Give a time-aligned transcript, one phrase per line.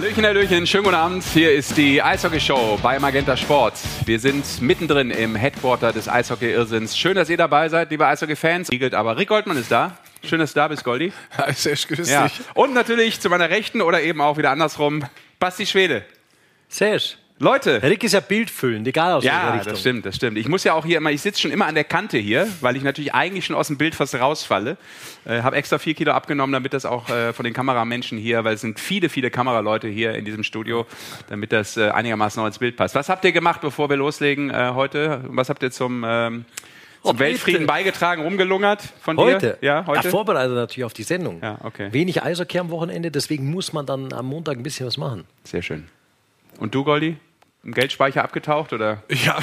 [0.00, 1.22] Hallöchen, Hallöchen, schönen guten Abend.
[1.24, 3.74] Hier ist die Eishockey-Show bei Magenta Sport.
[4.06, 6.96] Wir sind mittendrin im Headquarter des Eishockey-Irrsinns.
[6.96, 8.70] Schön, dass ihr dabei seid, liebe Eishockey-Fans.
[8.94, 9.98] Aber Rick Goldmann ist da.
[10.24, 11.12] Schön, dass du da bist, Goldi.
[11.36, 12.28] Ja, sehr grüß Ja.
[12.28, 12.40] dich.
[12.54, 15.04] Und natürlich zu meiner Rechten oder eben auch wieder andersrum,
[15.38, 16.02] Basti Schwede.
[16.70, 17.16] Serge.
[17.42, 19.72] Leute, Rick ist ja bildfüllend, egal aus welcher Ja, Richtung.
[19.72, 20.36] das stimmt, das stimmt.
[20.36, 22.76] Ich muss ja auch hier immer, ich sitze schon immer an der Kante hier, weil
[22.76, 24.76] ich natürlich eigentlich schon aus dem Bild fast rausfalle.
[25.24, 28.56] Äh, habe extra vier Kilo abgenommen, damit das auch äh, von den Kameramenschen hier, weil
[28.56, 30.84] es sind viele, viele Kameraleute hier in diesem Studio,
[31.30, 32.94] damit das äh, einigermaßen noch ins Bild passt.
[32.94, 35.24] Was habt ihr gemacht, bevor wir loslegen äh, heute?
[35.28, 36.44] Was habt ihr zum, ähm,
[37.02, 37.18] zum.
[37.18, 39.22] Weltfrieden beigetragen, rumgelungert von dir?
[39.22, 39.58] Heute?
[39.62, 40.10] Ja, heute.
[40.10, 41.40] vorbereitet natürlich auf die Sendung.
[41.42, 41.88] Ja, okay.
[41.90, 45.24] Wenig Eishockey am Wochenende, deswegen muss man dann am Montag ein bisschen was machen.
[45.44, 45.88] Sehr schön.
[46.58, 47.16] Und du, Goldi?
[47.62, 49.02] Im Geldspeicher abgetaucht oder?
[49.10, 49.38] Ja,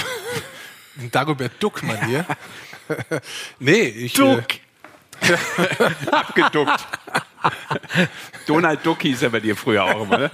[0.99, 2.25] ein Dagobert Duck, mein hier.
[3.59, 4.13] nee, ich.
[4.13, 4.43] Duck.
[5.21, 5.37] Äh,
[6.11, 6.87] Abgeduckt.
[8.45, 10.31] Donald Duck hieß er bei dir früher auch immer, ne?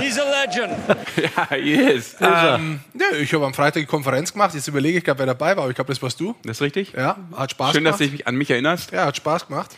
[0.00, 0.76] He's a legend.
[1.50, 2.16] Ja, yes.
[2.20, 4.54] ähm, nee, ich habe am Freitag die Konferenz gemacht.
[4.54, 5.64] Jetzt überlege ich gerade, wer dabei war.
[5.64, 6.34] Aber ich glaube, das warst du.
[6.42, 6.92] Das ist richtig?
[6.92, 8.12] Ja, hat Spaß Schön, dass gemacht.
[8.12, 8.92] du dich an mich erinnerst.
[8.92, 9.76] ja, hat Spaß gemacht.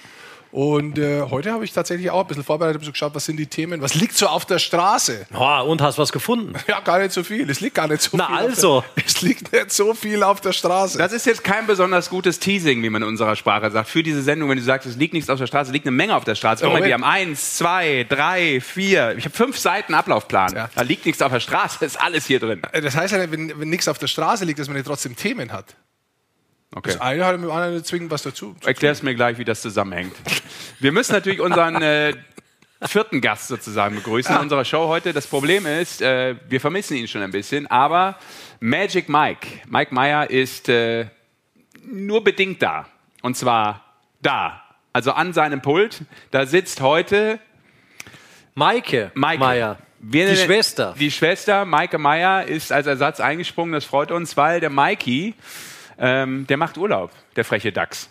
[0.53, 3.39] Und äh, heute habe ich tatsächlich auch ein bisschen vorbereitet, habe so geschaut, was sind
[3.39, 5.27] die Themen, was liegt so auf der Straße?
[5.35, 6.53] Oh, und hast was gefunden?
[6.69, 7.49] Ja, gar nicht so viel.
[7.49, 8.37] Es liegt gar nicht so Na viel.
[8.37, 8.77] also.
[8.79, 10.99] Auf der, es liegt nicht so viel auf der Straße.
[10.99, 14.23] Das ist jetzt kein besonders gutes Teasing, wie man in unserer Sprache sagt, für diese
[14.23, 16.25] Sendung, wenn du sagst, es liegt nichts auf der Straße, es liegt eine Menge auf
[16.25, 16.63] der Straße.
[16.65, 16.93] Guck Oh, mal, wir wait.
[16.95, 20.55] haben eins, zwei, drei, vier, ich habe fünf Seiten Ablaufplan.
[20.55, 20.69] Ja.
[20.75, 22.61] Da liegt nichts auf der Straße, ist alles hier drin.
[22.73, 24.87] Äh, das heißt ja, nicht, wenn, wenn nichts auf der Straße liegt, dass man nicht
[24.87, 25.77] trotzdem Themen hat.
[26.75, 26.93] Okay.
[26.93, 28.55] Das eine hat mit dem anderen zwingend was dazu.
[28.61, 30.15] zu Erklär's mir gleich, wie das zusammenhängt.
[30.81, 32.15] Wir müssen natürlich unseren äh,
[32.87, 35.13] vierten Gast sozusagen begrüßen in unserer Show heute.
[35.13, 38.17] Das Problem ist, äh, wir vermissen ihn schon ein bisschen, aber
[38.61, 41.07] Magic Mike, Mike Meyer ist äh,
[41.85, 42.87] nur bedingt da.
[43.21, 43.85] Und zwar
[44.23, 44.63] da.
[44.95, 46.01] Also an seinem Pult.
[46.31, 47.39] Da sitzt heute
[48.55, 49.41] Maike, Maike.
[49.41, 49.79] Meier.
[50.01, 50.95] Wir die nennen- Schwester.
[50.99, 53.73] Die Schwester, Maike Meyer, ist als Ersatz eingesprungen.
[53.73, 55.35] Das freut uns, weil der Mikey,
[56.03, 58.11] ähm, der macht Urlaub, der freche Dachs.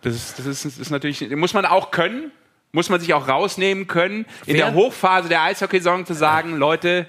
[0.00, 2.32] Das ist, das ist, das ist natürlich, muss man auch können,
[2.72, 4.72] muss man sich auch rausnehmen können, in der?
[4.72, 7.06] Hochphase der Eishockey-Saison zu sagen, Leute,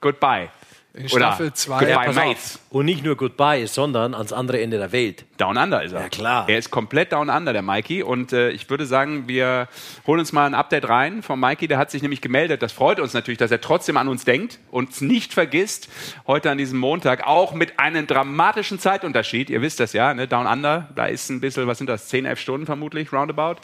[0.00, 0.50] goodbye.
[0.96, 1.78] In Staffel Oder 2.
[1.80, 2.54] goodbye, Pass mates.
[2.54, 2.60] auf.
[2.70, 5.24] Und nicht nur Goodbye, sondern ans andere Ende der Welt.
[5.38, 6.02] Down Under ist er.
[6.02, 6.48] Ja, klar.
[6.48, 8.04] Er ist komplett Down Under, der Mikey.
[8.04, 9.66] Und äh, ich würde sagen, wir
[10.06, 11.66] holen uns mal ein Update rein vom Mikey.
[11.66, 12.62] Der hat sich nämlich gemeldet.
[12.62, 15.88] Das freut uns natürlich, dass er trotzdem an uns denkt und es nicht vergisst.
[16.28, 19.50] Heute an diesem Montag auch mit einem dramatischen Zeitunterschied.
[19.50, 20.28] Ihr wisst das ja, ne?
[20.28, 20.90] Down Under.
[20.94, 22.06] Da ist ein bisschen, was sind das?
[22.06, 23.56] 10, 11 Stunden vermutlich, roundabout.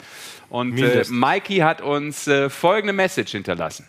[0.49, 1.05] Und äh.
[1.09, 3.87] Mikey hat uns äh, folgende Message hinterlassen.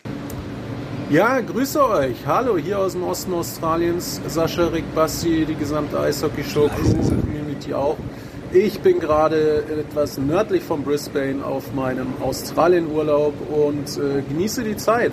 [1.12, 2.26] Ja, grüße euch.
[2.26, 4.18] Hallo, hier aus dem Osten Australiens.
[4.28, 7.98] Sascha, Rick, Basti, die gesamte Eishockey-Show, Crew, Community auch.
[8.50, 15.12] Ich bin gerade etwas nördlich von Brisbane auf meinem Australien-Urlaub und äh, genieße die Zeit.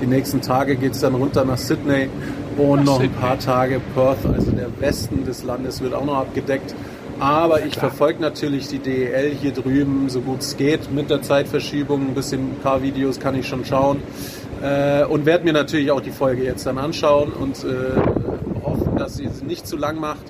[0.00, 2.08] Die nächsten Tage geht es dann runter nach Sydney
[2.56, 6.72] und noch ein paar Tage Perth, also der Westen des Landes, wird auch noch abgedeckt.
[7.18, 12.08] Aber ich verfolge natürlich die DEL hier drüben, so gut es geht, mit der Zeitverschiebung.
[12.08, 14.02] Ein bisschen, ein paar Videos kann ich schon schauen.
[14.62, 19.16] Äh, und werde mir natürlich auch die Folge jetzt dann anschauen und äh, hoffen, dass
[19.16, 20.24] sie es nicht zu lang macht.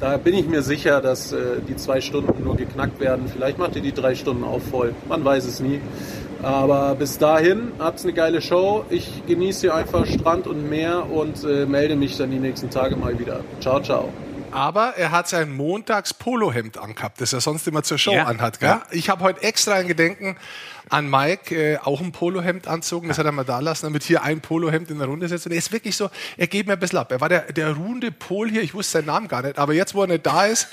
[0.00, 3.26] Da bin ich mir sicher, dass äh, die zwei Stunden nur geknackt werden.
[3.26, 4.94] Vielleicht macht ihr die drei Stunden auch voll.
[5.08, 5.80] Man weiß es nie.
[6.42, 8.84] Aber bis dahin habt's eine geile Show.
[8.90, 12.96] Ich genieße hier einfach Strand und Meer und äh, melde mich dann die nächsten Tage
[12.96, 13.40] mal wieder.
[13.60, 14.10] Ciao, ciao.
[14.54, 18.24] Aber er hat sein Montags-Polohemd angehabt, das er sonst immer zur Show Ja.
[18.24, 18.60] anhat.
[18.60, 18.68] Gell?
[18.68, 18.82] Ja.
[18.90, 20.36] Ich habe heute extra ein Gedenken
[20.90, 23.08] an Mike äh, auch ein Polohemd anzogen.
[23.08, 25.46] Das hat er mal da lassen, damit hier ein Polohemd in der Runde sitzt.
[25.46, 27.10] Und er ist wirklich so, er geht mir ein bisschen ab.
[27.10, 29.58] Er war der, der ruhende Pol hier, ich wusste seinen Namen gar nicht.
[29.58, 30.68] Aber jetzt, wo er nicht da ist,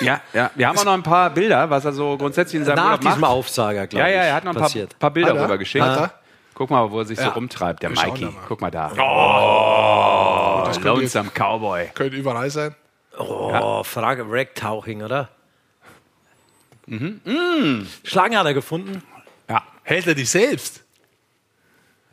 [0.00, 0.50] Ja, ja.
[0.56, 3.00] Wir haben auch noch ein paar Bilder, was er so grundsätzlich in seinem Nach Urlaub
[3.02, 3.30] diesem macht.
[3.30, 4.14] Aufsager, glaube Ja, ich.
[4.16, 5.44] ja, er hat noch ein paar, paar Bilder er?
[5.44, 5.86] rüber geschickt.
[6.54, 7.30] Guck mal, wo er sich so Ja.
[7.30, 8.24] rumtreibt, der Wir Mikey.
[8.24, 8.32] mal.
[8.48, 8.90] Guck mal da.
[8.98, 11.90] oh, jetzt, Lonesome Cowboy.
[11.94, 12.74] könnte überall sein.
[13.20, 15.28] Oh, Frage Wrecktauching, oder?
[16.86, 17.86] Mhm.
[18.04, 19.02] Schlangen hat er gefunden.
[19.48, 19.62] Ja.
[19.82, 20.82] Hält er die selbst?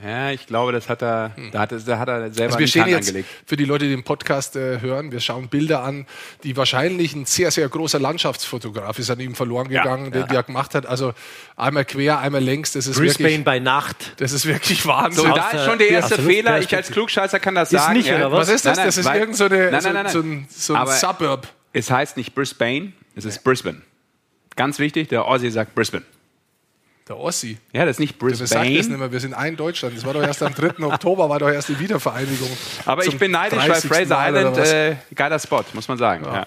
[0.03, 2.57] Ja, ich glaube, das hat er, da hat, er- da hat er selber Also wir
[2.59, 3.29] einen stehen Hand jetzt angelegt.
[3.45, 6.05] für die Leute, die den Podcast äh, hören, wir schauen Bilder an,
[6.43, 10.43] die wahrscheinlich ein sehr, sehr großer Landschaftsfotograf ist an ihm verloren Ja, gegangen, den der
[10.43, 10.85] gemacht hat.
[10.85, 11.13] Also
[11.55, 14.13] einmal quer, einmal längs, das ist Brisbane wirklich, bei Nacht.
[14.21, 15.23] das ist wirklich Wahnsinn.
[15.25, 16.59] So, da ist schon der ja, erste Fehler.
[16.59, 16.91] Ich als.
[16.91, 17.97] Klugscheißer kann das Ist sagen.
[17.97, 18.47] nicht, oder was?
[18.47, 18.77] was ist das?
[18.77, 20.13] Nein, nein, das ist irgend so, eine, Nein, so, nein, nein, nein.
[20.13, 21.47] so ein, so ein Suburb.
[21.73, 23.81] Es heißt nicht Brisbane, es ist Brisbane.
[24.55, 26.03] Ganz wichtig, der Aussie sagt Brisbane.
[27.07, 27.57] Der Ossi.
[27.71, 28.69] Ja, das ist nicht Wir sagen das Brisbane.
[28.69, 29.95] nicht mehr, wir sind ein Deutschland.
[29.95, 30.83] Das war doch erst am 3.
[30.83, 32.49] Oktober, war doch erst die Wiedervereinigung.
[32.85, 33.89] Aber ich bin neidisch, weil 30.
[33.89, 36.25] Fraser Mal Island, äh, geiler Spot, muss man sagen.
[36.25, 36.45] Ja.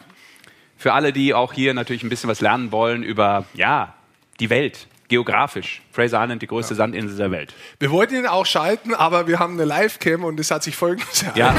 [0.77, 3.95] Für alle, die auch hier natürlich ein bisschen was lernen wollen über, ja,
[4.39, 4.87] die Welt.
[5.09, 5.83] geografisch.
[5.93, 7.53] Fraser Island, die größte Sandinsel der Welt.
[7.81, 11.25] Wir wollten ihn auch schalten, aber wir haben eine Live-Cam und es hat sich folgendes
[11.35, 11.55] Ja.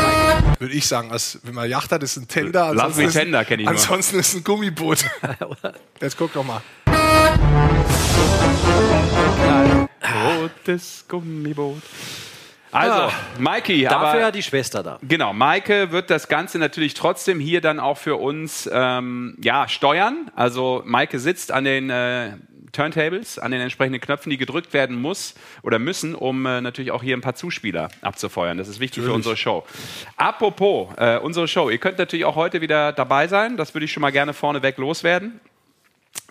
[0.59, 2.73] Würde ich sagen, als, wenn man Yacht hat, ist ein Tender.
[2.73, 3.73] Love me Tender kenn ich nur.
[3.75, 5.03] Ansonsten ist ein Gummiboot.
[6.01, 6.61] Jetzt guck doch mal.
[10.61, 11.81] Rotes Gummiboot.
[12.71, 13.11] Also, Ah.
[13.37, 14.97] Mikey, Dafür aber ja die Schwester da.
[15.01, 20.31] Genau, Maike wird das Ganze natürlich trotzdem hier dann auch für uns ähm, ja, steuern.
[20.35, 22.31] Also Maike sitzt an den äh,
[22.71, 27.03] Turntables, an den entsprechenden Knöpfen, die gedrückt werden muss oder müssen, um äh, natürlich auch
[27.03, 28.57] hier ein paar Zuspieler abzufeuern.
[28.57, 29.65] Das ist wichtig für unsere Show.
[30.15, 33.57] Apropos äh, unsere Show, ihr könnt natürlich auch heute wieder dabei sein.
[33.57, 35.41] Das würde ich schon mal gerne vorneweg loswerden.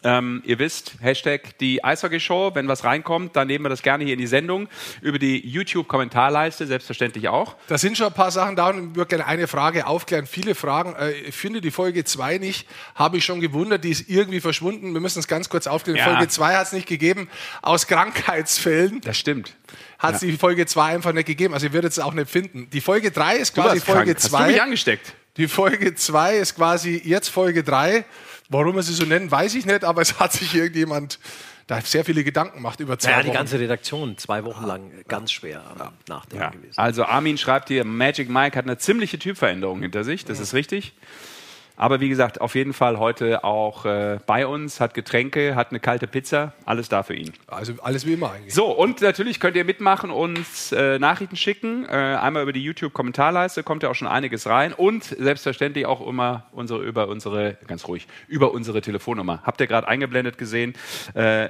[0.02, 2.52] Ähm, ihr wisst, Hashtag die Eishockey-Show.
[2.55, 4.69] Wenn was reinkommt, dann nehmen wir das gerne hier in die Sendung.
[5.02, 7.56] Über die YouTube-Kommentarleiste, selbstverständlich auch.
[7.69, 10.26] Da sind schon ein paar Sachen da und ich würde gerne eine Frage aufklären.
[10.26, 10.94] Viele Fragen.
[10.97, 14.93] Äh, Ich finde die Folge 2 nicht, habe ich schon gewundert, die ist irgendwie verschwunden.
[14.94, 15.99] Wir müssen es ganz kurz aufklären.
[15.99, 16.05] Ja.
[16.05, 17.29] Folge 2 hat es nicht gegeben.
[17.62, 19.55] Aus Krankheitsfällen Das stimmt.
[19.99, 21.55] hat es die Folge 2 einfach nicht gegeben.
[21.55, 22.69] Also ihr werdet es auch nicht finden.
[22.70, 23.81] Die Folge 3 ist quasi.
[23.81, 24.62] Folge Hast du mich 2.
[24.62, 25.12] angesteckt?
[25.37, 28.05] Die Folge 2 ist quasi jetzt Folge 3.
[28.50, 31.19] Warum wir sie so nennen, weiß ich nicht, aber es hat sich irgendjemand
[31.69, 35.31] da sehr viele Gedanken gemacht über zwei Ja, die ganze Redaktion, zwei Wochen lang ganz
[35.31, 36.50] schwer am Nachdenken Ja.
[36.50, 36.75] gewesen.
[36.76, 40.94] Also Armin schreibt hier, Magic Mike hat eine ziemliche Typveränderung hinter sich, das ist richtig.
[41.81, 45.81] Aber wie gesagt, auf jeden Fall heute auch äh, bei uns, hat Getränke, hat eine
[45.81, 47.32] kalte Pizza, alles da für ihn.
[47.47, 48.53] Also alles wie immer eigentlich.
[48.53, 51.87] So, und natürlich könnt ihr mitmachen, uns äh, Nachrichten schicken.
[51.87, 54.75] Äh, einmal über die YouTube-Kommentarleiste kommt ja auch schon einiges rein.
[54.75, 59.41] Und selbstverständlich auch immer unsere, über unsere, ganz ruhig, über unsere Telefonnummer.
[59.44, 60.75] Habt ihr gerade eingeblendet gesehen?
[61.15, 61.49] Äh,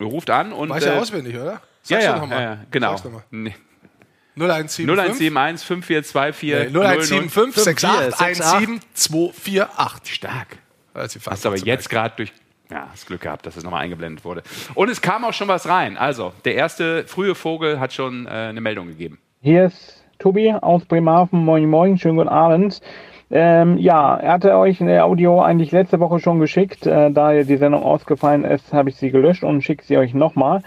[0.00, 0.70] ruft an und.
[0.70, 1.44] Weißt du äh, auswendig, oder?
[1.44, 2.96] ja, Sag's ja, ja, ja, genau.
[2.96, 3.22] Sag's
[4.38, 4.62] doch mal.
[4.62, 4.68] Nee.
[4.86, 10.14] 0175 0171 5424 0175 68 68 17 248.
[10.14, 10.58] Stark.
[10.94, 12.32] Also Hast aber jetzt gerade durch
[12.70, 14.42] ja, das Glück gehabt, dass es nochmal eingeblendet wurde.
[14.74, 15.96] Und es kam auch schon was rein.
[15.96, 19.18] Also, der erste frühe Vogel hat schon äh, eine Meldung gegeben.
[19.40, 21.44] Hier ist Tobi aus Bremerhaven.
[21.44, 22.80] Moin, moin, schönen guten Abend.
[23.30, 26.86] Ähm, ja, er hatte euch eine Audio eigentlich letzte Woche schon geschickt.
[26.86, 30.62] Äh, da die Sendung ausgefallen ist, habe ich sie gelöscht und schicke sie euch nochmal.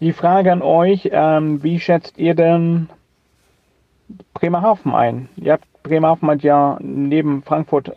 [0.00, 2.88] Die Frage an euch, ähm, wie schätzt ihr denn
[4.34, 5.28] Bremerhaven ein?
[5.36, 7.92] Ihr habt Bremerhaven hat ja neben Frankfurt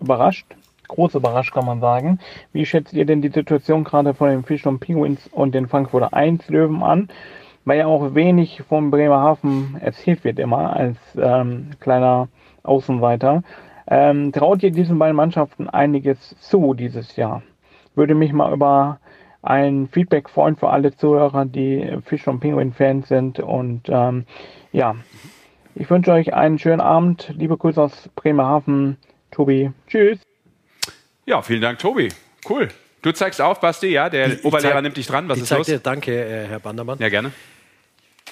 [0.00, 0.46] überrascht.
[0.88, 2.18] Groß überrascht, kann man sagen.
[2.52, 6.12] Wie schätzt ihr denn die Situation gerade von den Fisch und Penguins und den Frankfurter
[6.12, 7.08] 1 Löwen an?
[7.64, 12.28] Weil ja auch wenig von Bremerhaven erzählt wird immer als ähm, kleiner
[12.62, 13.42] Außenseiter.
[13.86, 17.42] Ähm, traut ihr diesen beiden Mannschaften einiges zu dieses Jahr?
[17.94, 18.98] Würde mich mal über
[19.40, 23.40] ein Feedback freuen für alle Zuhörer, die Fisch und Penguin-Fans sind.
[23.40, 24.24] Und ähm,
[24.74, 24.96] ja,
[25.74, 27.32] ich wünsche euch einen schönen Abend.
[27.36, 28.96] Liebe Grüße aus Bremerhaven.
[29.30, 30.18] Tobi, tschüss.
[31.26, 32.08] Ja, vielen Dank, Tobi.
[32.48, 32.68] Cool.
[33.02, 34.08] Du zeigst auf, Basti, ja?
[34.08, 35.28] Der Oberlehrer zeig- nimmt dich dran.
[35.28, 35.66] Was ich ist los?
[35.66, 36.98] dir, danke, äh, Herr Bandermann.
[36.98, 37.28] Ja, gerne.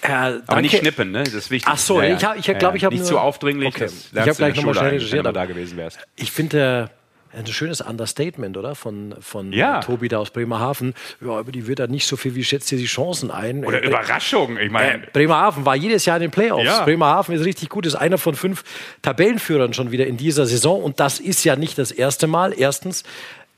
[0.03, 0.43] Äh, danke.
[0.49, 1.25] Aber nicht schnippen, ne?
[1.25, 1.71] Das ist wichtig.
[1.73, 3.69] Ach so, ich hab- ich hab- glaub, ich hab Nicht nur- zu aufdringlich.
[3.69, 3.85] Okay.
[3.85, 5.29] das Ich lernst hab du in gleich der noch mal Schule schnell eigentlich, wenn du
[5.29, 5.99] recherchiert, da gewesen wärst.
[6.17, 7.02] Ich finde äh,
[7.35, 8.75] ein schönes Understatement, oder?
[8.75, 9.81] Von, von Ja.
[9.81, 10.95] Tobi da aus Bremerhaven.
[11.21, 13.65] Ja, über die wird er nicht so viel, wie schätzt ihr die Chancen ein?
[13.65, 14.57] Oder Äh, Überraschung.
[14.59, 16.65] Ich Äh, meine, Bremerhaven war jedes Jahr in den Playoffs.
[16.65, 16.85] Ja.
[16.85, 18.65] Bremerhaven ist richtig gut, ist einer von fünf
[19.03, 20.83] Tabellenführern schon wieder in dieser Saison.
[20.83, 23.03] Und das ist ja nicht das erste Mal, erstens.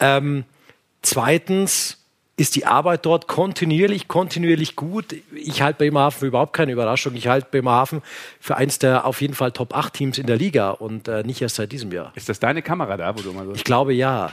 [0.00, 0.44] Ähm,
[1.02, 2.03] zweitens
[2.36, 5.14] ist die Arbeit dort kontinuierlich, kontinuierlich gut.
[5.34, 7.14] Ich halte Bremerhaven für überhaupt keine Überraschung.
[7.14, 8.02] Ich halte Bremerhaven
[8.40, 11.40] für eins der auf jeden Fall Top 8 Teams in der Liga und äh, nicht
[11.42, 12.12] erst seit diesem Jahr.
[12.16, 13.52] ist das deine Kamera da, wo du mal so.
[13.54, 14.32] Ich glaube ja.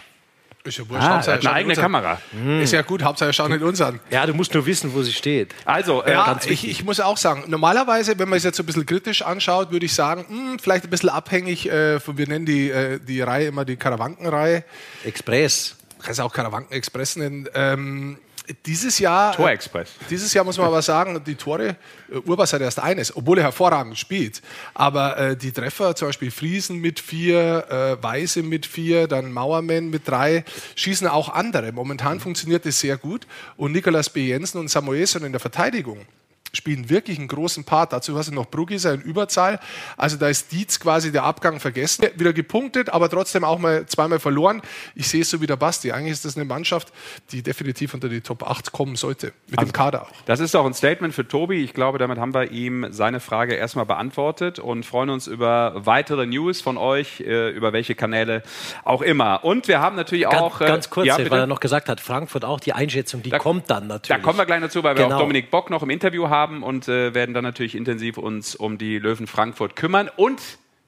[0.63, 1.74] Ist ja wurscht, Ah, Hauptsache, hat eine eigene.
[1.75, 2.22] Kamera.
[2.62, 4.00] Ist ja gut, Hauptsache schaut nicht uns an.
[4.12, 5.55] Ja, du musst nur wissen, wo sie steht.
[5.65, 8.63] Also, äh, Ja, ganz ich, ich muss auch sagen, normalerweise, wenn man es jetzt so
[8.63, 12.27] ein bisschen kritisch anschaut, würde ich sagen, hm, vielleicht ein bisschen abhängig, äh, von, wir
[12.27, 14.63] nennen die, äh, die Reihe immer die Karawankenreihe,
[15.03, 15.77] Express.
[16.01, 17.48] Kannst du auch Karawanken-Express nennen.
[17.53, 18.17] Ähm,
[18.65, 19.91] dieses Jahr, Torexpress.
[20.10, 21.77] dieses Jahr muss man aber sagen, die Tore,
[22.12, 24.41] äh, Urbas hat erst eines, obwohl er hervorragend spielt.
[24.74, 29.89] Aber äh, die Treffer, zum Beispiel Friesen mit vier, äh, Weise mit vier, dann Mauermann
[29.89, 30.43] mit drei,
[30.75, 31.72] schießen auch andere.
[31.72, 33.27] Momentan funktioniert das sehr gut.
[33.58, 34.27] Und Nicolas B.
[34.27, 36.05] Jensen und Samuelson in der Verteidigung
[36.53, 37.93] spielen wirklich einen großen Part.
[37.93, 39.60] Dazu hast du noch Brugisa in Überzahl.
[39.98, 42.05] Also da ist Dietz quasi der Abgang vergessen.
[42.15, 44.62] Wieder gepunktet, aber trotzdem auch mal zweimal verloren.
[44.96, 45.91] Ich sehe es so wie der Basti.
[45.91, 46.91] Eigentlich ist das eine Mannschaft,
[47.31, 49.31] die definitiv unter die Top 8 kommen sollte.
[49.50, 50.12] Mit dem Kader auch.
[50.25, 51.63] Das ist auch ein Statement für Tobi.
[51.63, 56.25] Ich glaube, damit haben wir ihm seine Frage erstmal beantwortet und freuen uns über weitere
[56.25, 58.43] News von euch, äh, über welche Kanäle
[58.84, 59.43] auch immer.
[59.46, 60.60] Und wir haben natürlich Ganz, auch.
[60.62, 63.38] äh, ganz kurz, ja, weil er noch gesagt hat, Frankfurt auch die Einschätzung, die Da-
[63.39, 64.22] kommt dann Da natürlich.
[64.24, 65.15] kommen wir gleich dazu, weil wir Genau.
[65.15, 68.77] auch Dominik Bock noch im Interview haben und äh, werden dann natürlich intensiv uns um
[68.77, 70.10] die Löwen Frankfurt kümmern.
[70.15, 70.41] Und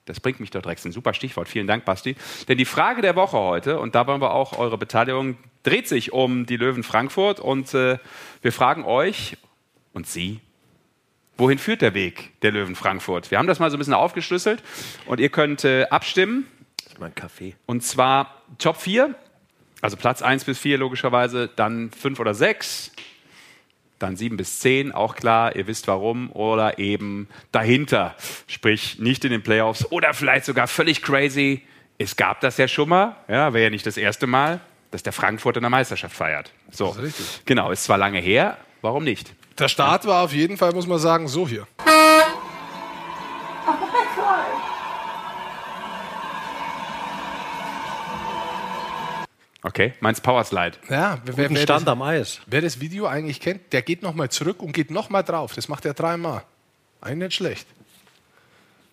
[0.06, 1.48] Das bringt mich doch direkt ein super Stichwort.
[1.48, 2.16] Vielen Dank, Basti.
[2.50, 6.12] Denn die Frage der Woche heute, und da wollen wir auch eure Beteiligung, dreht sich
[6.12, 7.40] um die Löwen Frankfurt.
[7.40, 8.00] Und äh,
[8.42, 9.38] wir fragen euch
[9.94, 10.42] und Sie,
[11.38, 13.32] wohin führt der Weg der Löwen Frankfurt?
[13.32, 14.62] Wir haben das mal so ein bisschen aufgeschlüsselt
[15.06, 16.48] und ihr könnt äh, abstimmen.
[17.00, 17.56] Mein Kaffee.
[17.66, 19.16] Und zwar Top 4,
[19.82, 22.93] also Platz 1 bis 4 logischerweise, dann 5 oder 6,
[24.04, 28.16] dann 7 bis 10, auch klar, ihr wisst warum, oder eben dahinter,
[28.48, 31.62] sprich nicht in den Playoffs oder vielleicht sogar völlig crazy.
[31.98, 34.60] Es gab das ja schon mal, ja, wäre ja nicht das erste Mal,
[34.92, 36.52] dass der Frankfurt in der Meisterschaft feiert.
[36.70, 39.34] So, ist genau, ist zwar lange her, warum nicht?
[39.58, 41.68] Der Start war auf jeden Fall, muss man sagen, so hier.
[49.74, 50.78] Okay, meins Powerslide.
[50.88, 52.42] Ja, wer, wer, wer, Stand das, am Eis.
[52.46, 55.56] wer das Video eigentlich kennt, der geht nochmal zurück und geht nochmal drauf.
[55.56, 56.44] Das macht er dreimal.
[57.02, 57.68] Eigentlich nicht schlecht.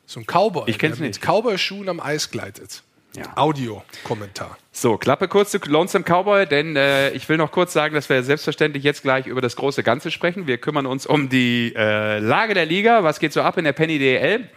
[0.07, 1.21] So ein Cowboy, Ich kenn's der nicht.
[1.21, 2.83] mit Cowboy-Schuhen am Eis gleitet.
[3.15, 3.25] Ja.
[3.37, 4.57] Audio-Kommentar.
[4.73, 8.23] So, Klappe kurz zu Lonesome Cowboy, denn äh, ich will noch kurz sagen, dass wir
[8.23, 10.47] selbstverständlich jetzt gleich über das große Ganze sprechen.
[10.47, 13.75] Wir kümmern uns um die äh, Lage der Liga, was geht so ab in der
[13.75, 14.49] Penny DL.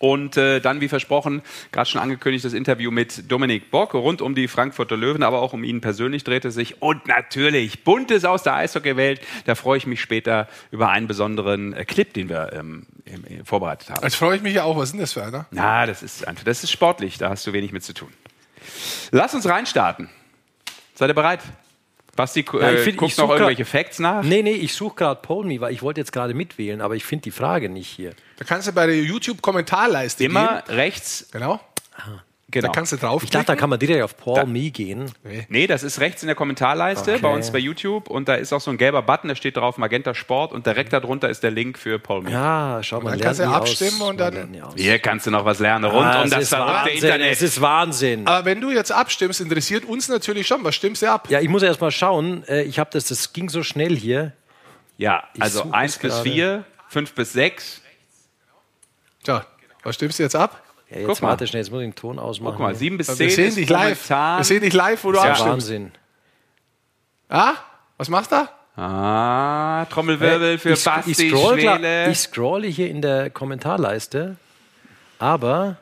[0.00, 4.36] Und äh, dann, wie versprochen, gerade schon angekündigt, das Interview mit Dominik Bock rund um
[4.36, 6.80] die Frankfurter Löwen, aber auch um ihn persönlich dreht es sich.
[6.80, 9.20] Und natürlich Buntes aus der Eishockeywelt.
[9.46, 13.90] Da freue ich mich später über einen besonderen äh, Clip, den wir ähm, im- vorbereitet
[13.90, 14.04] haben.
[14.04, 14.76] Jetzt freue ich mich ja auch.
[14.76, 15.46] Was ist denn das für einer?
[15.50, 18.12] Na, das ist, einfach- das ist sportlich, da hast du wenig mit zu tun.
[19.10, 20.08] Lass uns reinstarten.
[20.94, 21.40] Seid ihr bereit?
[22.18, 24.22] Basti äh, Ja, ich find- guckt ich noch grad- irgendwelche Facts nach.
[24.24, 27.04] Nee, nee, ich suche gerade Poll Me, weil ich wollte jetzt gerade mitwählen, aber ich
[27.04, 28.10] finde die Frage nicht hier.
[28.36, 30.74] Da kannst du bei der YouTube-Kommentarleiste Immer gehen.
[30.74, 31.28] rechts.
[31.32, 31.60] Genau.
[32.50, 32.68] Genau.
[32.68, 33.56] Da kannst du Ich dachte, da draufklicken.
[33.58, 35.12] kann man direkt auf Paul Me gehen.
[35.50, 37.20] Nee, das ist rechts in der Kommentarleiste Okay.
[37.20, 39.76] bei uns bei YouTube und da ist auch so ein gelber Button, da steht drauf
[39.76, 42.32] Magenta Sport und direkt darunter ist der Link für Paul Mead.
[42.32, 44.08] Ja, schau mal, dann kannst du abstimmen aus.
[44.08, 44.62] und dann-.
[44.76, 47.32] Hier kannst du noch was lernen rund Ah, um das ist verrückte Wahnsinn, Internet.
[47.32, 48.26] Es ist Wahnsinn.
[48.26, 50.64] Aber wenn du jetzt abstimmst, interessiert uns natürlich schon.
[50.64, 51.28] Was stimmst du ab?
[51.28, 52.44] Ja, ich muss erst mal schauen.
[52.48, 54.32] Äh, Ich habe das, das ging so schnell hier.
[54.96, 56.30] ja, also suche 1 es bis gerade.
[56.30, 57.82] 4, 5 bis 6.
[59.22, 59.44] Tja,
[59.82, 60.62] was stimmst du jetzt ab?
[60.90, 61.28] Ja, jetzt Guck mal.
[61.28, 62.52] warte schnell, jetzt muss ich den Ton ausmachen.
[62.56, 64.08] Guck mal, 7 bis 10 Wir sehen ist dich live.
[64.08, 65.24] Wir sehen dich live, wo du Ja.
[65.24, 65.50] abstimmst.
[65.52, 65.92] Wahnsinn.
[67.28, 67.54] Ah?
[67.98, 68.48] Was machst du?
[68.80, 72.10] Ah, Trommelwirbel für ich, Basti ich, scroll, Schwele.
[72.10, 74.36] ich scrolle hier in der Kommentarleiste,
[75.18, 75.78] aber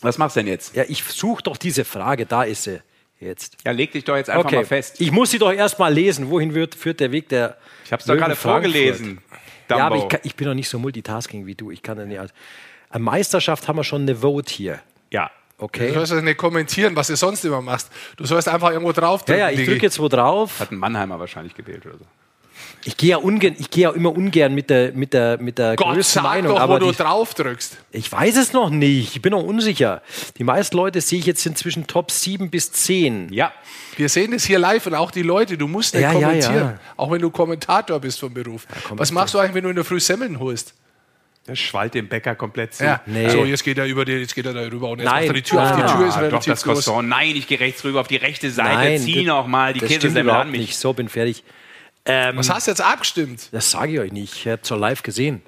[0.00, 0.74] Was machst du denn jetzt?
[0.74, 2.82] ja, ich suche doch diese Frage, da ist sie
[3.20, 3.56] jetzt.
[3.64, 5.00] Ja, leg dich doch jetzt einfach mal fest.
[5.00, 6.28] Ich muss sie doch erst mal lesen.
[6.28, 9.20] Wohin wird, führt der Weg der Ich habe es doch gerade Löwen
[9.74, 9.78] Vorgelesen.
[9.78, 11.70] Ja, aber ich, kann, ich bin doch nicht so multitasking wie du.
[11.70, 12.18] Ich kann ja nicht.
[12.18, 12.32] alles.
[12.90, 14.80] Eine Meisterschaft haben wir schon eine Vote hier.
[15.10, 15.30] ja.
[15.58, 15.92] Du Okay.
[15.92, 17.88] sollst das nicht kommentieren, was du sonst immer machst.
[18.16, 19.38] Du sollst einfach irgendwo drauf Ja, drücken.
[19.40, 19.70] ja, ich Digi.
[19.70, 20.58] drücke jetzt wo drauf.
[20.58, 22.04] Hat ein Mannheimer wahrscheinlich gewählt oder so.
[22.84, 25.76] Ich gehe ja ungern, ich gehe ja immer ungern mit der, mit der, mit der
[25.76, 26.48] Gott, größten sag Meinung.
[26.52, 27.76] doch, wo aber du die, drauf drückst.
[27.92, 29.14] ich weiß es noch nicht.
[29.14, 30.02] Ich bin noch unsicher.
[30.38, 33.32] Die meisten Leute sehe ich jetzt inzwischen Top 7 bis 10.
[33.32, 33.52] Ja,
[33.96, 36.54] Wir sehen das hier live und auch die Leute, du musst nicht Ja, ja, kommentieren.
[36.56, 36.78] ja.
[36.96, 38.66] Auch wenn du Kommentator bist vom Beruf.
[38.90, 40.74] Was machst du eigentlich, wenn du in der Früh Semmeln holst?
[41.48, 42.84] der schwallt den Bäcker komplett zu.
[42.84, 43.00] Ja.
[43.04, 43.28] Nee.
[43.28, 45.26] So, jetzt geht er über die, jetzt geht er da rüber und jetzt Nein, macht
[45.26, 45.70] er die Tür auf.
[45.76, 46.84] Die Tür ist Ah, doch relativ das groß.
[46.84, 47.08] Croissant.
[47.08, 49.80] Nein, ich gehe rechts rüber auf die rechte Seite, Nein, zieh das- noch mal die
[49.80, 50.60] Käsesemmel überhaupt an mich.
[50.60, 50.76] nicht.
[50.78, 51.42] So, bin fertig.
[52.04, 53.48] Ähm, Was hast du jetzt abgestimmt?
[53.52, 54.34] das sage ich euch nicht.
[54.34, 55.42] Ich habe es live gesehen.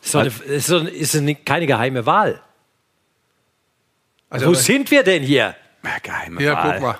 [0.00, 2.40] Das ist, eine, das ist, eine, keine geheime Wahl.
[4.30, 5.54] Also, Wo sind wir denn hier?
[5.84, 6.72] Ja, geheime ja, Wahl.
[6.72, 6.98] guck mal.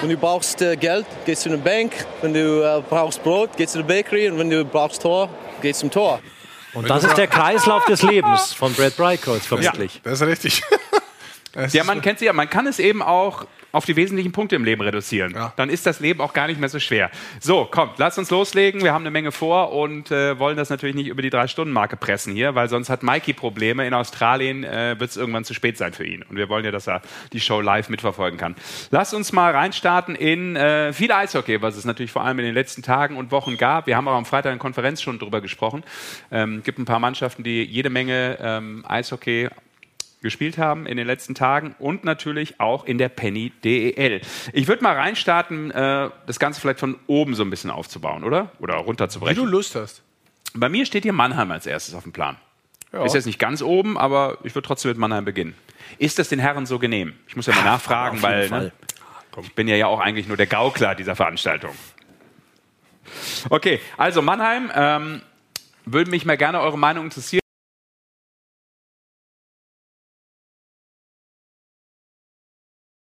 [0.00, 1.92] Wenn du brauchst äh, Geld, gehst du in eine Bank.
[2.22, 4.30] Wenn du äh, brauchst Brot, gehst du in die Bakery.
[4.30, 5.28] Und wenn du brauchst Tor,
[5.60, 6.20] gehst zum Tor.
[6.72, 10.00] Und das ist der Kreislauf des Lebens von Brad Brykos vermutlich.
[10.02, 10.62] Das ist richtig.
[11.52, 12.32] Das Ja, man kennt sie ja.
[12.32, 15.32] Man kann es eben auch auf die wesentlichen Punkte im Leben reduzieren.
[15.34, 15.52] Ja.
[15.56, 17.10] Dann ist das Leben auch gar nicht mehr so schwer.
[17.38, 18.82] So, kommt, lasst uns loslegen.
[18.82, 22.34] Wir haben eine Menge vor und äh, wollen das natürlich nicht über die Drei-Stunden-Marke pressen
[22.34, 23.86] hier, weil sonst hat Mikey Probleme.
[23.86, 26.22] In Australien äh, wird es irgendwann zu spät sein für ihn.
[26.22, 27.00] Und wir wollen ja, dass er
[27.32, 28.56] die Show live mitverfolgen kann.
[28.90, 32.54] Lasst uns mal reinstarten in äh, viel Eishockey, was es natürlich vor allem in den
[32.54, 33.86] letzten Tagen und Wochen gab.
[33.86, 35.84] Wir haben auch am Freitag in Konferenz schon drüber gesprochen.
[36.32, 39.48] Ähm, gibt ein paar Mannschaften, die jede Menge ähm, Eishockey
[40.22, 44.20] gespielt haben in den letzten Tagen und natürlich auch in der Penny DEL.
[44.52, 48.52] Ich würde mal reinstarten, äh, das Ganze vielleicht von oben so ein bisschen aufzubauen, oder?
[48.58, 49.46] Oder Wie du runterzubrechen.
[49.46, 50.02] Lust hast.
[50.54, 52.36] Bei mir steht hier Mannheim als erstes auf dem Plan.
[52.92, 53.04] Ja.
[53.04, 55.54] Ist jetzt nicht ganz oben, aber ich würde trotzdem mit Mannheim beginnen.
[55.98, 57.14] Ist das den Herren so genehm?
[57.28, 58.72] Ich muss ja mal nachfragen, auf weil ne,
[59.42, 61.74] ich bin ja, ja auch eigentlich nur der Gaukler dieser Veranstaltung.
[63.48, 65.22] Okay, also Mannheim, ähm,
[65.84, 67.39] würde mich mal gerne eure Meinung interessieren.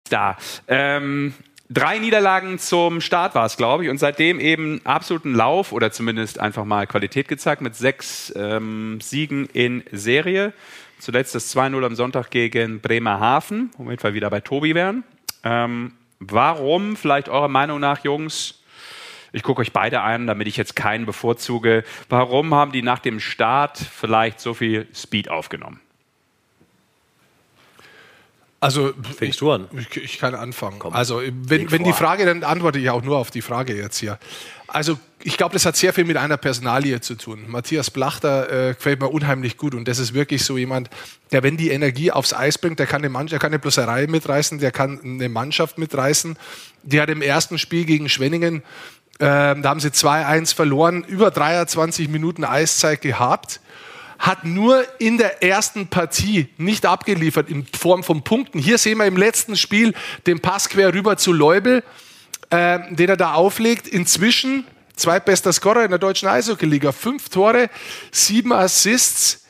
[0.10, 0.38] Da.
[0.68, 1.34] Ähm,
[1.72, 6.40] Drei Niederlagen zum Start war es, glaube ich, und seitdem eben absoluten Lauf oder zumindest
[6.40, 10.54] einfach mal Qualität gezeigt mit sechs ähm, Siegen in Serie.
[10.98, 15.04] Zuletzt das 2-0 am Sonntag gegen Bremerhaven, womit wir wieder bei Tobi wären.
[15.44, 18.64] Ähm, warum, vielleicht eurer Meinung nach, Jungs,
[19.32, 23.20] ich gucke euch beide an, damit ich jetzt keinen bevorzuge, warum haben die nach dem
[23.20, 25.80] Start vielleicht so viel Speed aufgenommen?
[28.62, 29.68] Also Fängst du an?
[29.72, 30.82] Ich, ich kann anfangen.
[30.92, 34.20] also wenn, wenn die Frage, dann antworte ich auch nur auf die Frage jetzt hier.
[34.68, 37.46] Also ich glaube, das hat sehr viel mit einer Personalie zu tun.
[37.48, 40.90] Matthias Blachter äh, gefällt mir unheimlich gut und das ist wirklich so jemand,
[41.32, 44.08] der, wenn die Energie aufs Eis bringt, der kann eine Mannschaft, der kann eine Reihe
[44.08, 46.38] mitreißen, der kann eine Mannschaft mitreißen.
[46.84, 48.58] Die hat im ersten Spiel gegen Schwenningen,
[49.20, 53.62] äh, da haben sie 2-1 verloren, über 23 Minuten Eiszeit gehabt
[54.20, 58.60] hat nur in der ersten Partie nicht abgeliefert in Form von Punkten.
[58.60, 59.94] Hier sehen wir im letzten Spiel
[60.28, 61.84] den Pass quer rüber zu Leubel,
[62.50, 63.88] äh, den er da auflegt.
[63.88, 66.92] Inzwischen zweitbester Scorer in der deutschen Eishockey-Liga.
[66.92, 67.70] Fünf Tore,
[68.12, 69.46] sieben Assists.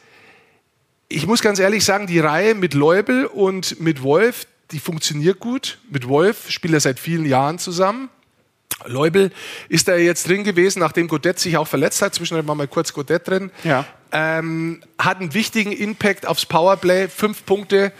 [1.08, 5.80] Ich muss ganz ehrlich sagen, die Reihe mit Leubel und mit Wolf, die funktioniert gut.
[5.90, 8.10] Mit Wolf spielt er seit vielen Jahren zusammen.
[8.86, 9.32] Leubel
[9.68, 12.16] ist da jetzt drin gewesen, nachdem Godet sich auch verletzt hat.
[12.16, 13.52] Zwischendurch war mal kurz Godet drin.
[13.64, 13.86] Ja.
[14.12, 17.08] Ähm, hat einen wichtigen Impact aufs Powerplay.
[17.10, 17.92] Fünf Punkte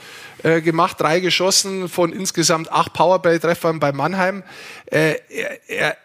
[0.44, 4.44] äh, gemacht, drei geschossen von insgesamt acht Powerplay-Treffern bei Mannheim.
[4.86, 5.98] Äh, er, er,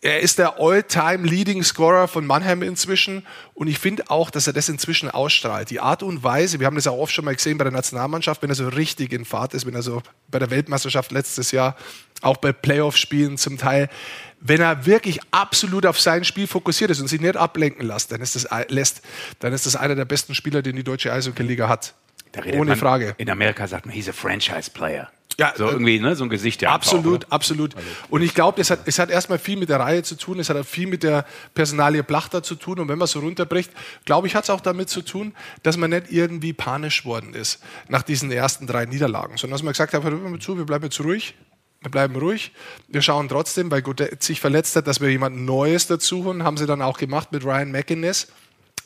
[0.00, 4.52] er ist der All-Time Leading Scorer von Mannheim inzwischen und ich finde auch, dass er
[4.52, 5.70] das inzwischen ausstrahlt.
[5.70, 8.42] Die Art und Weise, wir haben das auch oft schon mal gesehen bei der Nationalmannschaft,
[8.42, 11.76] wenn er so richtig in Fahrt ist, wenn er so bei der Weltmeisterschaft letztes Jahr,
[12.22, 13.88] auch bei Playoff-Spielen zum Teil,
[14.40, 18.20] wenn er wirklich absolut auf sein Spiel fokussiert ist und sich nicht ablenken lässt, dann
[18.20, 19.02] ist das, lässt,
[19.38, 21.94] dann ist das einer der besten Spieler, den die deutsche Eishockey-Liga hat.
[22.54, 23.14] Ohne man, Frage.
[23.18, 25.10] In Amerika sagt man, he's a franchise player.
[25.38, 26.70] Ja, so irgendwie, ne, so ein Gesicht ja.
[26.70, 27.74] Absolut, auch, absolut.
[28.10, 30.50] Und ich glaube, es hat, es hat erstmal viel mit der Reihe zu tun, es
[30.50, 31.24] hat viel mit der
[31.54, 32.78] Personalie Blachter zu tun.
[32.80, 33.70] Und wenn man so runterbricht,
[34.04, 37.62] glaube ich, hat es auch damit zu tun, dass man nicht irgendwie panisch worden ist
[37.88, 40.84] nach diesen ersten drei Niederlagen, sondern dass man gesagt hat, hör mal zu, wir bleiben
[40.84, 41.34] jetzt ruhig,
[41.82, 42.52] wir bleiben ruhig.
[42.88, 46.44] Wir schauen trotzdem, weil Godet sich verletzt hat, dass wir jemand Neues dazu holen.
[46.44, 48.28] Haben sie dann auch gemacht mit Ryan McInnes.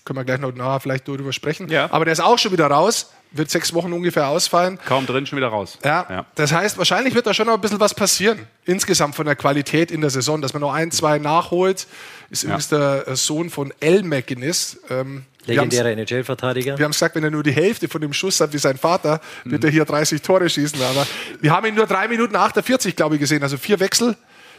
[0.04, 1.68] Können wir gleich noch nachher vielleicht darüber sprechen.
[1.68, 1.90] Ja.
[1.90, 3.10] Aber der ist auch schon wieder raus.
[3.32, 4.78] Wird sechs Wochen ungefähr ausfallen.
[4.86, 5.78] Kaum drin, schon wieder raus.
[5.84, 6.26] Ja, Ja.
[6.36, 8.46] Das heißt, wahrscheinlich wird da schon noch ein bisschen was passieren.
[8.64, 10.40] Insgesamt von der Qualität in der Saison.
[10.40, 11.86] Dass man noch ein, zwei nachholt.
[12.30, 14.04] Ist übrigens der äh, Sohn von L.
[14.04, 14.78] McInnes.
[14.88, 16.78] Ähm, Legendärer NHL-Verteidiger.
[16.78, 19.20] wir haben gesagt, wenn er nur die Hälfte von dem Schuss hat wie sein Vater,
[19.44, 20.80] wird er hier 30 Tore schießen.
[20.82, 21.06] Aber
[21.40, 23.42] wir haben ihn nur drei Minuten 48, glaube ich, gesehen.
[23.42, 24.16] Also vier Wechsel.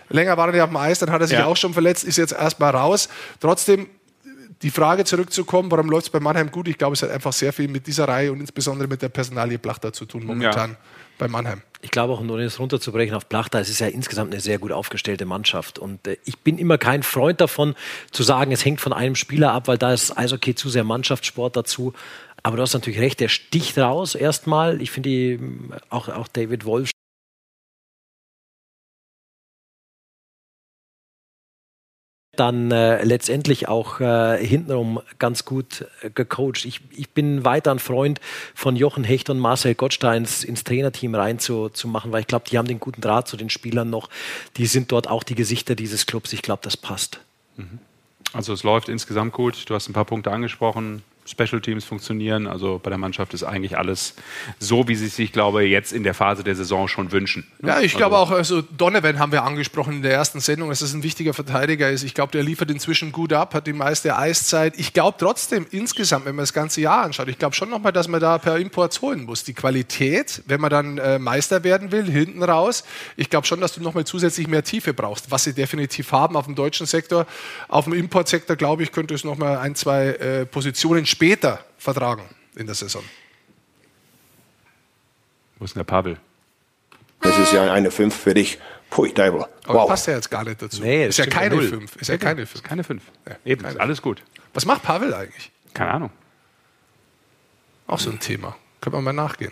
[0.10, 1.46] Länger war er nicht auf dem Eis, dann hat er sich Ja.
[1.46, 3.10] auch schon verletzt, ist jetzt erstmal raus.
[3.42, 3.88] Trotzdem,
[4.62, 6.68] die Frage zurückzukommen, warum läuft es bei Mannheim gut?
[6.70, 9.58] Ich glaube, es hat einfach sehr viel mit dieser Reihe und insbesondere mit der Personalie
[9.60, 10.78] Blachter zu tun momentan
[11.18, 11.62] bei Mannheim.
[11.82, 14.72] Ich glaube auch, nur das runterzubrechen auf Plachter, es ist ja insgesamt eine sehr gut
[14.72, 15.78] aufgestellte Mannschaft.
[15.78, 17.76] Und äh, ich bin immer kein Freund davon,
[18.12, 21.56] zu sagen, es hängt von einem Spieler ab, weil da ist Eishockey zu sehr Mannschaftssport
[21.56, 21.94] dazu.
[22.44, 24.82] Aber du hast natürlich recht, der sticht raus erstmal.
[24.82, 25.40] Ich finde
[25.90, 26.92] auch, auch David Wolf
[32.40, 36.66] dann äh, letztendlich auch äh, hintenrum ganz gut äh, gecoacht.
[36.66, 38.20] Ich, ich bin weiter ein Freund
[38.56, 42.58] von Jochen Hecht und Marcel Gottsteins ins Trainerteam reinzumachen, zu machen, weil ich glaube, die
[42.58, 44.10] haben den guten Draht zu den Spielern noch.
[44.58, 46.34] Die sind dort auch die Gesichter dieses Clubs.
[46.34, 47.20] Ich glaube, das passt.
[48.34, 49.70] Also es läuft insgesamt gut.
[49.70, 51.04] Du hast ein paar Punkte angesprochen.
[51.28, 52.48] Special Teams funktionieren.
[52.48, 54.16] Also bei der Mannschaft ist eigentlich alles
[54.60, 57.46] so, wie sie sich, glaube ich, jetzt in der Phase der Saison schon wünschen.
[57.64, 60.94] Ja, ich glaube auch, also Donovan haben wir angesprochen in der ersten Sendung, dass es
[60.94, 62.04] ein wichtiger Verteidiger ist.
[62.04, 64.74] Ich glaube, der liefert inzwischen gut ab, hat die meiste Eiszeit.
[64.78, 68.08] Ich glaube trotzdem insgesamt, wenn man das ganze Jahr anschaut, ich glaube schon nochmal, dass
[68.08, 69.44] man da per Imports holen muss.
[69.44, 72.84] Die Qualität, wenn man dann äh, Meister werden will, hinten raus,
[73.16, 76.46] ich glaube schon, dass du nochmal zusätzlich mehr Tiefe brauchst, was sie definitiv haben auf
[76.46, 77.26] dem deutschen Sektor.
[77.68, 82.24] Auf dem Importsektor, glaube ich, könnte es nochmal ein, zwei äh, Positionen später vertragen
[82.56, 83.04] in der Saison.
[85.58, 86.18] Wo ist denn der Pavel?
[87.22, 88.60] Das ist ja eine 5 für dich.
[88.92, 89.46] Pui, Teufel.
[89.66, 89.88] Aber Wow.
[89.90, 90.82] passt ja jetzt gar nicht dazu.
[90.82, 91.68] Nee, ist ja keine null.
[91.68, 91.96] 5.
[91.98, 92.64] Ist ja keine 5.
[92.64, 93.04] Keine fünf.
[93.28, 94.22] Ja, Eben, keine ist alles gut.
[94.54, 95.52] Was macht Pavel eigentlich?
[95.74, 96.10] Keine Ahnung.
[97.88, 98.56] Auch so ein Thema.
[98.80, 99.52] Können wir mal nachgehen.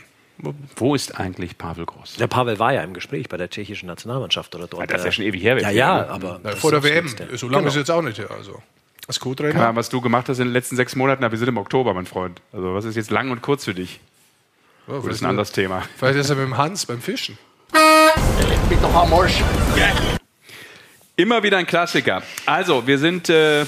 [0.76, 2.16] Wo ist eigentlich Pavel Groß?
[2.18, 4.82] Der Pavel war ja im Gespräch bei der tschechischen Nationalmannschaft oder dort.
[4.82, 5.60] Ja, das ist ja äh, schon ewig her.
[5.60, 6.40] Ja, ja, aber.
[6.44, 7.38] Na, vor der ist WM.
[7.38, 7.68] So lange Genau.
[7.70, 8.30] ist jetzt auch nicht her.
[8.32, 8.62] Also.
[9.08, 9.62] Als Co-Trainer.
[9.62, 11.94] Ahnung, was du gemacht hast in den letzten sechs Monaten, aber wir sind im Oktober,
[11.94, 12.42] mein Freund.
[12.52, 14.00] Also was ist jetzt lang und kurz für dich?
[14.88, 15.84] Ja, Das ist ein anderes Thema.
[15.98, 17.38] Vielleicht ist er mit dem Hans beim Fischen.
[21.16, 22.24] Immer wieder ein Klassiker.
[22.46, 23.66] Also, wir sind äh,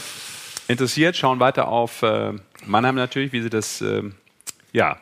[0.67, 2.33] interessiert, schauen weiter auf äh,
[2.65, 4.03] Mannheim natürlich, wie sie das äh,
[4.73, 4.97] ja,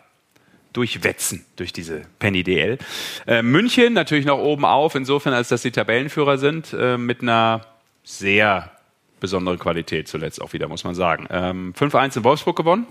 [0.74, 2.78] durchwetzen durch diese Penny DL.
[3.26, 7.66] Äh, München natürlich noch oben auf, insofern als dass sie Tabellenführer sind, äh, mit einer
[8.04, 8.72] sehr
[9.20, 11.28] besonderen Qualität zuletzt auch wieder, muss man sagen.
[11.30, 12.88] Ähm, 5-1 in Wolfsburg gewonnen.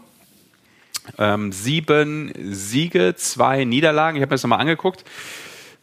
[1.19, 4.17] Ähm, sieben Siege, zwei Niederlagen.
[4.17, 5.05] Ich habe mir das nochmal angeguckt.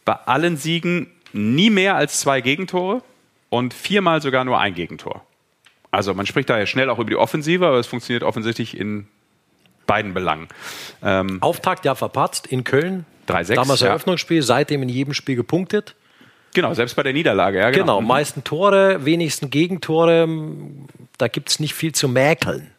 [0.04, 3.02] Bei allen Siegen nie mehr als zwei Gegentore
[3.50, 5.24] und viermal sogar nur ein Gegentor.
[5.90, 9.06] Also man spricht da ja schnell auch über die Offensive, aber es funktioniert offensichtlich in
[9.86, 10.48] beiden Belangen.
[11.02, 13.04] Ähm, Auftakt ja verpatzt in Köln.
[13.28, 13.88] 3-6, Damals ja.
[13.88, 15.94] Eröffnungsspiel, seitdem in jedem Spiel gepunktet.
[16.54, 17.58] Genau, selbst bei der Niederlage.
[17.58, 18.06] Ja, Genau, Mhm.
[18.06, 20.28] meisten Tore, wenigsten Gegentore.
[21.18, 22.70] Da gibt es nicht viel zu mäkeln.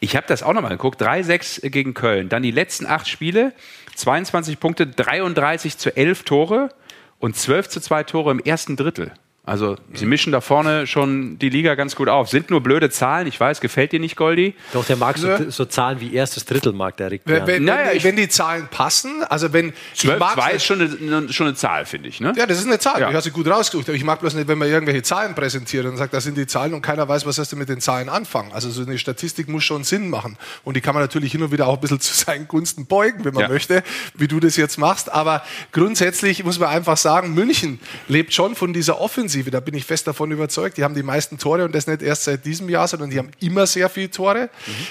[0.00, 1.00] Ich habe das auch nochmal geguckt.
[1.00, 2.28] 3-6 gegen Köln.
[2.28, 3.52] Dann die letzten acht Spiele.
[3.96, 6.70] 22 Punkte, 33 zu 11 Tore
[7.18, 9.12] und 12 zu 2 Tore im ersten Drittel.
[9.48, 12.28] Also sie mischen da vorne schon die Liga ganz gut auf.
[12.28, 13.26] Sind nur blöde Zahlen.
[13.26, 14.54] Ich weiß, gefällt dir nicht, Goldi?
[14.72, 17.22] Doch, der mag so, so Zahlen wie erstes Drittel, mag der Rick.
[17.24, 20.44] Wenn, wenn, Naja, wenn, ich- wenn die Zahlen passen, also wenn ich 12 mag's 2
[20.46, 22.20] nicht- ist schon eine, schon eine Zahl, finde ich.
[22.20, 22.32] Ne?
[22.36, 23.00] Ja, das ist eine Zahl.
[23.00, 23.08] Ja.
[23.08, 23.88] Ich habe sie gut rausgesucht.
[23.88, 26.46] Aber ich mag bloß nicht, wenn man irgendwelche Zahlen präsentiert und sagt, das sind die
[26.46, 28.52] Zahlen und keiner weiß, was sollst du mit den Zahlen anfangen.
[28.52, 30.36] Also so eine Statistik muss schon Sinn machen.
[30.64, 33.24] Und die kann man natürlich hin und wieder auch ein bisschen zu seinen Gunsten beugen,
[33.24, 33.48] wenn man Ja.
[33.48, 33.82] möchte,
[34.14, 35.10] wie du das jetzt machst.
[35.10, 39.37] Aber grundsätzlich muss man einfach sagen, München lebt schon von dieser Offensive.
[39.44, 40.76] Da bin ich fest davon überzeugt.
[40.78, 43.30] Die haben die meisten Tore und das nicht erst seit diesem Jahr, sondern die haben
[43.40, 44.50] immer sehr viele Tore.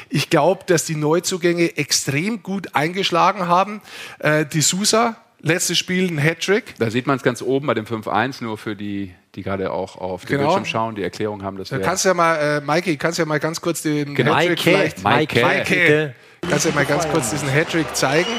[0.10, 3.81] Ich glaube, dass die Neuzugänge extrem gut eingeschlagen haben.
[4.19, 6.75] Äh, die Sousa, letztes Spiel ein Hattrick.
[6.79, 9.95] Da sieht man es ganz oben bei dem 5-1, nur für die, die gerade auch
[9.97, 10.43] auf den Genau.
[10.55, 13.19] Bildschirm schauen, die Erklärung haben, dass Da wir kannst du ja mal, äh, Mikey, kannst
[13.19, 14.33] du ja mal ganz kurz den Genau.
[14.36, 15.03] Hattrick Maike, vielleicht...
[15.03, 16.15] Maike, Maike.
[16.49, 18.29] Kannst du ja mal ganz kurz diesen Hattrick zeigen?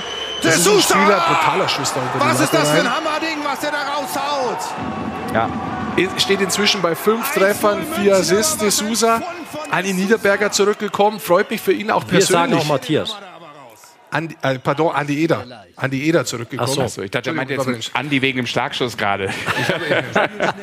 [0.42, 2.86] Das ist ein Spieler, brutaler Schuss da Was ist das für ein.
[2.88, 4.58] Hammerding, was der da raushaut?
[5.34, 5.48] ja,
[6.18, 9.22] Steht inzwischen bei fünf Treffern, vier Assists, de Sousa.
[9.70, 12.60] Andi Niederberger zurückgekommen, freut mich für ihn auch Wir sagen persönlich.
[12.60, 13.16] auch Matthias.
[14.10, 15.44] Andi, äh, pardon, Andi Eder.
[15.76, 16.70] Andi Eder zurückgekommen.
[16.70, 16.88] Ach so.
[16.88, 19.28] so, ich dachte, er meinte jetzt Andi wegen dem Schlagschuss gerade.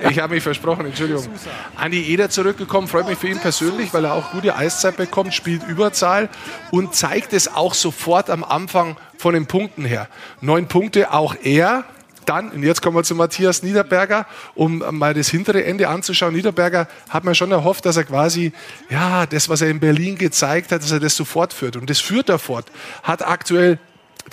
[0.09, 1.27] Ich habe mich versprochen, Entschuldigung.
[1.75, 5.63] Andi Eder zurückgekommen, freut mich für ihn persönlich, weil er auch gute Eiszeit bekommt, spielt
[5.67, 6.29] Überzahl
[6.71, 10.07] und zeigt es auch sofort am Anfang von den Punkten her.
[10.41, 11.83] Neun Punkte, auch er.
[12.25, 16.33] Dann, und jetzt kommen wir zu Matthias Niederberger, um mal das hintere Ende anzuschauen.
[16.33, 18.51] Niederberger hat mir schon erhofft, dass er quasi,
[18.89, 21.75] ja, das, was er in Berlin gezeigt hat, dass er das sofort führt.
[21.75, 22.71] Und das führt er fort.
[23.03, 23.79] Hat aktuell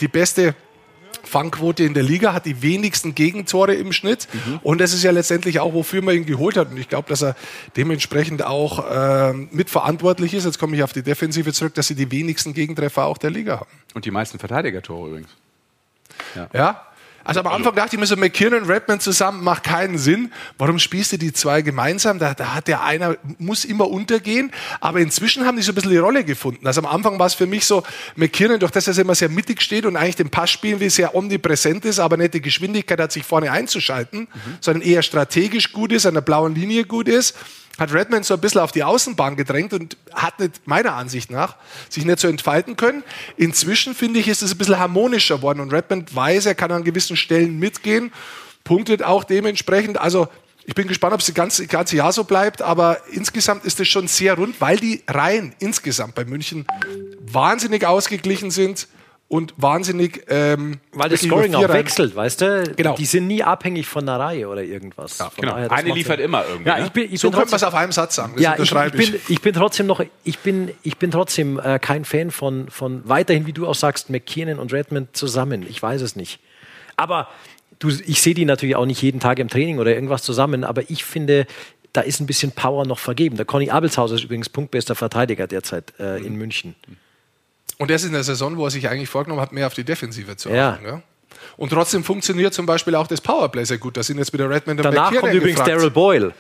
[0.01, 0.55] die beste
[1.25, 4.29] Fangquote in der Liga, hat die wenigsten Gegentore im Schnitt.
[4.63, 6.71] Und das ist ja letztendlich auch, wofür man ihn geholt hat.
[6.71, 7.37] Und ich glaube, dass er
[7.77, 10.45] dementsprechend auch ähm, mitverantwortlich ist.
[10.45, 13.61] Jetzt komme ich auf die Defensive zurück, dass sie die wenigsten Gegentreffer auch der Liga
[13.61, 13.71] haben.
[13.95, 15.31] Und die meisten Verteidigertore übrigens.
[16.53, 16.92] Ja?
[17.25, 20.33] Also am Anfang dachte ich mir so, McKinnon und Redmond zusammen macht keinen Sinn.
[20.59, 22.19] Warum spielst du die zwei gemeinsam?
[22.19, 24.51] Da, da hat der einer, muss immer untergehen.
[24.81, 26.67] Aber inzwischen haben die so ein bisschen die Rolle gefunden.
[26.67, 27.83] Also am Anfang war es für mich so,
[28.17, 30.91] McKinnon, durch das, dass er immer sehr mittig steht und eigentlich den Pass spielen will,
[30.91, 34.29] sehr omnipräsent ist, aber nicht die Geschwindigkeit hat, sich vorne einzuschalten,
[34.61, 37.37] sondern eher strategisch gut ist, an der blauen Linie gut ist
[37.79, 41.57] hat Redmond so ein bisschen auf die Außenbahn gedrängt und hat nicht, meiner Ansicht nach,
[41.89, 43.03] sich nicht so entfalten können.
[43.37, 46.85] Inzwischen, finde ich, ist es ein bisschen harmonischer worden und Redmond weiß, er kann an
[46.85, 48.13] gewissen Stellen mitgehen,
[48.65, 49.99] punktet auch dementsprechend.
[49.99, 50.29] Also,
[50.65, 53.89] ich bin gespannt, ob es das ganze, ganze Jahr so bleibt, aber insgesamt ist es
[53.89, 56.67] schon sehr rund, weil die Reihen insgesamt bei München
[57.21, 58.87] wahnsinnig ausgeglichen sind
[59.33, 60.27] und wahnsinnig.
[60.29, 62.75] Ähm, Weil das Scoring auch wechselt, weißt du?
[62.77, 62.95] Genau.
[62.97, 65.17] Die sind nie abhängig von einer Reihe oder irgendwas.
[65.17, 65.53] Von Genau.
[65.55, 66.27] daher, Eine liefert Sinn.
[66.27, 66.69] immer irgendwie.
[66.69, 66.85] Ja, ne?
[66.85, 68.35] ich bin, ich So könnte man es trotzdem, auf einem Satz sagen.
[68.35, 71.79] Das ja, ich, ich, bin, ich bin trotzdem noch, ich bin, ich bin trotzdem äh,
[71.79, 75.65] kein Fan von, von weiterhin, wie du auch sagst, McKinnon und Redmond zusammen.
[75.67, 76.39] Ich weiß es nicht.
[76.97, 77.27] Aber
[77.79, 80.91] du, ich sehe die natürlich auch nicht jeden Tag im Training oder irgendwas zusammen, aber
[80.91, 81.47] ich finde,
[81.95, 83.39] da ist ein bisschen Power noch vergeben.
[83.39, 86.75] Der Conny Abelshauser ist übrigens punktbester Verteidiger derzeit äh, in München.
[87.83, 89.83] Und das ist in der Saison, wo er sich eigentlich vorgenommen hat, mehr auf die
[89.83, 90.87] Defensive zu achten.
[90.87, 91.03] Ja.
[91.57, 93.97] Und trotzdem funktioniert zum Beispiel auch das Powerplay sehr gut.
[93.97, 95.65] Da sind jetzt wieder Redmond und Danach kommt übrigens.
[95.65, 96.33] Daryl Boyle.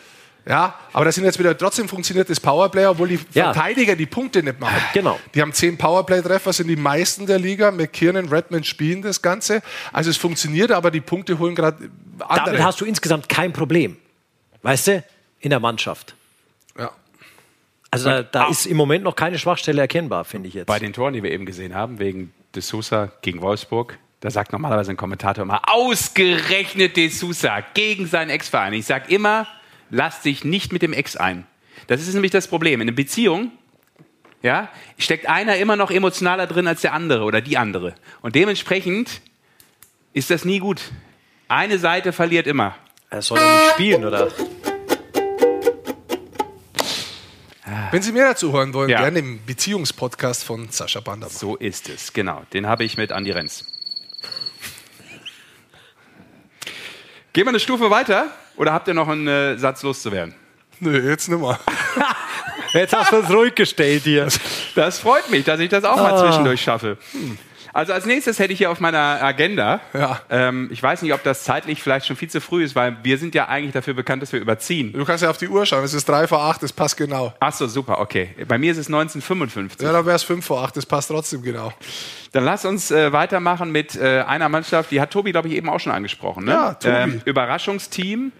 [0.47, 3.53] Ja, aber da sind jetzt wieder, trotzdem funktioniert das Powerplay, obwohl die Ja.
[3.53, 4.81] Verteidiger die Punkte nicht machen.
[4.95, 5.19] Genau.
[5.35, 7.73] Die haben zehn Powerplay-Treffer, sind die meisten der Liga.
[7.73, 9.63] McKiernan, Redmond spielen das Ganze.
[9.93, 12.47] Also es funktioniert, aber die Punkte holen gerade andere.
[12.47, 13.97] Damit hast du insgesamt kein Problem.
[14.63, 15.05] Weißt du?
[15.41, 16.15] In der Mannschaft.
[17.93, 20.67] Also da, da ist im Moment noch keine Schwachstelle erkennbar, finde ich jetzt.
[20.67, 24.53] Bei den Toren, die wir eben gesehen haben, wegen De Sousa gegen Wolfsburg, da sagt
[24.53, 28.73] normalerweise ein Kommentator immer, ausgerechnet De Sousa gegen seinen Ex-Verein.
[28.73, 29.47] Ich sage immer,
[29.91, 31.47] lasst sich nicht mit dem Ex ein.
[31.87, 32.81] Das ist nämlich das Problem.
[32.81, 33.53] In einer Beziehung
[34.43, 37.95] ja, steckt einer immer noch emotionaler drin als der andere oder die andere.
[38.23, 39.21] Und dementsprechend
[40.15, 40.81] ist das nie gut.
[41.49, 42.75] Eine Seite verliert immer.
[43.11, 44.29] er soll ja nicht spielen, oder?
[47.93, 49.03] Wenn Sie mehr dazu hören wollen, ja.
[49.03, 51.37] gerne im Beziehungspodcast von Sascha Bandermann.
[51.37, 52.43] So ist es, genau.
[52.55, 53.67] Den habe ich mit Andi Renz.
[57.35, 60.35] Gehen wir eine Stufe weiter oder habt ihr noch einen äh, Satz loszuwerden?
[60.81, 61.61] Nö, jetzt nimmer.
[62.73, 64.27] jetzt hast du es ruhig gestellt hier.
[64.75, 66.03] Das freut mich, dass ich das auch ah.
[66.03, 66.97] mal zwischendurch schaffe.
[67.13, 67.37] Hm.
[67.75, 70.21] Also als nächstes hätte ich hier auf meiner Agenda, Ja.
[70.31, 73.17] ähm, ich weiß nicht, ob das zeitlich vielleicht schon viel zu früh ist, weil wir
[73.19, 74.93] sind ja eigentlich dafür bekannt, dass wir überziehen.
[74.93, 75.83] Du kannst ja auf die Uhr schauen.
[75.85, 77.33] Es ist drei vor acht, das passt genau.
[77.41, 78.35] Ach so, super, okay.
[78.47, 79.81] Bei mir ist es 1955.
[79.81, 81.73] Ja, dann wäre es fünf vor acht, das passt trotzdem genau.
[82.33, 85.69] Dann lass uns äh, weitermachen mit äh, einer Mannschaft, die hat Tobi, glaube ich, eben
[85.69, 86.45] auch schon angesprochen.
[86.45, 86.53] Ne?
[86.53, 87.21] Ja, Tobi.
[87.25, 88.33] Überraschungsteam.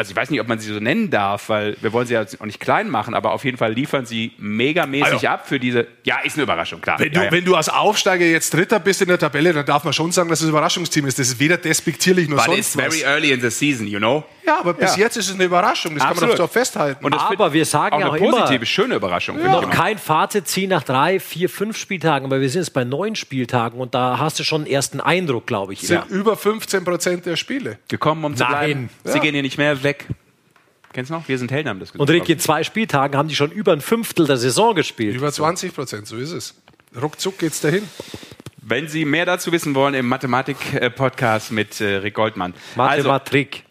[0.00, 2.22] Also ich weiß nicht, ob man sie so nennen darf, weil wir wollen sie ja
[2.38, 5.88] auch nicht klein machen, aber auf jeden Fall liefern sie megamäßig Also- ab für diese.
[6.04, 7.00] Ja, ist eine Überraschung, klar.
[7.00, 7.32] Wenn ja, du, ja.
[7.32, 10.28] wenn du als Aufsteiger jetzt Dritter bist in der Tabelle, dann darf man schon sagen,
[10.28, 11.18] dass es ein Überraschungsteam ist.
[11.18, 12.84] Das ist weder despektierlich noch But sonst it's was.
[12.96, 14.22] very early in the season, you know?
[14.46, 15.02] Ja, aber bis Ja.
[15.02, 15.94] jetzt ist es eine Überraschung.
[15.94, 16.38] Das kann man Absolut.
[16.38, 17.04] doch so festhalten.
[17.04, 19.36] Und Aber wir sagen auch ja eine auch immer- positive, schöne Überraschung.
[19.38, 19.72] ich Noch immer.
[19.72, 23.80] kein Fazit ziehen nach drei, vier, fünf Spieltagen, aber wir sind jetzt bei neun Spieltagen
[23.80, 25.80] und da hast du schon einen ersten Eindruck, glaube ich.
[25.80, 27.78] sind über 15 Prozent der Spiele.
[27.88, 28.50] Gekommen, um zu Nein.
[28.52, 28.90] bleiben.
[29.04, 29.18] Sie Ja.
[29.18, 29.87] gehen hier nicht mehr weg.
[30.92, 31.28] Kennst du noch?
[31.28, 32.00] Wir sind Helden, haben das gesagt.
[32.00, 35.14] Und Rick, in zwei Spieltagen haben die schon über ein Fünftel der Saison gespielt.
[35.14, 36.54] Über 20 Prozent, so ist es.
[37.00, 37.88] Ruckzuck geht's dahin.
[38.62, 42.54] Wenn Sie mehr dazu wissen wollen, im Mathematik-Podcast mit äh, Rick Goldmann.
[42.76, 43.64] Also, Mathematik.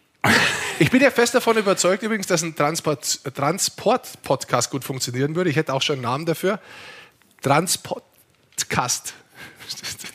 [0.79, 5.49] Ich bin ja fest davon überzeugt übrigens, dass ein Transport- Transport-Podcast gut funktionieren würde.
[5.49, 6.59] Ich hätte auch schon einen Namen dafür.
[7.41, 9.13] Transportcast.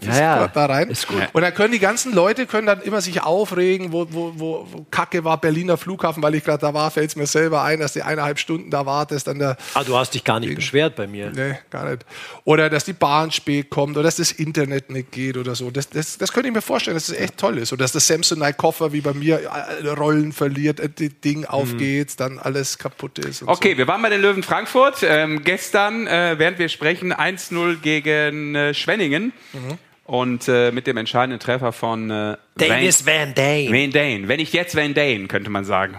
[0.01, 0.89] Das Ja, da rein.
[0.89, 1.23] Ist gut.
[1.33, 4.87] Und dann können die ganzen Leute können dann immer sich aufregen, wo, wo, wo, wo
[4.91, 7.93] Kacke war Berliner Flughafen, weil ich gerade da war, fällt es mir selber ein, dass
[7.93, 11.07] du eineinhalb Stunden da wartest, dann der Ah, du hast dich gar nicht beschwert bei
[11.07, 11.31] mir.
[11.35, 12.05] Nee, gar nicht.
[12.45, 15.71] Oder dass die Bahn spät kommt oder dass das Internet nicht geht oder so.
[15.71, 17.73] Das, das, das könnte ich mir vorstellen, dass das echt toll ist.
[17.73, 22.39] Oder dass der Samsonite-Koffer wie bei mir äh, Rollen verliert, äh, das Ding aufgeht, dann
[22.39, 23.43] alles kaputt ist.
[23.43, 25.03] Und Okay, wir waren bei den Löwen Frankfurt.
[25.03, 29.33] Ähm, gestern, äh, während wir sprechen, 1-0 gegen äh, Schwenningen.
[29.53, 29.79] Mhm.
[30.05, 33.71] Und äh, mit dem entscheidenden Treffer von äh, Davis Van Dane.
[33.71, 34.29] Van Dane.
[34.29, 35.99] Wenn nicht jetzt Van Dane, könnte man sagen.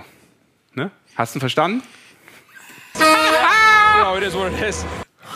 [0.73, 0.91] Ne?
[1.15, 1.83] Hast du ihn verstanden?
[2.95, 4.85] No, it is what it is.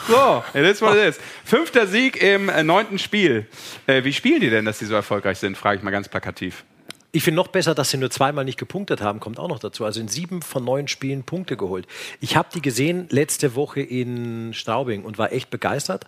[0.08, 1.20] So, it is what it is.
[1.44, 3.48] Fünfter Sieg im äh, neunten Spiel.
[3.88, 5.58] Äh, wie spielen die denn, dass sie so erfolgreich sind?
[5.58, 6.64] Frage ich mal ganz plakativ.
[7.12, 9.86] Ich finde noch besser, dass sie nur zweimal nicht gepunktet haben, kommt auch noch dazu.
[9.86, 11.88] Also in sieben von neun Spielen Punkte geholt.
[12.20, 16.08] Ich habe die gesehen letzte Woche in Straubing und war echt begeistert.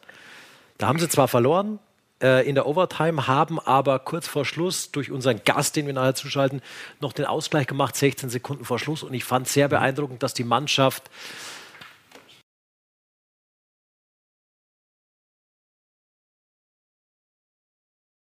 [0.77, 1.79] Da haben sie zwar verloren
[2.21, 6.15] äh, in der Overtime, haben aber kurz vor Schluss durch unseren Gast, den wir nachher
[6.15, 6.61] zuschalten,
[6.99, 9.03] noch den Ausgleich gemacht, 16 Sekunden vor Schluss.
[9.03, 11.09] Und ich fand sehr beeindruckend, dass die Mannschaft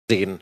[0.10, 0.40] sehen.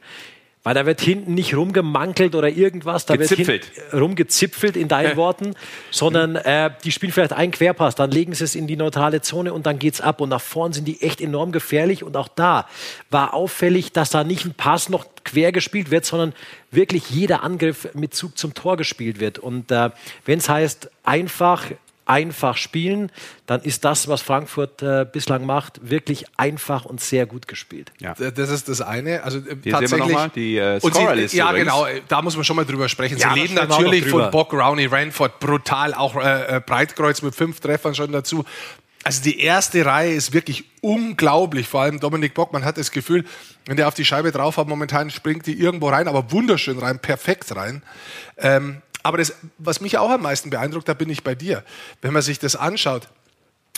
[0.64, 3.76] Weil da wird hinten nicht rumgemankelt oder irgendwas, da Gezipfelt.
[3.76, 5.56] wird rumgezipfelt in deinen Worten,
[5.90, 9.54] sondern äh, die spielen vielleicht einen Querpass, dann legen sie es in die neutrale Zone
[9.54, 10.22] und dann geht's ab.
[10.22, 12.04] Und nach vorn sind die echt enorm gefährlich.
[12.04, 12.68] Und auch da
[13.10, 16.34] war auffällig, dass da nicht ein Pass noch quer gespielt wird, sondern
[16.70, 19.40] wirklich jeder Angriff mit Zug zum Tor gespielt wird.
[19.40, 19.90] Und äh,
[20.26, 21.72] wenn es heißt, einfach
[22.12, 23.10] einfach spielen,
[23.46, 27.94] dann ist das, was Frankfurt äh, bislang macht, wirklich einfach und sehr gut gespielt.
[28.00, 28.14] Ja.
[28.16, 29.24] Das ist das eine.
[29.24, 30.00] Also äh, Hier sehen wir tatsächlich.
[30.00, 31.72] nochmal die äh, Scorerliste ja, übrigens.
[31.72, 33.18] genau, da muss man schon mal drüber sprechen.
[33.18, 37.34] Ja, sie leben noch natürlich von Bock, Rowney, Ranford, brutal, auch äh, äh, Breitkreuz mit
[37.34, 38.44] fünf Treffern schon dazu.
[39.04, 41.68] Also die erste Reihe ist wirklich unglaublich.
[41.68, 43.24] Vor allem Dominik Bock, man hat das Gefühl,
[43.66, 47.00] wenn der auf die Scheibe drauf hat, momentan springt die irgendwo rein, aber wunderschön rein,
[47.00, 47.84] perfekt rein.
[48.38, 51.64] Ähm, aber das, was mich auch am meisten beeindruckt, da bin ich bei dir.
[52.02, 53.08] Wenn man sich das anschaut,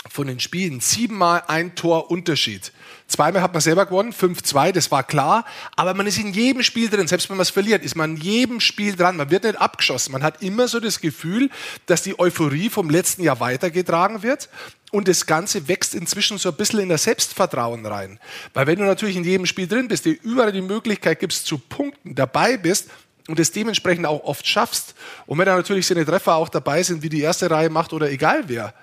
[0.09, 2.73] von den Spielen siebenmal ein Tor Unterschied.
[3.07, 5.45] Zweimal hat man selber gewonnen, 5-2, das war klar.
[5.75, 7.07] Aber man ist in jedem Spiel drin.
[7.07, 9.15] Selbst wenn man es verliert, ist man in jedem Spiel dran.
[9.15, 10.11] Man wird nicht abgeschossen.
[10.11, 11.49] Man hat immer so das Gefühl,
[11.85, 14.49] dass die Euphorie vom letzten Jahr weitergetragen wird.
[14.91, 18.19] Und das Ganze wächst inzwischen so ein bisschen in das Selbstvertrauen rein.
[18.53, 21.57] Weil wenn du natürlich in jedem Spiel drin bist, dir überall die Möglichkeit gibst zu
[21.57, 22.89] punkten, dabei bist,
[23.27, 24.95] und es dementsprechend auch oft schaffst.
[25.25, 28.09] Und wenn da natürlich seine Treffer auch dabei sind, wie die erste Reihe macht oder
[28.09, 28.73] egal wer,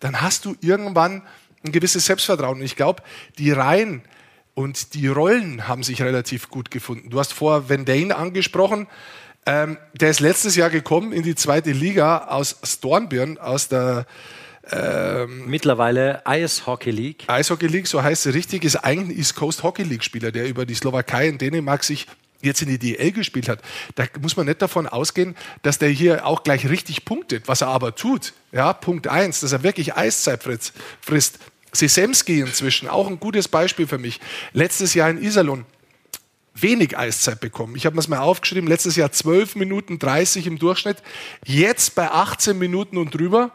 [0.00, 1.22] dann hast du irgendwann
[1.64, 2.58] ein gewisses Selbstvertrauen.
[2.58, 3.02] Und ich glaube,
[3.38, 4.02] die Reihen
[4.54, 7.10] und die Rollen haben sich relativ gut gefunden.
[7.10, 8.86] Du hast vor Van Dane angesprochen.
[9.46, 14.06] Ähm, der ist letztes Jahr gekommen in die zweite Liga aus Stornbirn, aus der
[15.46, 17.24] Mittlerweile Eishockey League.
[17.26, 20.46] Eishockey League, so heißt sie richtig, ist eigentlich ein East Coast Hockey League Spieler, der
[20.46, 22.06] über die Slowakei und Dänemark sich
[22.40, 23.60] jetzt in die DL gespielt hat.
[23.94, 27.68] Da muss man nicht davon ausgehen, dass der hier auch gleich richtig punktet, was er
[27.68, 28.32] aber tut.
[28.52, 30.42] Ja, Punkt eins, dass er wirklich Eiszeit
[31.00, 31.38] frisst.
[31.72, 34.20] Sesemski inzwischen, auch ein gutes Beispiel für mich.
[34.52, 35.66] Letztes Jahr in Iserlohn
[36.62, 37.76] wenig Eiszeit bekommen.
[37.76, 40.98] Ich habe mir das mal aufgeschrieben, letztes Jahr 12 Minuten 30 im Durchschnitt,
[41.44, 43.52] jetzt bei 18 Minuten und drüber.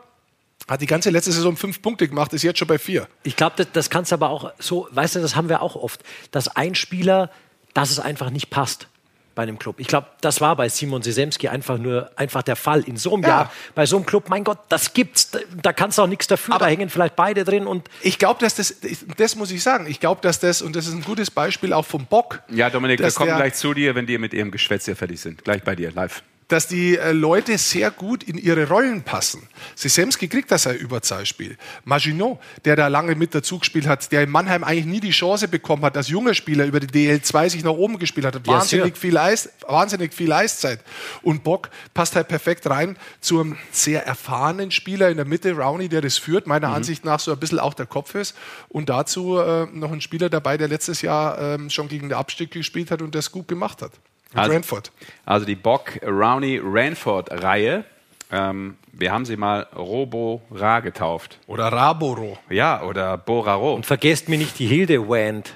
[0.68, 3.10] Hat die ganze letzte Saison fünf Punkte gemacht, ist jetzt schon bei vier.
[3.24, 6.02] Ich glaube, das, das kannst aber auch so, weißt du, das haben wir auch oft,
[6.32, 7.30] dass ein Spieler,
[7.74, 8.88] dass es einfach nicht passt.
[9.36, 9.78] bei einem Club.
[9.80, 12.82] Ich glaube, das war bei Simon Sesemski einfach nur einfach der Fall.
[12.84, 13.30] In so einem Ja.
[13.30, 15.32] Jahr, bei so einem Club, mein Gott, das gibt's.
[15.32, 16.60] Da, da kannst du auch nichts dafür.
[16.60, 18.76] da hängen vielleicht beide drin und Ich glaube, dass das,
[19.18, 21.84] das muss ich sagen, ich glaube, dass das, und das ist ein gutes Beispiel auch
[21.88, 24.96] vom Bock, Ja, Dominik, wir kommen gleich zu dir, wenn die mit ihrem Geschwätz hier
[24.96, 25.44] fertig sind.
[25.44, 26.22] Gleich bei dir, live.
[26.54, 29.42] Dass die äh, Leute sehr gut in ihre Rollen passen.
[29.76, 31.58] Sisemski kriegt das ein Überzahlspiel.
[31.84, 35.48] Maginot, der da lange mit dazu gespielt hat, der in Mannheim eigentlich nie die Chance
[35.48, 38.54] bekommen hat, als junger Spieler über die DL2 sich nach oben gespielt hat, hat Ja,
[38.54, 40.80] wahnsinnig viel, Eis, wahnsinnig viel Eiszeit.
[41.24, 45.90] Und Bock passt halt perfekt rein zu einem sehr erfahrenen Spieler in der Mitte, Rowney,
[45.90, 46.76] der das führt, meiner Mhm.
[46.76, 48.36] Ansicht nach so ein bisschen auch der Kopf ist.
[48.70, 52.52] Und dazu äh, noch ein Spieler dabei, der letztes Jahr ähm, schon gegen den Abstieg
[52.52, 53.94] gespielt hat und das gut gemacht hat.
[54.40, 54.92] Also- Brentford.
[55.26, 57.86] Also die Bock Rowney Ranford Reihe.
[58.32, 61.40] Ähm, wir haben sie mal Robo Ra getauft.
[61.48, 62.38] Oder Raboro.
[62.50, 63.74] Ja, oder Boraro.
[63.74, 65.56] und vergesst mir nicht die Hilde-Wand.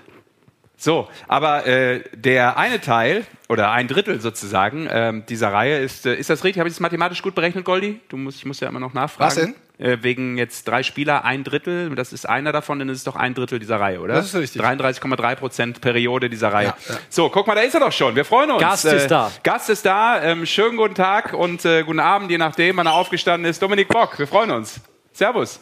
[0.79, 6.13] So, aber äh, der eine Teil oder ein Drittel sozusagen ähm, dieser Reihe ist, äh,
[6.13, 6.59] ist das richtig?
[6.59, 7.99] Habe ich das mathematisch gut berechnet, Goldi?
[8.09, 9.27] Du musst, ich muss ja immer noch nachfragen.
[9.27, 9.55] Was denn?
[9.79, 13.15] Äh, wegen jetzt drei Spieler, ein Drittel, das ist einer davon, dann ist es doch
[13.15, 14.15] ein Drittel dieser Reihe, oder?
[14.15, 14.59] Das ist richtig.
[14.59, 16.67] 33,3 Prozent Periode dieser Reihe.
[16.67, 16.95] Ja, ja.
[17.09, 18.15] So, guck mal, da ist er doch schon.
[18.15, 18.59] Wir freuen uns.
[18.59, 19.31] Gast ist da.
[19.43, 20.23] Gast ist da.
[20.23, 23.61] Ähm, schönen guten Tag und äh, guten Abend, je nachdem, wann er aufgestanden ist.
[23.61, 24.79] Dominik Bock, wir freuen uns.
[25.13, 25.59] Servus.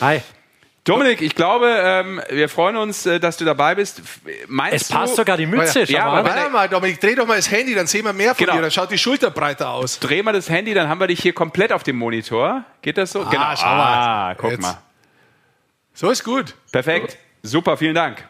[0.00, 0.20] Hi.
[0.84, 4.00] Dominik, ich glaube, ähm, wir freuen uns, äh, dass du dabei bist.
[4.48, 5.80] Meinst Es passt du, sogar die Mütze.
[5.80, 6.18] Ja, schau ja, mal.
[6.20, 8.56] aber Warte mal, Dominik, dreh doch mal das Handy, dann sehen wir mehr von Genau.
[8.56, 8.62] dir.
[8.62, 9.98] Dann schaut die Schulter breiter aus.
[9.98, 12.64] Dreh mal das Handy, dann haben wir dich hier komplett auf dem Monitor.
[12.80, 13.20] Geht das so?
[13.26, 13.54] genau.
[13.56, 14.30] schau mal.
[14.30, 14.62] Ah, guck Jetzt.
[14.62, 14.78] mal.
[15.92, 16.54] So ist gut.
[16.72, 17.18] Perfekt.
[17.42, 18.26] Super, vielen Dank.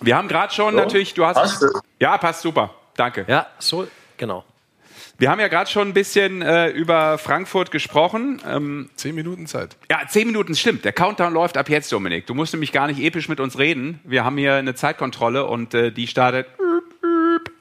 [0.00, 1.34] Wir haben gerade schon natürlich, du hast.
[1.36, 1.64] Passt?
[2.00, 2.74] Ja, passt super.
[2.96, 3.24] Danke.
[3.28, 4.44] Ja, so, genau.
[5.20, 8.40] Wir haben ja gerade schon ein bisschen äh, über Frankfurt gesprochen.
[8.48, 9.76] Ähm, Zehn Minuten Zeit.
[9.90, 10.84] ja, zehn Minuten stimmt.
[10.84, 12.26] Der Countdown läuft ab jetzt, Dominik.
[12.26, 13.98] Du musst nämlich gar nicht episch mit uns reden.
[14.04, 16.46] Wir haben hier eine Zeitkontrolle und äh, die startet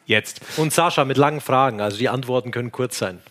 [0.05, 0.41] jetzt.
[0.57, 3.21] Und Sascha mit langen Fragen, also die Antworten können kurz sein.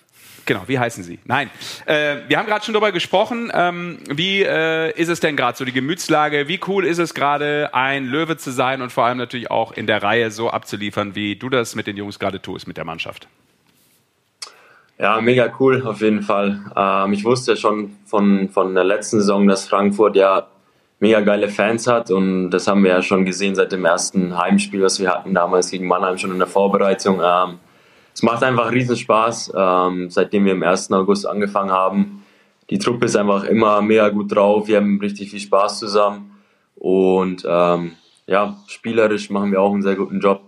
[0.45, 1.21] Genau, wie heißen Sie?
[1.25, 1.49] Nein.
[1.87, 3.53] Äh, wir haben gerade schon darüber gesprochen.
[3.55, 6.49] Ähm, wie äh, ist es denn gerade so, die Gemütslage?
[6.49, 9.87] Wie cool ist es gerade, ein Löwe zu sein und vor allem natürlich auch in
[9.87, 13.29] der Reihe so abzuliefern, wie du das mit den Jungs gerade tust, mit der Mannschaft?
[14.99, 16.65] Ja, mega cool auf jeden Fall.
[16.75, 20.47] Ähm, ich wusste schon von, von der letzten Saison, dass Frankfurt ja
[21.01, 24.83] mega geile Fans hat und das haben wir ja schon gesehen seit dem ersten Heimspiel,
[24.83, 27.21] was wir hatten damals gegen Mannheim schon in der Vorbereitung.
[27.23, 27.59] Ähm,
[28.15, 30.91] es macht einfach riesen Spaß, ähm, seitdem wir im 1.
[30.93, 32.25] August angefangen haben.
[32.71, 36.31] Die Truppe ist einfach immer mega gut drauf, wir haben richtig viel Spaß zusammen
[36.77, 37.93] und ähm,
[38.27, 40.41] ja, spielerisch machen wir auch einen sehr guten Job.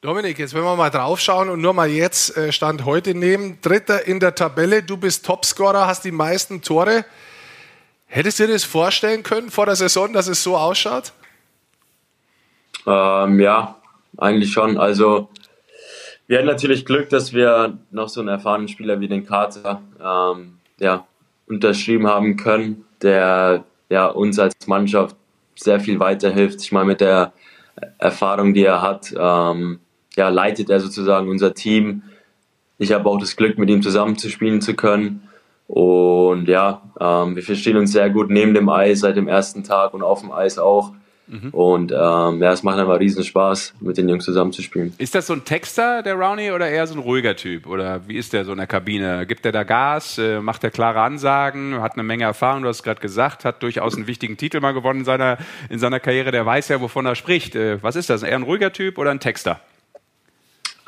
[0.00, 3.58] Dominik, jetzt wenn wir mal draufschauen und nur mal jetzt äh, Stand heute nehmen.
[3.62, 7.04] Dritter in der Tabelle, du bist Topscorer, hast die meisten Tore.
[8.06, 11.12] Hättest du dir das vorstellen können vor der Saison, dass es so ausschaut?
[12.86, 13.74] Ähm, ja,
[14.16, 14.78] eigentlich schon.
[14.78, 15.30] Also
[16.28, 20.60] wir hatten natürlich Glück, dass wir noch so einen erfahrenen Spieler wie den Carter ähm,
[20.78, 21.08] ja,
[21.48, 25.16] unterschrieben haben können, der ja, uns als Mannschaft
[25.56, 26.62] sehr viel weiterhilft.
[26.62, 27.32] Ich meine, mit der
[27.98, 29.80] Erfahrung, die er hat, ähm,
[30.18, 32.02] ja, leitet er sozusagen unser Team.
[32.76, 35.22] Ich habe auch das Glück, mit ihm zusammenzuspielen zu können.
[35.66, 39.94] Und ja, ähm, wir verstehen uns sehr gut neben dem Eis seit dem ersten Tag
[39.94, 40.92] und auf dem Eis auch.
[41.52, 44.94] Und ähm, ja, es macht einfach riesen Spaß, mit den Jungs zusammenzuspielen.
[44.96, 47.66] Ist das so ein Texter, der Rowney, oder eher so ein ruhiger Typ?
[47.66, 49.26] Oder wie ist der so in der Kabine?
[49.26, 50.16] Gibt er da Gas?
[50.16, 51.82] Äh, macht er klare Ansagen?
[51.82, 54.72] Hat eine Menge Erfahrung, du hast es gerade gesagt, hat durchaus einen wichtigen Titel mal
[54.72, 55.36] gewonnen in seiner,
[55.68, 56.30] in seiner Karriere.
[56.30, 57.54] Der weiß ja, wovon er spricht.
[57.54, 58.22] Äh, was ist das?
[58.22, 59.60] Eher ein ruhiger Typ oder ein Texter?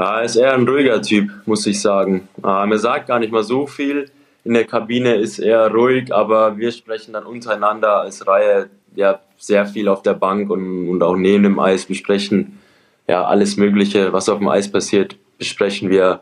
[0.01, 2.27] Er ist eher ein ruhiger Typ, muss ich sagen.
[2.43, 4.11] Er sagt gar nicht mal so viel.
[4.45, 9.67] In der Kabine ist er ruhig, aber wir sprechen dann untereinander als Reihe ja sehr
[9.67, 12.59] viel auf der Bank und, und auch neben dem Eis besprechen
[13.07, 16.21] ja alles Mögliche, was auf dem Eis passiert, besprechen wir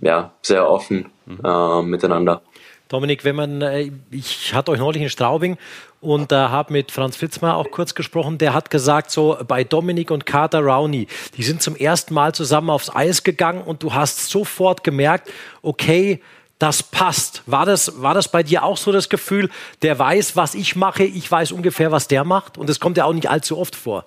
[0.00, 1.06] ja sehr offen
[1.44, 2.42] äh, miteinander.
[2.88, 5.58] Dominik, wenn man, äh, ich hatte euch neulich in Straubing
[6.00, 10.10] und äh, habe mit Franz Fitzmeier auch kurz gesprochen, der hat gesagt, so bei Dominik
[10.10, 14.30] und Carter Rowney, die sind zum ersten Mal zusammen aufs Eis gegangen und du hast
[14.30, 15.30] sofort gemerkt,
[15.62, 16.22] okay,
[16.58, 17.42] das passt.
[17.46, 19.50] War das, war das bei dir auch so das Gefühl,
[19.82, 22.56] der weiß, was ich mache, ich weiß ungefähr, was der macht?
[22.56, 24.06] Und das kommt ja auch nicht allzu oft vor.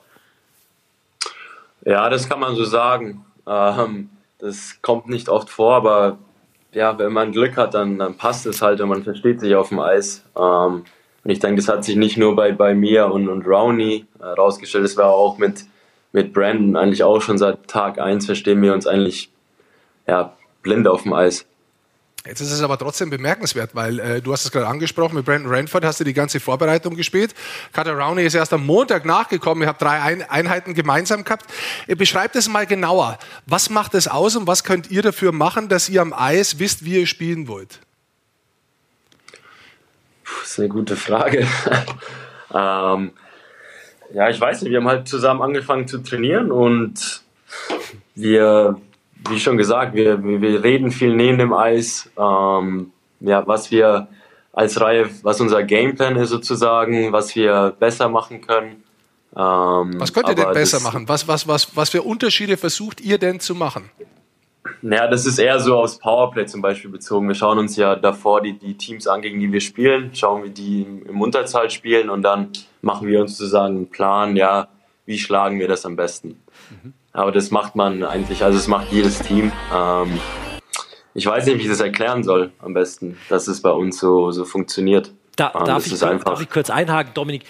[1.85, 3.25] Ja, das kann man so sagen.
[3.45, 4.09] Ähm,
[4.39, 6.17] das kommt nicht oft vor, aber
[6.73, 9.69] ja, wenn man Glück hat, dann, dann passt es halt und man versteht sich auf
[9.69, 10.23] dem Eis.
[10.37, 10.83] Ähm,
[11.23, 14.25] und ich denke, das hat sich nicht nur bei, bei mir und, und Rowney äh,
[14.25, 15.65] rausgestellt, das war auch mit,
[16.11, 19.31] mit Brandon eigentlich auch schon seit Tag 1 verstehen wir uns eigentlich
[20.07, 21.45] ja, blind auf dem Eis.
[22.29, 25.51] Jetzt ist es aber trotzdem bemerkenswert, weil äh, du hast es gerade angesprochen, mit Brandon
[25.51, 27.33] Ranford hast du die ganze Vorbereitung gespielt.
[27.73, 29.63] Carter Rowney ist erst am Montag nachgekommen.
[29.63, 31.45] Ihr habt drei Ein Einheiten gemeinsam gehabt.
[31.87, 33.17] Beschreibt es mal genauer.
[33.47, 36.85] Was macht es aus und was könnt ihr dafür machen, dass ihr am Eis wisst,
[36.85, 37.79] wie ihr spielen wollt?
[40.41, 41.39] Das ist eine gute Frage.
[42.53, 43.11] ähm,
[44.13, 47.23] ja, ich weiß nicht, wir haben halt zusammen angefangen zu trainieren und
[48.13, 48.79] wir
[49.27, 52.09] wie schon gesagt, wir, wir reden viel neben dem Eis.
[52.17, 54.07] Ähm, ja, was wir
[54.53, 58.83] als Reihe, was unser Gameplan ist sozusagen, was wir besser machen können.
[59.35, 61.07] Ähm, was könnt ihr denn besser machen?
[61.07, 63.89] Was, was, was, was für Unterschiede versucht ihr denn zu machen?
[64.81, 67.27] Naja, das ist eher so aufs Powerplay zum Beispiel bezogen.
[67.27, 70.49] Wir schauen uns ja davor die, die Teams an, gegen die wir spielen, schauen, wie
[70.49, 72.49] die im, Unterzahl spielen und dann
[72.81, 74.67] machen wir uns sozusagen einen Plan, ja,
[75.05, 76.39] wie schlagen wir das am besten.
[76.69, 76.93] Mhm.
[77.11, 79.51] Aber das macht man eigentlich, also es macht jedes Team.
[79.73, 80.19] Ähm,
[81.13, 84.31] ich weiß nicht, wie ich das erklären soll am besten, dass es bei uns so,
[84.31, 85.11] so funktioniert.
[85.35, 87.43] Da, ähm, darf, ich, darf, ich, kurz einhaken, Dominik?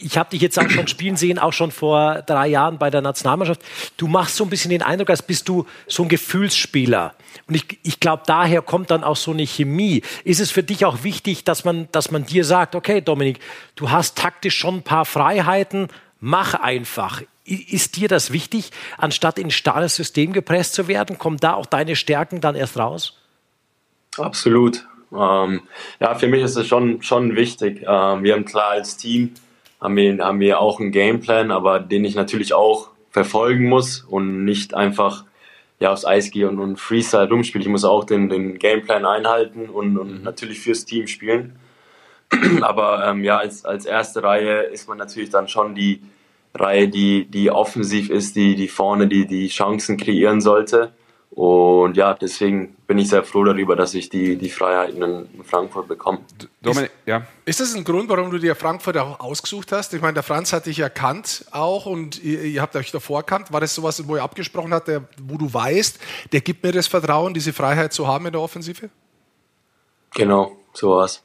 [0.00, 3.02] Ich habe dich jetzt auch schon spielen sehen, auch schon vor drei Jahren bei der
[3.02, 3.60] Nationalmannschaft.
[3.98, 7.14] Du machst so ein bisschen den Eindruck, als bist du so ein Gefühlsspieler.
[7.46, 10.02] Und ich, ich glaube, daher kommt dann auch so eine Chemie.
[10.24, 13.40] Ist es für dich auch wichtig, dass man, dass man dir sagt, okay, Dominik,
[13.76, 15.88] du hast taktisch schon ein paar Freiheiten,
[16.18, 17.20] mach einfach.
[17.44, 21.18] Ist dir das wichtig, anstatt in ein starres System gepresst zu werden?
[21.18, 23.20] Kommen da auch deine Stärken dann erst raus?
[24.16, 24.86] Absolut.
[25.12, 25.62] Ähm,
[26.00, 27.84] ja, für mich ist es schon, schon wichtig.
[27.86, 29.34] Ähm, wir haben klar als Team
[29.84, 34.44] haben wir, haben wir auch einen Gameplan, aber den ich natürlich auch verfolgen muss und
[34.44, 35.24] nicht einfach
[35.78, 37.62] ja, aufs Eis gehe und, und Freestyle rumspiele.
[37.62, 40.22] Ich muss auch den, den Gameplan einhalten und, und mhm.
[40.22, 41.56] natürlich fürs Team spielen.
[42.62, 46.00] aber ähm, ja, als, als erste Reihe ist man natürlich dann schon die,
[46.54, 50.92] Reihe, die, die offensiv ist, die, die vorne die, die Chancen kreieren sollte.
[51.34, 55.88] Und ja, deswegen bin ich sehr froh darüber, dass ich die, die Freiheiten in Frankfurt
[55.88, 56.20] bekomme.
[56.62, 57.26] Dominik, ja.
[57.44, 59.92] Ist das ein Grund, warum du dir Frankfurt auch ausgesucht hast?
[59.94, 63.52] Ich meine, der Franz hat dich erkannt auch und ihr, ihr habt euch davor erkannt.
[63.52, 65.98] War das sowas, wo ihr abgesprochen habt, der, wo du weißt,
[66.30, 68.90] der gibt mir das Vertrauen, diese Freiheit zu haben in der Offensive?
[70.14, 71.24] Genau, so war's.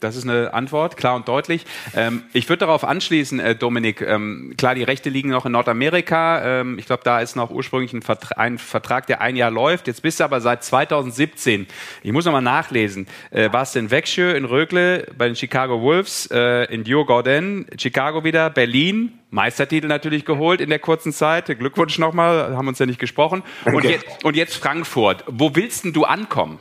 [0.00, 1.64] Das ist eine Antwort, klar und deutlich.
[1.94, 6.60] Ähm, ich würde darauf anschließen, äh, Dominik, ähm, klar, die Rechte liegen noch in Nordamerika.
[6.60, 9.86] Ähm, ich glaube, da ist noch ursprünglich ein, Vertra ein, Vertrag, der ein Jahr läuft.
[9.86, 11.66] Jetzt bist du aber seit 2017,
[12.02, 16.28] ich muss nochmal nachlesen, äh, warst du in Växjö, in Rögle, bei den Chicago Wolves,
[16.30, 21.46] äh, in Djurgården, Chicago wieder, Berlin, Meistertitel natürlich geholt in der kurzen Zeit.
[21.46, 23.42] Glückwunsch nochmal, haben uns ja nicht gesprochen.
[23.64, 25.24] Und, jetzt, und jetzt Frankfurt.
[25.26, 26.60] Wo willst denn du ankommen?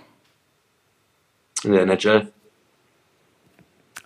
[1.63, 2.31] In der NHL.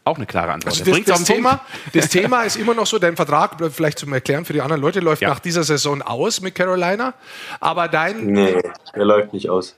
[0.07, 0.79] Auch eine klare Antwort.
[0.79, 1.59] Also das, das, Thema,
[1.93, 5.01] das Thema ist immer noch so, dein Vertrag, vielleicht zum Erklären für die anderen Leute,
[5.01, 5.27] läuft ja.
[5.27, 7.13] nach dieser Saison aus mit Carolina.
[7.59, 8.25] Aber dein.
[8.27, 8.55] Nee,
[8.95, 9.75] der läuft nicht aus.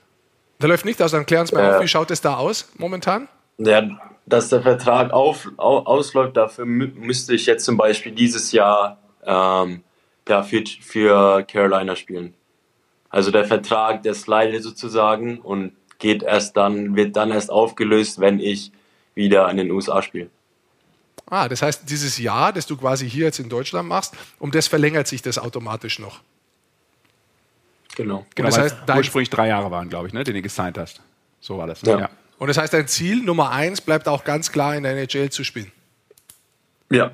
[0.62, 2.70] Der läuft nicht aus, dann klären Sie mal äh, auf, wie schaut es da aus
[2.78, 3.26] momentan?
[3.58, 3.82] Ja,
[4.24, 9.82] dass der Vertrag auf, auf, ausläuft, dafür müsste ich jetzt zum Beispiel dieses Jahr ähm,
[10.28, 12.34] ja, für, für Carolina spielen.
[13.08, 18.38] Also der Vertrag, der slidet sozusagen und geht erst dann, wird dann erst aufgelöst, wenn
[18.38, 18.70] ich
[19.20, 20.30] wieder in den USA spielen.
[21.26, 24.66] Ah, das heißt, dieses Jahr, das du quasi hier jetzt in Deutschland machst, um das
[24.66, 26.20] verlängert sich das automatisch noch.
[27.96, 28.26] Genau.
[28.34, 31.00] genau das heißt, ursprünglich drei Jahre waren, glaube ich, ne, den du gesigned hast.
[31.40, 31.82] So war das.
[31.82, 31.98] Ja.
[32.00, 32.10] ja.
[32.38, 35.44] Und das heißt, dein Ziel Nummer eins bleibt auch ganz klar in der NHL zu
[35.44, 35.70] spielen.
[36.90, 37.12] Ja.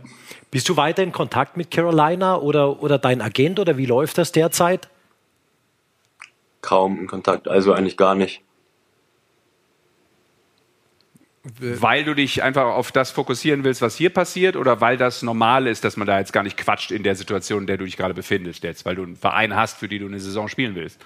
[0.50, 4.32] Bist du weiter in Kontakt mit Carolina oder, oder dein Agent oder wie läuft das
[4.32, 4.88] derzeit?
[6.62, 8.42] Kaum in Kontakt, also eigentlich gar nicht.
[11.60, 15.66] Weil du dich einfach auf das fokussieren willst, was hier passiert, oder weil das normal
[15.66, 17.96] ist, dass man da jetzt gar nicht quatscht in der Situation, in der du dich
[17.96, 21.00] gerade befindest, jetzt, weil du einen Verein hast, für die du eine Saison spielen willst?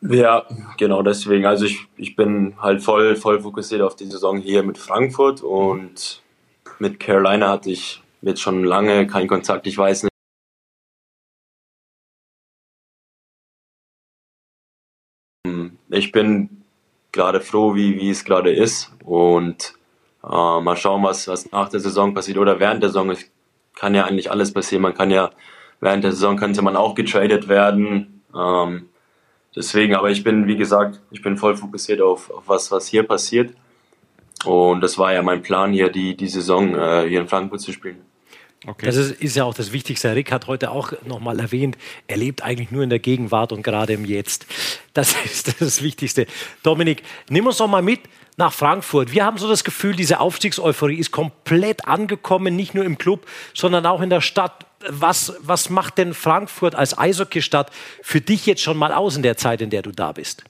[0.00, 0.46] Ja,
[0.78, 1.44] genau deswegen.
[1.46, 6.22] Also ich, ich bin halt voll, voll fokussiert auf die Saison hier mit Frankfurt und
[6.78, 9.66] mit Carolina hatte ich jetzt schon lange keinen Kontakt.
[9.66, 10.12] Ich weiß nicht.
[15.90, 16.61] Ich bin
[17.12, 18.92] gerade froh, wie, wie es gerade ist.
[19.04, 19.74] Und
[20.24, 23.10] äh, mal schauen, was, was nach der Saison passiert oder während der Saison.
[23.10, 23.30] Es
[23.74, 24.82] kann ja eigentlich alles passieren.
[24.82, 25.30] Man kann ja,
[25.80, 28.22] während der Saison könnte man auch getradet werden.
[28.34, 28.88] Ähm,
[29.54, 33.02] deswegen, aber ich bin, wie gesagt, ich bin voll fokussiert auf, auf was, was hier
[33.02, 33.54] passiert.
[34.44, 37.72] Und das war ja mein Plan, hier die, die Saison äh, hier in Frankfurt zu
[37.72, 38.00] spielen.
[38.64, 38.86] Okay.
[38.86, 40.14] Das ist, ist, ja auch das Wichtigste.
[40.14, 43.92] Rick hat heute auch nochmal erwähnt, er lebt eigentlich nur in der Gegenwart und gerade
[43.92, 44.46] im Jetzt.
[44.94, 46.26] Das ist das Wichtigste.
[46.62, 48.00] Dominik, nimm uns doch mal mit
[48.36, 49.12] nach Frankfurt.
[49.12, 53.84] Wir haben so das Gefühl, diese Aufstiegseuphorie ist komplett angekommen, nicht nur im Club, sondern
[53.84, 54.66] auch in der Stadt.
[54.88, 57.70] Was, was macht denn Frankfurt als Eishockeystadt
[58.02, 60.44] für dich jetzt schon mal aus in der Zeit, in der du da bist?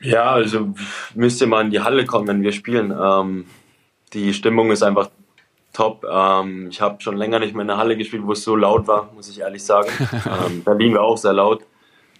[0.00, 0.74] Ja, also
[1.14, 2.94] müsste man in die Halle kommen, wenn wir spielen.
[2.98, 3.46] Ähm,
[4.12, 5.10] die Stimmung ist einfach
[5.76, 6.04] top.
[6.10, 8.88] Ähm, ich habe schon länger nicht mehr in der Halle gespielt, wo es so laut
[8.88, 9.90] war, muss ich ehrlich sagen.
[10.46, 11.62] ähm, Berlin war auch sehr laut.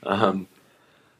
[0.05, 0.47] Ähm,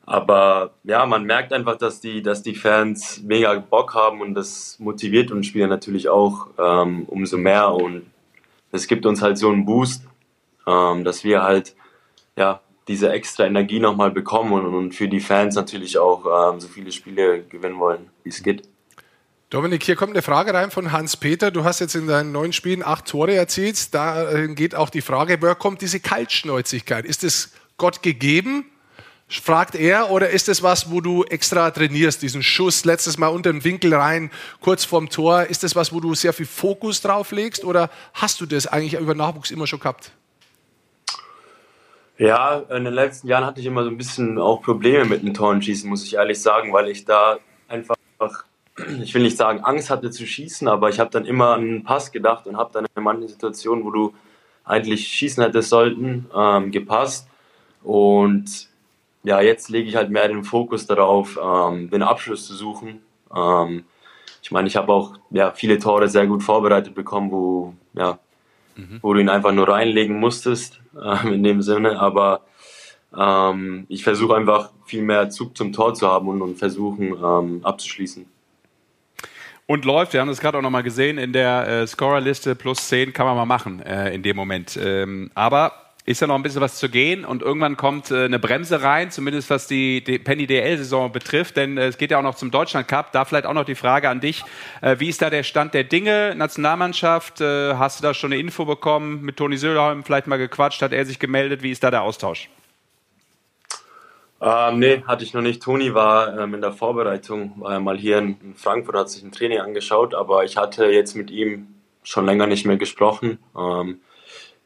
[0.05, 4.79] aber ja, man merkt einfach, dass die, dass die Fans mega Bock haben und das
[4.79, 7.73] motiviert uns Spieler natürlich auch ähm, umso mehr.
[7.73, 8.07] Und
[8.71, 10.05] es gibt uns halt so einen Boost,
[10.67, 11.75] ähm, dass wir halt
[12.37, 16.69] ja, diese extra Energie nochmal bekommen und, und für die Fans natürlich auch ähm, so
[16.69, 18.69] viele Spiele gewinnen wollen, wie es geht.
[19.51, 21.51] Dominik, hier kommt eine Frage rein von Hans-Peter.
[21.51, 23.95] Du hast jetzt in deinen neun Spielen acht Tore erzielt.
[23.95, 27.05] Da geht auch die Frage, woher kommt diese Kaltschnäuzigkeit?
[27.05, 28.65] Ist es Gott gegeben
[29.29, 33.53] fragt er, oder ist es was, wo du extra trainierst, diesen Schuss letztes Mal unter
[33.53, 34.31] den Winkel rein,
[34.61, 35.45] kurz vorm Tor?
[35.45, 38.95] Ist das was, wo du sehr viel Fokus drauf legst oder hast du das eigentlich
[38.95, 40.13] über Nachwuchs immer schon gehabt?
[42.19, 45.35] Ja, in den letzten Jahren hatte ich immer so ein bisschen auch Probleme mit dem
[45.35, 47.39] Torenschießen, muss ich ehrlich sagen, weil ich da
[47.69, 47.97] einfach,
[49.03, 51.85] ich will nicht sagen Angst hatte zu schießen, aber ich habe dann immer an einen
[51.85, 54.15] Pass gedacht und habe dann in manchen Situationen, wo du
[54.65, 57.29] eigentlich schießen hättest sollten, ähm, gepasst.
[57.83, 58.69] Und
[59.23, 63.01] ja, jetzt lege ich halt mehr den Fokus darauf, ähm, den Abschluss zu suchen.
[63.35, 63.85] Ähm,
[64.43, 68.19] ich meine, ich habe auch ja, viele Tore sehr gut vorbereitet bekommen, wo, ja,
[68.77, 68.99] mhm.
[69.03, 71.99] wo du ihn einfach nur reinlegen musstest, äh, in dem Sinne.
[71.99, 72.43] Aber
[73.17, 77.61] ähm, ich versuche einfach viel mehr Zug zum Tor zu haben und, und versuchen ähm,
[77.63, 78.27] abzuschließen.
[79.67, 83.13] Und läuft, wir haben das gerade auch nochmal gesehen, in der äh, Scorerliste plus 10
[83.13, 84.79] kann man mal machen äh, in dem Moment.
[84.81, 88.39] Ähm, aber ist ja noch ein bisschen was zu gehen und irgendwann kommt äh, eine
[88.39, 92.23] Bremse rein, zumindest was die, die Penny DL-Saison betrifft, denn äh, es geht ja auch
[92.23, 93.11] noch zum Deutschland Cup.
[93.11, 94.45] Da vielleicht auch noch die Frage an dich:
[94.83, 96.35] äh, Wie ist da der Stand der Dinge?
[96.37, 99.23] Nationalmannschaft, äh, hast du da schon eine Info bekommen?
[99.23, 100.81] Mit Toni Söderholm vielleicht mal gequatscht?
[100.81, 101.65] Hat er sich gemeldet?
[101.65, 102.49] Wie ist da der Austausch?
[104.41, 105.63] Ähm, nee, hatte ich noch nicht.
[105.63, 109.33] Toni war ähm, in der Vorbereitung, war ja mal hier in Frankfurt, hat sich ein
[109.33, 111.69] Training angeschaut, aber ich hatte jetzt mit ihm
[112.03, 113.39] schon länger nicht mehr gesprochen.
[113.57, 114.01] Ähm,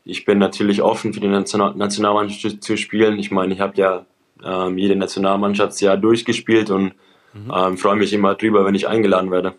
[0.05, 3.19] ich bin natürlich offen für die National Nationalmannschaft zu spielen.
[3.19, 4.07] Ich meine, ich habe ja
[4.45, 6.95] ähm, jede Nationalmannschaftsjahr durchgespielt und
[7.33, 7.53] mhm.
[7.55, 9.55] ähm, freue mich immer drüber, wenn ich eingeladen werde.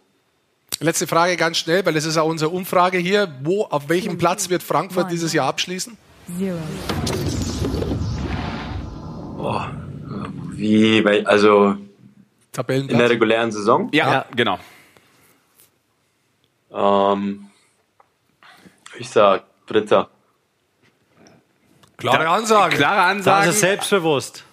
[0.79, 3.33] Letzte Frage ganz schnell, weil das ist auch unsere Umfrage hier.
[3.43, 5.95] Wo, auf welchem Platz wird Frankfurt dieses Jahr abschließen?
[6.37, 6.57] Zero.
[9.37, 9.61] Oh,
[10.61, 11.75] wie, also
[12.67, 13.89] in der regulären Saison?
[13.91, 14.59] Ja, ja genau.
[16.71, 17.47] Ähm,
[18.97, 20.09] ich sag Dritter.
[21.97, 22.77] Klare Ansage.
[22.77, 23.47] Klare Ansage.
[23.47, 24.43] Das ist selbstbewusst.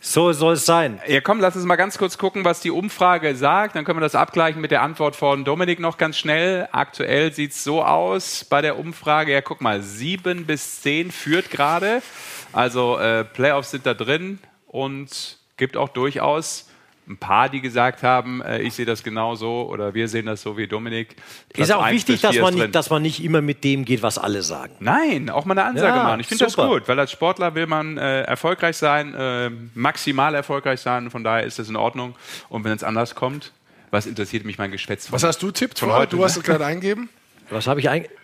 [0.00, 1.00] So soll es sein.
[1.06, 3.74] Ja, komm, lass uns mal ganz kurz gucken, was die Umfrage sagt.
[3.74, 6.68] Dann können wir das abgleichen mit der Antwort von Dominik noch ganz schnell.
[6.72, 9.32] Aktuell sieht es so aus bei der Umfrage.
[9.32, 12.02] Ja, guck mal, sieben bis zehn führt gerade.
[12.52, 14.40] Also äh, Playoffs sind da drin
[14.74, 16.68] und gibt auch durchaus
[17.06, 20.56] ein paar, die gesagt haben, äh, ich sehe das genauso oder wir sehen das so
[20.56, 21.14] wie Dominik.
[21.52, 24.18] Platz ist auch wichtig, dass man, nicht, dass man nicht immer mit dem geht, was
[24.18, 24.74] alle sagen.
[24.80, 26.20] Nein, auch mal eine Ansage ja, machen.
[26.20, 30.80] Ich finde das gut, weil als Sportler will man äh, erfolgreich sein, äh, maximal erfolgreich
[30.80, 31.10] sein.
[31.10, 32.16] Von daher ist das in Ordnung.
[32.48, 33.52] Und wenn es anders kommt,
[33.92, 36.16] was interessiert mich mein Geschwätz von Was hast du tippt von heute?
[36.16, 37.10] Du hast es gerade eingegeben?
[37.50, 38.18] Was habe ich eingegeben?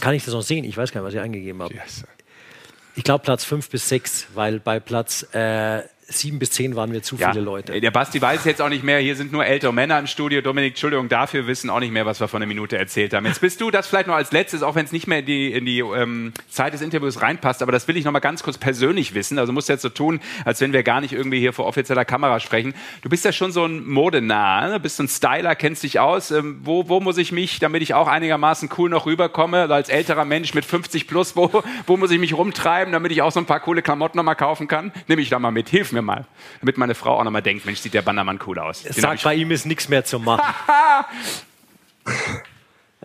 [0.00, 0.64] Kann ich das noch sehen?
[0.64, 1.72] Ich weiß gar nicht, was ich eingegeben habe.
[1.72, 2.04] Yes.
[3.00, 7.02] Ich glaube Platz 5 bis 6, weil bei Platz äh, sieben bis zehn waren wir
[7.02, 7.30] zu ja.
[7.30, 7.80] viele Leute.
[7.80, 10.40] Der Basti weiß jetzt auch nicht mehr, hier sind nur ältere Männer im Studio.
[10.40, 13.26] Dominik, Entschuldigung dafür, wissen auch nicht mehr, was wir von einer Minute erzählt haben.
[13.26, 15.52] Jetzt bist du das vielleicht noch als letztes, auch wenn es nicht mehr in die,
[15.52, 18.58] in die ähm, Zeit des Interviews reinpasst, aber das will ich noch mal ganz kurz
[18.58, 19.38] persönlich wissen.
[19.38, 22.04] Also musst du jetzt so tun, als wenn wir gar nicht irgendwie hier vor offizieller
[22.04, 22.74] Kamera sprechen.
[23.02, 24.80] Du bist ja schon so ein Modenah, ne?
[24.80, 26.30] bist so ein Styler, kennst dich aus.
[26.30, 29.88] Ähm, wo, wo muss ich mich, damit ich auch einigermaßen cool noch rüberkomme, also als
[29.88, 33.40] älterer Mensch mit 50 plus, wo, wo muss ich mich rumtreiben, damit ich auch so
[33.40, 34.92] ein paar coole Klamotten noch mal kaufen kann?
[35.06, 36.26] Nimm mich da mal mit, hilf mir mal
[36.60, 38.82] damit meine Frau auch nochmal denkt, Mensch, sieht der Bannermann cool aus.
[38.82, 40.42] Sagt, bei ihm ist nichts mehr zu machen.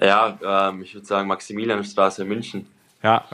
[0.02, 0.38] ja,
[0.70, 2.68] ähm, ich würde sagen Maximilianstraße, München.
[3.02, 3.26] Ja.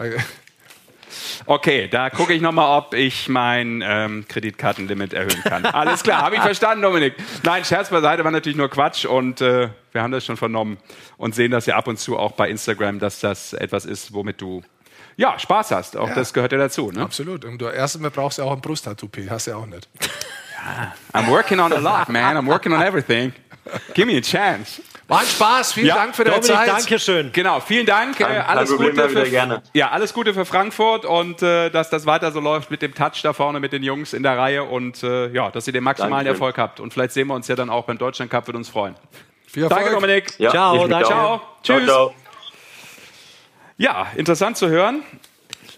[1.45, 5.65] Okay, da gucke ich nochmal, ob ich mein ähm, Kreditkartenlimit erhöhen kann.
[5.73, 7.15] Alles klar, habe ich verstanden, Dominik.
[7.43, 10.77] Nein, Scherz beiseite war natürlich nur Quatsch und äh, wir haben das schon vernommen
[11.17, 14.39] und sehen das ja ab und zu auch bei Instagram, dass das etwas ist, womit
[14.39, 14.63] du
[15.21, 15.95] ja, Spaß hast.
[15.95, 16.15] Auch ja.
[16.15, 16.91] das gehört ja dazu.
[16.91, 17.01] Ne?
[17.01, 17.45] Absolut.
[17.45, 19.87] Und du erstens brauchst du ja auch ein Brusttattoo, hast du ja auch nicht.
[20.63, 22.37] Ja, I'm working on a lot, man.
[22.37, 23.33] I'm working on everything.
[23.93, 24.81] Give me a chance.
[25.07, 25.73] War ein Spaß.
[25.73, 26.69] Vielen ja, Dank für deine Dominik, Zeit.
[26.69, 27.31] Danke schön.
[27.33, 28.17] Genau, vielen Dank.
[28.17, 29.61] Kein, äh, alles kein Gute für, gerne.
[29.73, 33.21] Ja, alles Gute für Frankfurt und äh, dass das weiter so läuft mit dem Touch
[33.21, 36.25] da vorne mit den Jungs in der Reihe und äh, ja, dass ihr den maximalen
[36.25, 36.29] Danke.
[36.29, 36.79] Erfolg habt.
[36.79, 38.95] Und vielleicht sehen wir uns ja dann auch beim Deutschland Cup, wird uns freuen.
[39.47, 39.81] Viel Erfolg.
[39.81, 40.39] Danke, Dominik.
[40.39, 41.07] Ja, ciao, danke.
[41.07, 41.41] Ciao.
[41.61, 41.85] Tschüss.
[41.85, 42.30] Ciao, ciao.
[43.81, 45.01] Ja, interessant zu hören.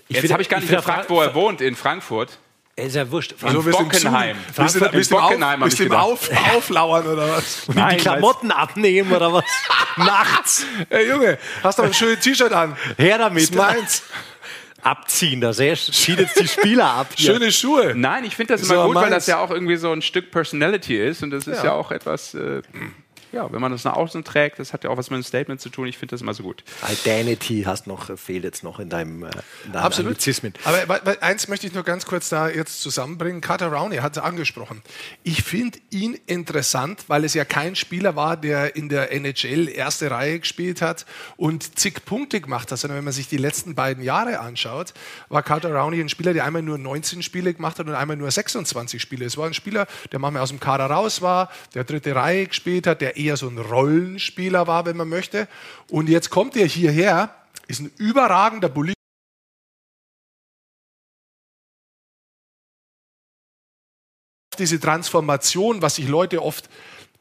[0.10, 2.38] Jetzt habe ich gar nicht gefragt, wo er wohnt, in Frankfurt.
[2.76, 3.36] Ist ja wurscht.
[3.40, 4.36] In also Bockenheim.
[4.56, 7.68] Willst du, willst Bockenheim, auf, willst du ihm auf, auflauern oder was?
[7.74, 9.46] Nein, die Klamotten abnehmen oder was?
[9.96, 10.66] Nachts.
[10.90, 12.76] Ey Junge, hast du ein schönes T-Shirt an?
[12.98, 13.44] Her damit.
[13.44, 14.04] Das ist meins.
[14.82, 17.08] Abziehen, da zieht jetzt die Spieler ab.
[17.16, 17.36] Hier.
[17.36, 17.94] Schöne Schuhe.
[17.96, 19.06] Nein, ich finde das immer so gut, meins.
[19.06, 21.72] weil das ja auch irgendwie so ein Stück Personality ist und das ist ja, ja
[21.72, 22.34] auch etwas.
[22.34, 22.64] Äh,
[23.34, 25.60] ja, wenn man das nach außen trägt, das hat ja auch was mit einem Statement
[25.60, 25.88] zu tun.
[25.88, 26.64] Ich finde das immer so gut.
[26.88, 29.32] Identity hast noch, fehlt jetzt noch in deinem, äh,
[29.66, 30.12] in Absolut.
[30.12, 30.54] Anglizismen.
[30.64, 33.42] Aber eins möchte ich nur ganz kurz da jetzt zusammenbringen.
[33.42, 34.84] Carter Rowney hat es angesprochen.
[35.24, 40.12] Ich finde ihn interessant, weil es ja kein Spieler war, der in der NHL erste
[40.12, 44.04] Reihe gespielt hat und zig Punkte gemacht hat, sondern wenn man sich die letzten beiden
[44.04, 44.94] Jahre anschaut,
[45.30, 48.30] war Carter Rowney ein Spieler, der einmal nur 19 Spiele gemacht hat und einmal nur
[48.30, 49.26] 26 Spiele.
[49.26, 52.86] Es war ein Spieler, der manchmal aus dem Kader raus war, der dritte Reihe gespielt
[52.86, 55.48] hat, der eher so ein Rollenspieler war, wenn man möchte.
[55.90, 57.36] Und jetzt kommt er hierher,
[57.68, 58.94] ist ein überragender Bulli.
[64.60, 66.70] Diese Transformation, was sich Leute oft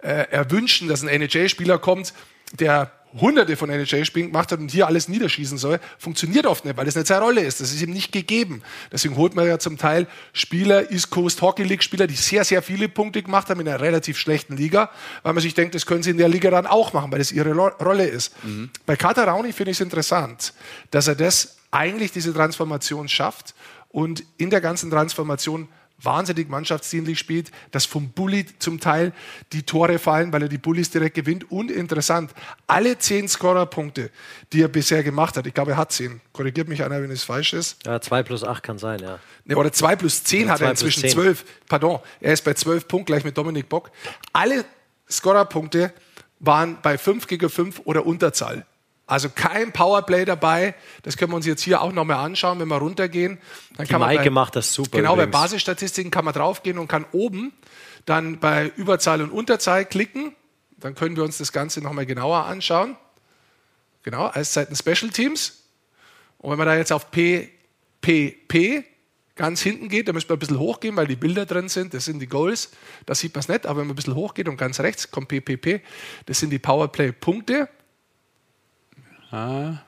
[0.03, 2.13] äh, erwünschen, dass ein NHL-Spieler kommt,
[2.53, 6.87] der hunderte von NHL-Spielen gemacht hat und hier alles niederschießen soll, funktioniert oft nicht, weil
[6.87, 7.61] das nicht seine Rolle ist.
[7.61, 8.63] Das ist ihm nicht gegeben.
[8.91, 12.63] Deswegen holt man ja zum Teil Spieler, East Coast Hockey League Spieler, die sehr, sehr
[12.63, 14.91] viele Punkte gemacht haben in einer relativ schlechten Liga,
[15.23, 17.33] weil man sich denkt, das können sie in der Liga dann auch machen, weil das
[17.33, 18.33] ihre Rolle ist.
[18.45, 18.71] Mhm.
[18.87, 20.55] Bei Katar Rauni finde ich es interessant,
[20.91, 23.55] dass er das eigentlich diese Transformation schafft
[23.91, 25.69] und in der ganzen Transformation
[26.03, 29.13] wahnsinnig mannschaftsdienlich spielt, dass vom Bully zum Teil
[29.53, 31.51] die Tore fallen, weil er die Bullies direkt gewinnt.
[31.51, 32.33] Und interessant,
[32.67, 34.11] alle zehn Scorerpunkte,
[34.53, 37.25] die er bisher gemacht hat, ich glaube, er hat zehn, korrigiert mich einer, wenn es
[37.25, 37.85] falsch ist.
[37.87, 39.19] Ja, zwei plus acht kann sein, ja.
[39.45, 41.45] Ne, oder zwei plus zehn ja, hat er inzwischen zwölf.
[41.69, 43.91] Pardon, er ist bei zwölf Punkten gleich mit Dominik Bock.
[44.33, 44.65] Alle
[45.11, 45.93] Scorerpunkte
[46.41, 48.67] waren bei fünf gegen fünf oder Unterzahl.
[49.13, 50.75] Also kein Powerplay dabei.
[51.03, 53.37] Das können wir uns jetzt hier auch nochmal anschauen, wenn wir runtergehen.
[53.77, 54.97] Dann Die kann Maike bei, macht das super.
[54.97, 55.33] Genau, übrigens.
[55.33, 57.53] bei Basisstatistiken kann man draufgehen und kann oben
[58.07, 60.35] dann bei Überzahl und Unterzahl klicken.
[60.79, 62.97] Dann können wir uns das Ganze nochmal genauer anschauen.
[64.03, 65.63] Genau, Eiszeiten Special Teams.
[66.39, 68.83] Und wenn man da jetzt auf PPP
[69.35, 71.93] ganz hinten geht, da müssen wir ein bisschen hochgehen, weil die Bilder drin sind.
[71.93, 72.71] Das sind die Goals.
[73.05, 73.67] Da sieht man es nicht.
[73.67, 75.83] Aber wenn man ein bisschen hochgeht und ganz rechts kommt PPP,
[76.25, 77.69] das sind die Powerplay-Punkte.
[79.33, 79.79] Ah.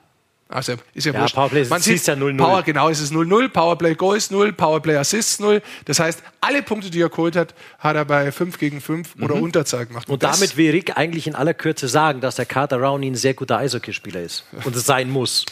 [0.47, 1.35] Also ist ja, ja wurscht.
[1.35, 2.37] Powerplay Man sieht ja 0-0.
[2.37, 3.49] Power, genau, ist es 0-0.
[3.49, 5.61] Powerplay Goals 0, Powerplay Assists 0.
[5.85, 9.23] Das heißt, alle Punkte, die er geholt hat, hat er bei 5 gegen 5 mhm.
[9.23, 10.07] oder Unterzahl gemacht.
[10.07, 13.15] Und, und damit will Rick eigentlich in aller Kürze sagen, dass der Carter Rowney ein
[13.15, 14.45] sehr guter Eishockeyspieler ist.
[14.63, 15.45] Und es sein muss.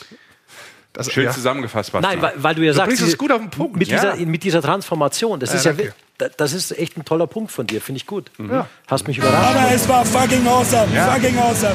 [0.93, 1.31] Das, Schön ja.
[1.31, 2.19] zusammengefasst, Bastian.
[2.19, 3.77] Nein, weil, weil, du ja du sagst, es gut auf den Punkt.
[3.77, 4.13] Mit, ja.
[4.13, 7.65] dieser, mit dieser Transformation, das, ja, ist ja, das ist echt ein toller Punkt von
[7.65, 8.29] dir, finde ich gut.
[8.37, 8.63] Mhm.
[8.87, 9.55] Hast mich überrascht.
[9.55, 11.73] Aber es war fucking awesome, fucking awesome.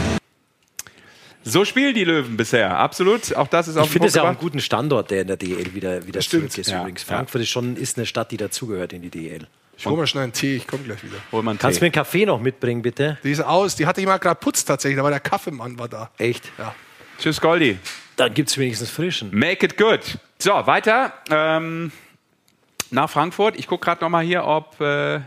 [1.45, 3.35] So spielen die Löwen bisher, absolut.
[3.35, 5.37] Auch das ist auch Ich finde es ja auch einen guten Standort, der in der
[5.37, 6.71] DL wieder, wieder zurück ist.
[6.71, 6.81] Ja.
[6.81, 7.03] Übrigens.
[7.03, 9.47] Frankfurt ist schon ist eine Stadt, die dazugehört in die DL.
[9.77, 11.17] Ich hole mal schnell einen Tee, ich komme gleich wieder.
[11.31, 13.17] Hol mal einen Kannst du mir einen Kaffee noch mitbringen, bitte?
[13.23, 15.89] Die ist aus, die hatte ich mal gerade putzt tatsächlich, da war der Kaffeemann war
[15.89, 16.11] da.
[16.19, 16.51] Echt?
[16.59, 16.75] Ja.
[17.19, 17.79] Tschüss, Goldi.
[18.17, 19.31] Dann gibt es wenigstens frischen.
[19.33, 20.19] Make it good.
[20.39, 21.15] So, weiter.
[21.31, 21.93] Ähm,
[22.91, 23.57] nach Frankfurt.
[23.57, 24.81] Ich gucke gerade noch mal hier, ob...
[24.81, 25.21] Äh,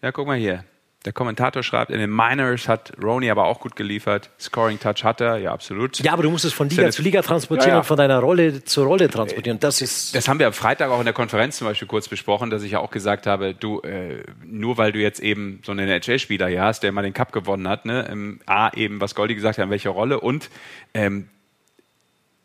[0.00, 0.64] ja, guck mal hier.
[1.08, 4.28] Der Kommentator schreibt, in den Minors hat Roney aber auch gut geliefert.
[4.38, 5.98] Scoring Touch hat er, ja, absolut.
[6.00, 7.78] Ja, aber du musst es von Liga zu Liga transportieren ja, ja.
[7.78, 9.58] und von deiner Rolle zur Rolle transportieren.
[9.58, 10.14] Das ist.
[10.14, 12.72] Das haben wir am Freitag auch in der Konferenz zum Beispiel kurz besprochen, dass ich
[12.72, 16.60] ja auch gesagt habe, du, äh, nur weil du jetzt eben so einen NHL-Spieler hier
[16.60, 19.64] hast, der mal den Cup gewonnen hat, ne, ähm, A, eben, was Goldi gesagt hat,
[19.64, 20.50] in welcher Rolle und,
[20.92, 21.30] ähm,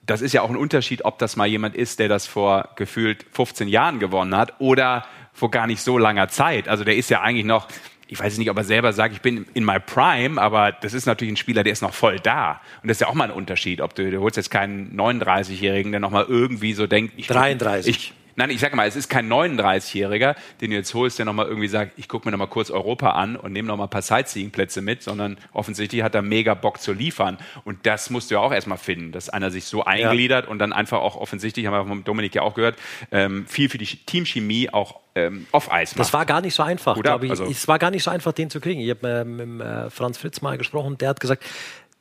[0.05, 3.25] das ist ja auch ein Unterschied, ob das mal jemand ist, der das vor gefühlt
[3.31, 6.67] 15 Jahren gewonnen hat oder vor gar nicht so langer Zeit.
[6.67, 7.67] Also der ist ja eigentlich noch,
[8.13, 11.07] ich weiß nicht, ob er selber sagt, ich bin in my prime, aber das ist
[11.07, 12.61] natürlich ein Spieler, der ist noch voll da.
[12.83, 15.91] Und das ist ja auch mal ein Unterschied, ob du, du holst jetzt keinen 39-Jährigen,
[15.91, 17.89] der noch mal irgendwie so denkt, ich 33.
[17.89, 21.47] Ich, Nein, ich sage mal, es ist kein 39-Jähriger, den du jetzt holst, der nochmal
[21.47, 24.81] irgendwie sagt, ich gucke mir nochmal kurz Europa an und nehme nochmal ein paar Sightseeing-Plätze
[24.81, 27.37] mit, sondern offensichtlich hat er mega Bock zu liefern.
[27.63, 30.51] Und das musst du ja auch erstmal finden, dass einer sich so eingliedert ja.
[30.51, 32.77] und dann einfach auch offensichtlich, haben wir von Dominik ja auch gehört,
[33.11, 35.99] ähm, viel für die Teamchemie auch ähm, off-Eis macht.
[35.99, 37.31] Das war gar nicht so einfach, glaube ich.
[37.31, 38.81] Also es war gar nicht so einfach, den zu kriegen.
[38.81, 41.43] Ich habe äh, mit äh, Franz Fritz mal gesprochen, der hat gesagt,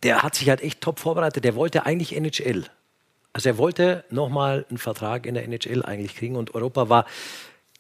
[0.03, 1.45] der hat sich halt echt top vorbereitet.
[1.45, 2.65] Der wollte eigentlich NHL.
[3.33, 7.07] Also er wollte nochmal einen Vertrag in der NHL eigentlich kriegen und Europa war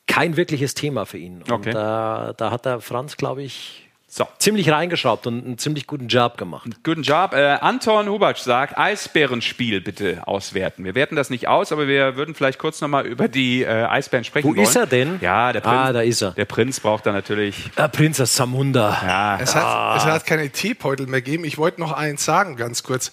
[0.06, 1.42] kein wirkliches Thema für ihn.
[1.42, 1.72] Und okay.
[1.72, 4.26] da, da hat der Franz, glaube ich, So.
[4.38, 6.68] Ziemlich reingeschraubt und einen ziemlich guten Job gemacht.
[6.84, 7.32] Guten Job.
[7.32, 10.84] Äh, Anton Hubatsch sagt, Eisbärenspiel bitte auswerten.
[10.84, 14.24] Wir werten das nicht aus, aber wir würden vielleicht kurz nochmal über die äh, Eisbären
[14.24, 14.66] sprechen Wo wollen.
[14.66, 15.18] ist er denn?
[15.22, 15.74] Ja, der Prinz.
[15.74, 16.32] Ah, da ist er.
[16.32, 17.70] Der Prinz braucht da natürlich...
[17.78, 19.00] Der Prinzess Samunda.
[19.02, 21.44] Ja, Es hat, es hat keine Teebeutel mehr gegeben.
[21.46, 23.12] Ich wollte noch eins sagen, ganz kurz.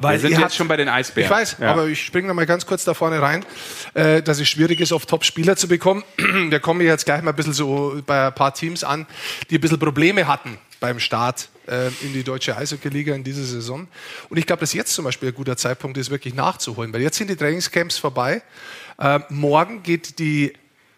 [0.00, 1.24] Weil wir sind jetzt habt- schon bei den Eisbären.
[1.26, 1.72] Ich weiß, Ja.
[1.72, 3.44] aber ich springe mal ganz kurz da vorne rein,
[3.94, 6.04] äh, dass es schwierig ist, auf Top-Spieler zu bekommen.
[6.16, 9.06] Wir kommen jetzt gleich mal ein bisschen so bei ein paar Teams an,
[9.50, 13.88] die ein bisschen Probleme hatten beim Start äh, in die deutsche Eishockey-Liga in dieser Saison.
[14.28, 17.16] Und ich glaube, dass jetzt zum Beispiel ein guter Zeitpunkt ist, wirklich nachzuholen, weil jetzt
[17.18, 18.42] sind die Trainingscamps vorbei.
[18.98, 20.52] Äh, morgen geht die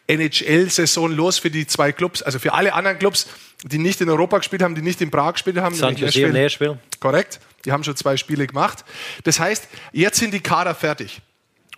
[0.07, 3.29] NHL-Saison los für die zwei Clubs, also für alle anderen Clubs,
[3.65, 5.75] die nicht in Europa gespielt haben, die nicht in Prag gespielt haben.
[5.75, 6.79] San Jose und Nashville.
[6.99, 7.41] Korrekt.
[7.65, 8.85] Die haben schon zwei Spiele gemacht.
[9.25, 11.23] Das heißt, jetzt sind die Kader fertig.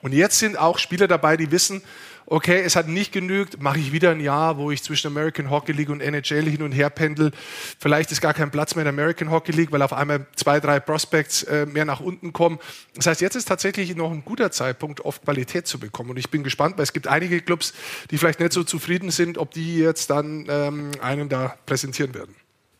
[0.00, 1.82] Und jetzt sind auch Spieler dabei, die wissen,
[2.26, 5.72] okay, es hat nicht genügt, mache ich wieder ein Jahr, wo ich zwischen American Hockey
[5.72, 7.30] League und NHL hin und her pendel.
[7.78, 10.80] Vielleicht ist gar kein Platz mehr in American Hockey League, weil auf einmal zwei, drei
[10.80, 12.58] Prospects äh, mehr nach unten kommen.
[12.94, 16.10] Das heißt, jetzt ist tatsächlich noch ein guter Zeitpunkt, oft Qualität zu bekommen.
[16.10, 17.74] Und ich bin gespannt, weil es gibt einige Clubs,
[18.10, 22.34] die vielleicht nicht so zufrieden sind, ob die jetzt dann ähm, einen da präsentieren werden.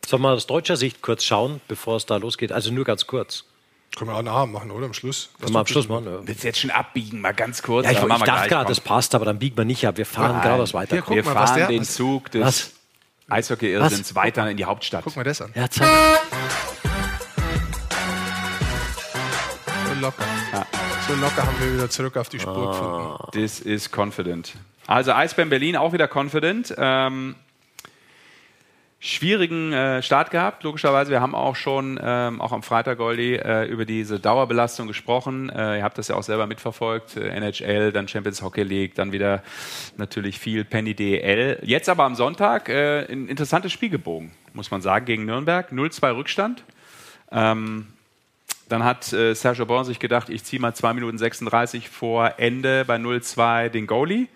[0.07, 2.53] Sollen wir aus deutscher Sicht kurz schauen, bevor es da losgeht?
[2.53, 3.45] Also nur ganz kurz.
[3.97, 4.87] Können wir auch nachher machen, oder?
[4.87, 5.31] Am Schluss.
[5.41, 6.07] Können wir am Schluss machen.
[6.07, 6.19] Ja.
[6.27, 7.85] Willst du jetzt schon abbiegen, mal ganz kurz?
[7.87, 9.97] Ja, ich, ich dachte gerade, das passt, aber dann biegen wir nicht ab.
[9.99, 10.43] Wir fahren Nein.
[10.43, 10.97] geradeaus weiter.
[10.97, 12.73] Hier, guck Wir mal, was fahren der- den Zug des Was?
[13.29, 15.05] Eishockey-Irrsinns weiter in die Hauptstadt.
[15.05, 15.53] Guck mal das an.
[15.55, 15.89] Ja, zeig.
[19.89, 20.25] So locker.
[21.09, 23.31] So locker haben wir wieder zurück auf die Spur gefunden.
[23.33, 24.55] This is confident.
[24.87, 26.75] Also Eisbären Berlin auch wieder confident.
[26.77, 27.37] Ähm,
[29.05, 31.11] schwierigen äh, Start gehabt, logischerweise.
[31.11, 35.51] Wir haben auch schon, ähm, auch am Freitag, Goldi, äh, über diese Dauerbelastung gesprochen.
[35.51, 37.17] Äh, ihr habt das ja auch selber mitverfolgt.
[37.17, 39.43] Äh, NHL, dann Champions Hockey League, dann wieder
[39.97, 41.59] natürlich viel Penny DEL.
[41.63, 45.73] Jetzt aber am Sonntag äh, ein interessantes Spiel gebogen, muss man sagen, gegen Nürnberg.
[45.73, 46.63] 0-2 Rückstand.
[47.33, 47.89] Ähm,
[48.69, 52.85] dann hat äh, Sergio Born sich gedacht, ich ziehe mal 2 Minuten 36 vor Ende
[52.85, 54.29] bei 0-2 den Goalie.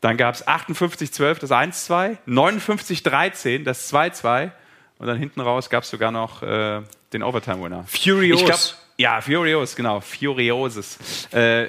[0.00, 4.50] Dann gab es 58-12 das 1-2, 59-13 das 2-2
[4.98, 6.82] und dann hinten raus gab es sogar noch äh,
[7.12, 7.84] den Overtime-Winner.
[7.88, 8.44] Furios.
[8.44, 8.58] Glaub,
[8.96, 10.00] ja, Furios, genau.
[10.00, 10.98] Furioses.
[11.32, 11.66] Äh,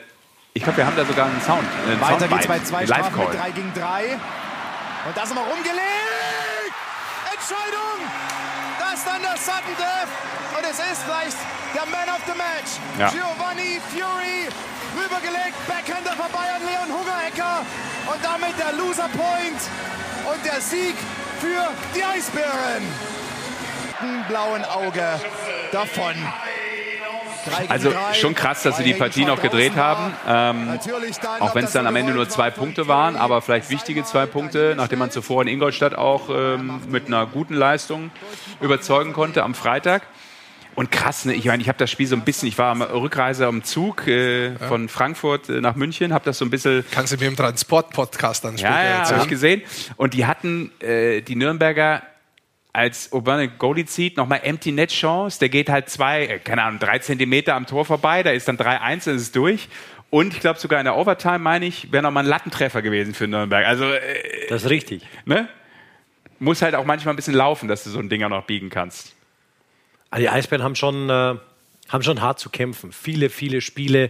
[0.53, 1.63] ich glaube, wir haben da sogar einen Sound.
[1.87, 3.37] Einen Weiter Soundbite, geht's bei zwei Strafen mit Live-Call.
[3.37, 4.19] 3 gegen 3.
[5.07, 6.73] Und das nochmal rumgelegt.
[7.33, 7.97] Entscheidung.
[8.79, 10.57] Das ist dann das Sudden Death.
[10.57, 11.37] Und es ist vielleicht
[11.73, 12.71] der Man of the Match.
[12.97, 13.09] Ja.
[13.09, 14.49] Giovanni Fury
[14.99, 15.57] rübergelegt.
[15.67, 17.65] Backhander vorbei an Leon Hungerecker.
[18.11, 19.61] Und damit der Loser Point.
[20.27, 20.95] Und der Sieg
[21.39, 22.83] für die Eisbären.
[24.27, 25.19] Blauen Auge
[25.71, 26.13] davon.
[27.67, 30.13] Also schon krass, dass sie die Partie noch gedreht von haben.
[30.27, 30.79] Ähm,
[31.39, 34.25] auch wenn es dann am Ende nur zwei von Punkte waren, aber vielleicht wichtige zwei
[34.25, 38.11] Punkte, nachdem man zuvor in Ingolstadt auch ähm, mit einer guten Leistung
[38.61, 40.03] überzeugen konnte am Freitag.
[40.75, 41.33] Und krass, ne?
[41.33, 44.07] ich meine, ich habe das Spiel so ein bisschen, ich war am Rückreise am Zug
[44.07, 47.35] äh, von Frankfurt äh, nach München, habe das so ein bisschen Kannst du mir im
[47.35, 49.61] Transport-Podcast dann später ja, ja, habe ich gesehen.
[49.97, 52.03] Und die hatten äh, die Nürnberger
[52.71, 55.39] als Urbane Goalie zieht, nochmal Empty Net Chance.
[55.39, 58.23] Der geht halt zwei, äh, keine Ahnung, drei Zentimeter am Tor vorbei.
[58.23, 59.67] Da ist dann 3-1, dann ist es durch.
[60.09, 63.27] Und ich glaube sogar in der Overtime, meine ich, wäre nochmal ein Lattentreffer gewesen für
[63.27, 63.65] Nürnberg.
[63.65, 63.99] Also, äh,
[64.49, 65.05] Das ist richtig.
[65.25, 65.49] ne?
[66.39, 68.69] Muss halt auch manchmal ein bisschen laufen, dass du so ein Ding auch noch biegen
[68.69, 69.15] kannst.
[70.11, 71.35] Also die Eisbären haben schon, äh,
[71.89, 72.91] haben schon hart zu kämpfen.
[72.91, 74.09] Viele, viele Spiele.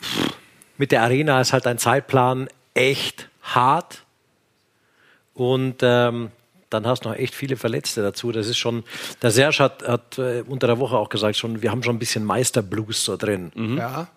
[0.00, 0.32] Pff,
[0.76, 4.04] Mit der Arena ist halt ein Zeitplan echt hart.
[5.34, 6.30] Und ähm,
[6.70, 8.32] dann hast du noch echt viele Verletzte dazu.
[8.32, 8.84] Das ist schon,
[9.22, 11.98] der Serge hat, hat äh, unter der Woche auch gesagt, schon, wir haben schon ein
[11.98, 13.52] bisschen Meisterblues so drin.
[13.78, 14.08] Ja.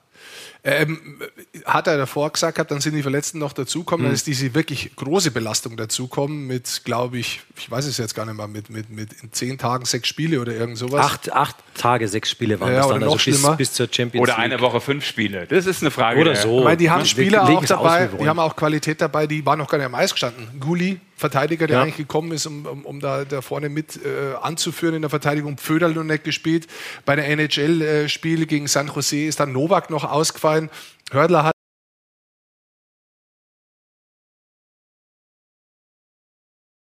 [0.63, 1.19] Ähm,
[1.65, 4.95] hat er davor gesagt gehabt, dann sind die Verletzten noch dazukommen, dann ist diese wirklich
[4.95, 8.91] große Belastung dazukommen mit, glaube ich, ich weiß es jetzt gar nicht mehr, mit, mit,
[8.91, 11.03] mit in zehn Tagen sechs Spiele oder irgend sowas.
[11.03, 13.55] Acht, acht Tage, sechs Spiele waren Ja, das oder dann, also noch bis, schlimmer.
[13.57, 14.43] bis zur Champions Oder League.
[14.45, 15.47] eine Woche fünf Spiele.
[15.47, 16.19] Das ist eine Frage.
[16.21, 16.59] Oder der- so.
[16.59, 17.05] Ich meine, die haben?
[17.07, 20.11] Spieler auch dabei, die haben auch Qualität dabei, die waren noch gar nicht am Eis
[20.11, 20.47] gestanden.
[20.59, 21.83] Guli, Verteidiger, der Ja.
[21.83, 25.57] eigentlich gekommen ist, um, um, um da, da vorne mit äh, anzuführen in der Verteidigung.
[25.57, 26.67] Pföderl noch nicht gespielt.
[27.05, 30.69] Bei der NHL-Spiel gegen San Jose ist dann Novak noch ausgefallen.
[31.11, 31.53] Hördler hat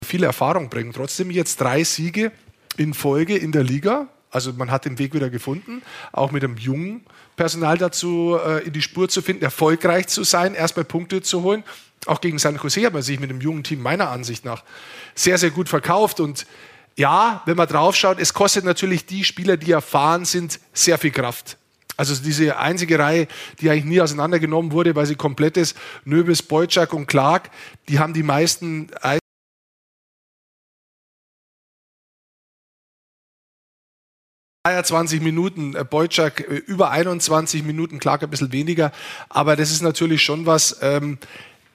[0.06, 0.92] viel Erfahrung bringen.
[0.94, 2.32] Trotzdem jetzt drei Siege
[2.78, 4.08] in Folge in der Liga.
[4.32, 5.82] Also man hat den Weg wieder gefunden,
[6.12, 7.04] auch mit einem jungen
[7.36, 11.64] Personal dazu äh, in die Spur zu finden, erfolgreich zu sein, erstmal Punkte zu holen.
[12.06, 14.64] Auch gegen San Jose hat man sich mit dem jungen Team meiner Ansicht nach
[15.16, 16.20] sehr, sehr gut verkauft.
[16.20, 16.46] Und
[16.96, 21.58] ja, wenn man draufschaut, es kostet natürlich die Spieler, die erfahren sind, sehr viel Kraft.
[21.98, 23.28] Also diese einzige Reihe,
[23.60, 25.76] die eigentlich nie auseinandergenommen wurde, weil sie komplett ist,
[26.06, 27.50] Nöbels, Boyczak und Clark,
[27.90, 28.90] die haben die meisten
[34.64, 38.92] 23 Minuten, äh, Boyczak äh, über 21 Minuten, Clark ein bisschen weniger.
[39.30, 41.18] Aber das ist natürlich schon was, ähm,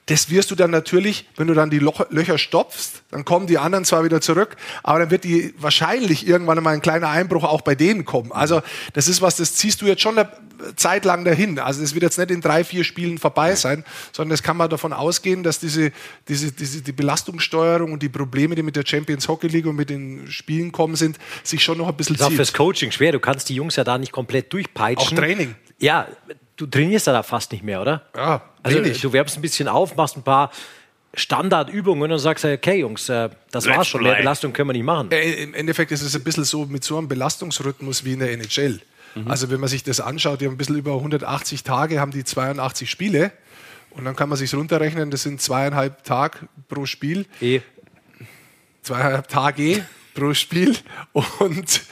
[0.06, 3.56] das wirst du dann natürlich, wenn du dann die Loch Löcher stopfst, dann kommen die
[3.56, 7.62] anderen zwar wieder zurück, aber dann wird die wahrscheinlich irgendwann mal ein kleiner Einbruch auch
[7.62, 8.30] bei denen kommen.
[8.30, 8.60] Also
[8.92, 10.28] das ist was, das ziehst du jetzt schon eine
[10.76, 11.58] Zeit lang dahin.
[11.58, 14.68] Also das wird jetzt nicht in drei, vier Spielen vorbei sein, sondern das kann man
[14.68, 15.90] davon ausgehen, dass diese,
[16.28, 19.88] diese, diese die Belastungssteuerung und die Probleme, die mit der Champions Hockey League und mit
[19.88, 22.36] den Spielen kommen sind, sich schon noch ein bisschen Das ist auch zieht.
[22.36, 23.12] fürs Coaching schwer.
[23.12, 25.16] Du kannst die Jungs ja da nicht komplett durchpeitschen.
[25.16, 25.54] Auch Training.
[25.78, 26.08] Ja,
[26.56, 28.02] du trainierst ja da fast nicht mehr, oder?
[28.16, 29.00] Ja, Also wenig.
[29.00, 30.50] du wärmst ein bisschen auf, machst ein paar
[31.16, 34.02] Standardübungen und sagst, okay, Jungs, äh, das war's schon.
[34.02, 34.16] Mehr.
[34.16, 35.10] Belastung können wir nicht machen.
[35.12, 38.32] Äh, Im Endeffekt ist es ein bisschen so mit so einem Belastungsrhythmus wie in der
[38.32, 38.80] NHL.
[39.26, 42.24] Also wenn man sich das anschaut, die haben ein bisschen über 180 Tage, haben die
[42.24, 43.30] 82 Spiele
[43.90, 46.38] und dann kann man sich runterrechnen, das sind zweieinhalb Tage
[46.68, 47.60] pro Spiel, Eh.
[48.82, 50.76] zweieinhalb Tage pro Spiel
[51.38, 51.82] und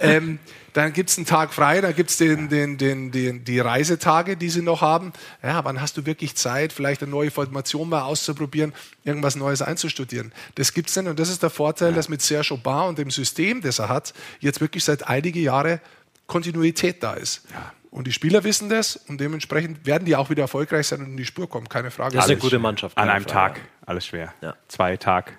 [0.00, 0.40] ähm,
[0.72, 4.36] dann gibt es einen Tag frei, dann gibt es den, den, den, den, die Reisetage,
[4.36, 5.12] die sie noch haben.
[5.42, 8.72] Ja, wann hast du wirklich Zeit, vielleicht eine neue Formation mal auszuprobieren,
[9.04, 10.32] irgendwas Neues einzustudieren?
[10.54, 13.10] Das gibt es nicht und das ist der Vorteil, dass mit Serge Aubin und dem
[13.10, 15.80] System, das er hat, jetzt wirklich seit einige Jahre
[16.26, 17.42] Kontinuität da ist.
[17.90, 21.16] Und die Spieler wissen das und dementsprechend werden die auch wieder erfolgreich sein und in
[21.18, 22.16] die Spur kommen, keine Frage.
[22.16, 22.58] Das ist eine gute.
[22.58, 22.96] Mannschaft.
[22.96, 23.60] An einem Frage.
[23.60, 23.68] Tag.
[23.84, 24.32] Alles schwer.
[24.40, 24.54] Ja.
[24.68, 25.36] Zwei Tag.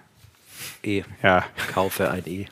[0.84, 1.04] E.
[1.24, 1.46] Ja.
[1.74, 2.46] Kaufe ein E.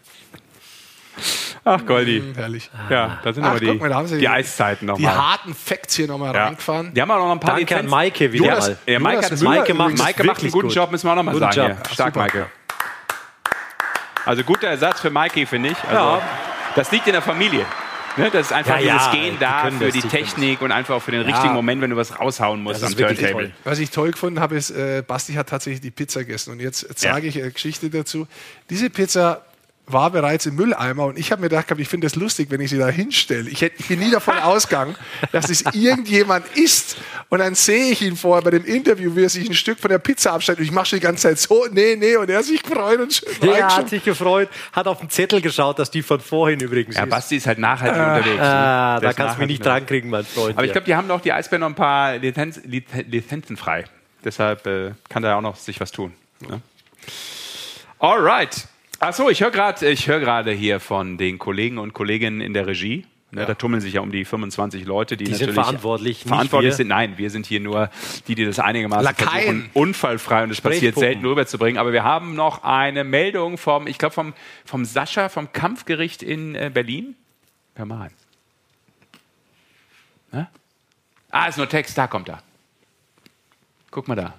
[1.64, 2.20] Ach, Goldi.
[2.22, 2.70] Hm, Herrlich.
[2.90, 5.16] Ja, da sind Ach, aber die, mal, da sie die Eiszeiten Die nochmal.
[5.16, 6.46] harten Facts hier nochmal Ja.
[6.46, 6.92] reingefahren.
[6.94, 7.86] Die haben auch noch ein paar Danke an.
[7.88, 8.78] Maike wieder Jonas- mal.
[8.88, 10.76] Ja, Maike Jonas hat Müller Maike macht, Maike macht einen guten gut.
[10.76, 11.70] Job, müssen wir auch nochmal Guten sagen.
[11.70, 11.78] Job.
[11.88, 11.94] Hier.
[11.94, 12.20] Stark, Super.
[12.26, 12.46] Maike.
[14.26, 15.78] Also guter Ersatz für Maike, finde ich.
[15.84, 16.22] Also, Ja.
[16.76, 17.66] Das liegt in der Familie.
[18.18, 20.08] Ne, das ist einfach Ja, ja, dieses Gehen die da können für das, die die
[20.08, 22.90] Technik und einfach auch für den richtigen Moment, wenn du was raushauen musst Das am
[22.94, 23.46] ist wirklich Turntable.
[23.48, 23.54] toll.
[23.64, 26.52] Was ich toll gefunden habe, ist, äh, Basti hat tatsächlich die Pizza gegessen.
[26.52, 28.28] Und jetzt sage ich eine Geschichte dazu.
[28.70, 29.42] Diese Pizza
[29.88, 32.70] war bereits im Mülleimer und ich habe mir gedacht, ich finde das lustig, wenn ich
[32.70, 33.50] sie da hinstelle.
[33.50, 34.96] Ich, hätt- ich bin nie davon ausgegangen,
[35.34, 36.96] dass es irgendjemand isst.
[37.30, 39.90] Und dann sehe ich ihn vorher bei dem Interview, wie er sich ein Stück von
[39.90, 40.60] der Pizza abschneidet.
[40.60, 42.16] Und ich mache schon die ganze Zeit so, nee, nee.
[42.16, 43.78] Und er hat sich gefreut und schön Der reingeschaut.
[43.80, 47.10] hat sich gefreut, hat auf den Zettel geschaut, dass die von vorhin übrigens Ja, ist.
[47.10, 48.38] Basti ist halt nachhaltig unterwegs.
[48.38, 48.42] ne?
[48.42, 49.80] Ah, da kannst du mich nicht unterwegs.
[49.88, 50.56] drankriegen, mein Freund.
[50.58, 50.74] Aber ich Ja.
[50.74, 53.86] glaube, die haben noch die Eisbären noch ein paar Lizenz, Liz- Lizenzen frei.
[54.24, 56.14] Deshalb äh, kann da auch noch sich was tun.
[56.48, 56.62] Ne?
[58.00, 58.68] Alright.
[59.02, 62.68] Achso, ich höre gerade ich hör gerade hier von den Kollegen und Kolleginnen in der
[62.68, 63.06] Regie.
[63.32, 66.28] Ne, Da tummeln sich ja um die 25 Leute, die, Die sind natürlich verantwortlich, nicht
[66.28, 66.76] verantwortlich wir.
[66.76, 66.88] sind.
[66.90, 67.90] Nein, wir sind hier nur
[68.28, 69.44] die, die das einigermaßen Lakaien.
[69.44, 71.80] versuchen, unfallfrei und es passiert selten rüberzubringen.
[71.80, 74.34] Aber wir haben noch eine Meldung vom, ich glaube vom,
[74.66, 77.16] vom Sascha vom Kampfgericht in äh, Berlin.
[77.76, 78.12] Hör mal an.
[80.34, 80.48] Ne?
[81.32, 82.44] Ah, ist nur Text, da kommt er.
[83.90, 84.36] Guck mal da.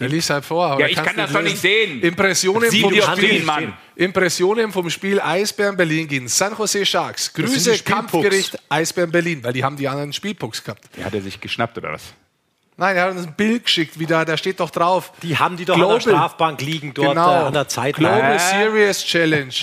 [0.00, 0.66] Er liest halt vor.
[0.66, 2.00] aber Ja, ich kann das doch nicht sehen.
[2.02, 3.42] Impressionen Sieben vom Spiel.
[3.42, 3.72] Mann.
[3.96, 7.32] Impressionen vom Spiel Eisbären Berlin gegen San Jose Sharks.
[7.32, 7.78] Grüße.
[7.82, 10.84] Kampfgericht Eisbären Berlin, weil die haben die anderen Spielpucks gehabt.
[10.96, 12.02] Der hat er sich geschnappt oder was?
[12.76, 15.12] Nein, er hat uns ein Bild geschickt, wie da, da steht doch drauf.
[15.22, 15.96] Die haben die doch an Global.
[15.98, 17.32] der Strafbank liegen, dort Genau.
[17.32, 18.08] äh, an der Zeitline.
[18.14, 18.38] Global Äh.
[18.38, 19.54] Series Challenge.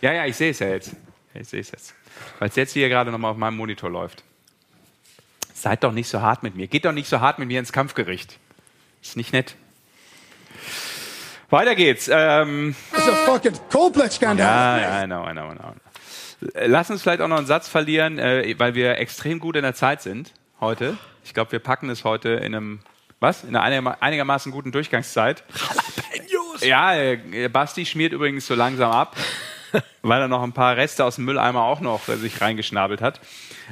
[0.00, 0.92] Ja, ja, ich sehe es ja jetzt.
[1.34, 1.94] Ich sehe es jetzt.
[2.38, 4.22] Weil es jetzt hier gerade nochmal auf meinem Monitor läuft.
[5.52, 6.66] Seid doch nicht so hart mit mir.
[6.66, 8.38] Geht doch nicht so hart mit mir ins Kampfgericht.
[9.02, 9.56] Ist nicht nett.
[11.54, 12.10] Weiter geht's.
[12.12, 14.44] Ähm, It's a fucking Coldblatt-Skandal.
[14.44, 15.72] ja, ja, I know, I know, I know.
[16.66, 19.74] Lass uns vielleicht auch noch einen Satz verlieren, äh, weil wir extrem gut in der
[19.74, 20.98] Zeit sind heute.
[21.24, 22.80] Ich glaube, wir packen es heute in einem,
[23.20, 23.44] was?
[23.44, 25.44] In einer einigerma- einigermaßen guten Durchgangszeit.
[26.60, 29.16] Ja, äh, Basti schmiert übrigens so langsam ab,
[30.02, 33.20] weil er noch ein paar Reste aus dem Mülleimer auch noch äh, sich reingeschnabelt hat.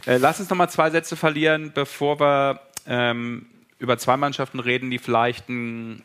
[0.06, 3.46] Äh, lass uns noch mal zwei Sätze verlieren, bevor wir ähm,
[3.80, 6.04] über zwei Mannschaften reden, die vielleicht einen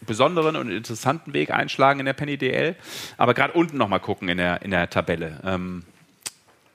[0.00, 2.76] besonderen und interessanten Weg einschlagen in der Penny DL.
[3.16, 5.40] Aber gerade unten noch mal gucken in der, in der Tabelle.
[5.44, 5.84] Ähm,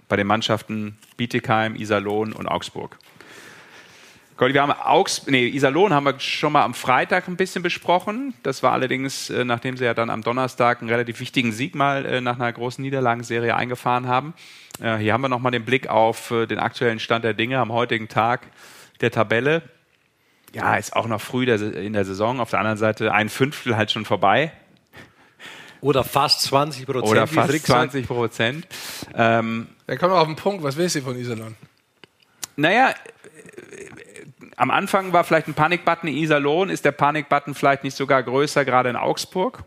[0.07, 2.99] bei den Mannschaften Bietigheim, Iserlohn und Augsburg.
[4.35, 8.33] Goldi, wir haben Augs nee, Iserlohn haben wir schon mal am Freitag ein bisschen besprochen.
[8.41, 12.03] Das war allerdings, äh, nachdem sie ja dann am Donnerstag einen relativ wichtigen Sieg mal
[12.05, 14.33] äh, nach einer großen Niederlagenserie eingefahren haben.
[14.81, 17.71] Äh, hier haben wir nochmal den Blick auf äh, den aktuellen Stand der Dinge am
[17.71, 18.47] heutigen Tag
[19.01, 19.61] der Tabelle.
[20.53, 22.39] Ja, ist auch noch früh in der Saison.
[22.39, 24.51] Auf der anderen Seite ein Fünftel halt schon vorbei.
[25.81, 27.11] Oder fast 20 Prozent.
[27.11, 27.91] Oder fast Frick sagt.
[27.91, 28.67] 20 Prozent.
[29.15, 30.63] Ähm, Dann kommen wir auf den Punkt.
[30.63, 31.55] Was willst du von Iserlohn?
[32.55, 32.93] Naja, äh,
[34.55, 36.69] am Anfang war vielleicht ein Panikbutton in Iserlohn.
[36.69, 39.63] Ist der Panikbutton vielleicht nicht sogar größer, gerade in Augsburg?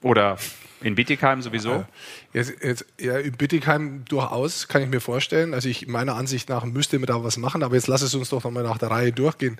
[0.00, 0.38] Oder
[0.84, 1.84] in Bietigheim sowieso?
[2.32, 5.54] Jetzt, jetzt, ja, in Bittigheim durchaus, kann ich mir vorstellen.
[5.54, 8.28] Also ich meiner Ansicht nach müsste man da was machen, aber jetzt lass es uns
[8.28, 9.58] doch nochmal nach der Reihe durchgehen.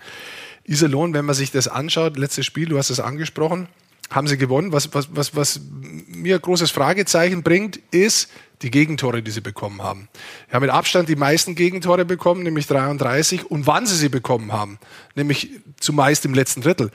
[0.64, 3.68] Iserlohn, wenn man sich das anschaut, letztes Spiel, du hast es angesprochen,
[4.10, 4.72] haben sie gewonnen.
[4.72, 5.60] Was, was, was, was
[6.08, 8.30] mir ein großes Fragezeichen bringt, ist
[8.62, 10.08] die Gegentore, die sie bekommen haben.
[10.48, 14.52] Sie haben mit Abstand die meisten Gegentore bekommen, nämlich 33, und wann sie sie bekommen
[14.52, 14.78] haben,
[15.14, 15.50] nämlich
[15.80, 16.90] zumeist im letzten Drittel.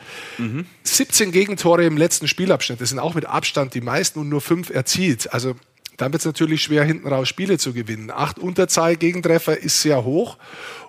[0.84, 4.70] 17 Gegentore im letzten Spielabschnitt, das sind auch mit Abstand die meisten und nur fünf
[4.70, 5.32] erzielt.
[5.34, 5.56] Also
[5.98, 8.10] dann wird es natürlich schwer, hinten raus Spiele zu gewinnen.
[8.10, 10.38] Acht Unterzahl Gegentreffer ist sehr hoch.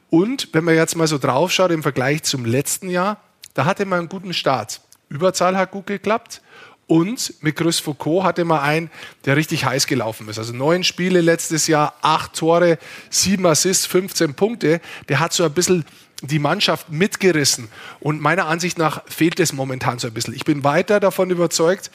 [0.09, 3.21] Und wenn man jetzt mal so draufschaut im Vergleich zum letzten Jahr,
[3.55, 4.81] da hatte man einen guten Start.
[5.09, 6.43] Überzahl hat gut geklappt.
[6.91, 8.91] Und mit Chris Foucault hatte man einen,
[9.25, 10.41] der richtig heiß gelaufen ist.
[10.41, 12.81] Also neun Spiele letztes Jahr, acht Tore,
[13.11, 14.81] sieben Assists, 15 Punkte.
[15.09, 15.85] Der hat so ein bisschen
[16.21, 17.69] die Mannschaft mitgerissen.
[18.01, 20.35] Und meiner Ansicht nach fehlt es momentan so ein bisschen.
[20.35, 21.93] Ich bin weiter davon überzeugt,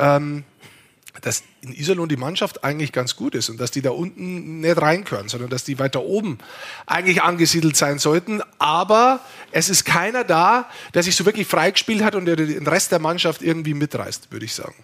[0.00, 0.42] ähm,
[1.20, 4.80] dass in Iserlohn die Mannschaft eigentlich ganz gut ist und dass die da unten nicht
[4.80, 6.38] reinkören, sondern dass die weiter oben
[6.86, 8.42] eigentlich angesiedelt sein sollten.
[8.58, 9.20] Aber
[9.52, 12.98] es ist keiner da, der sich so wirklich freigespielt hat und der den Rest der
[12.98, 14.74] Mannschaft irgendwie mitreißt, würde ich sagen.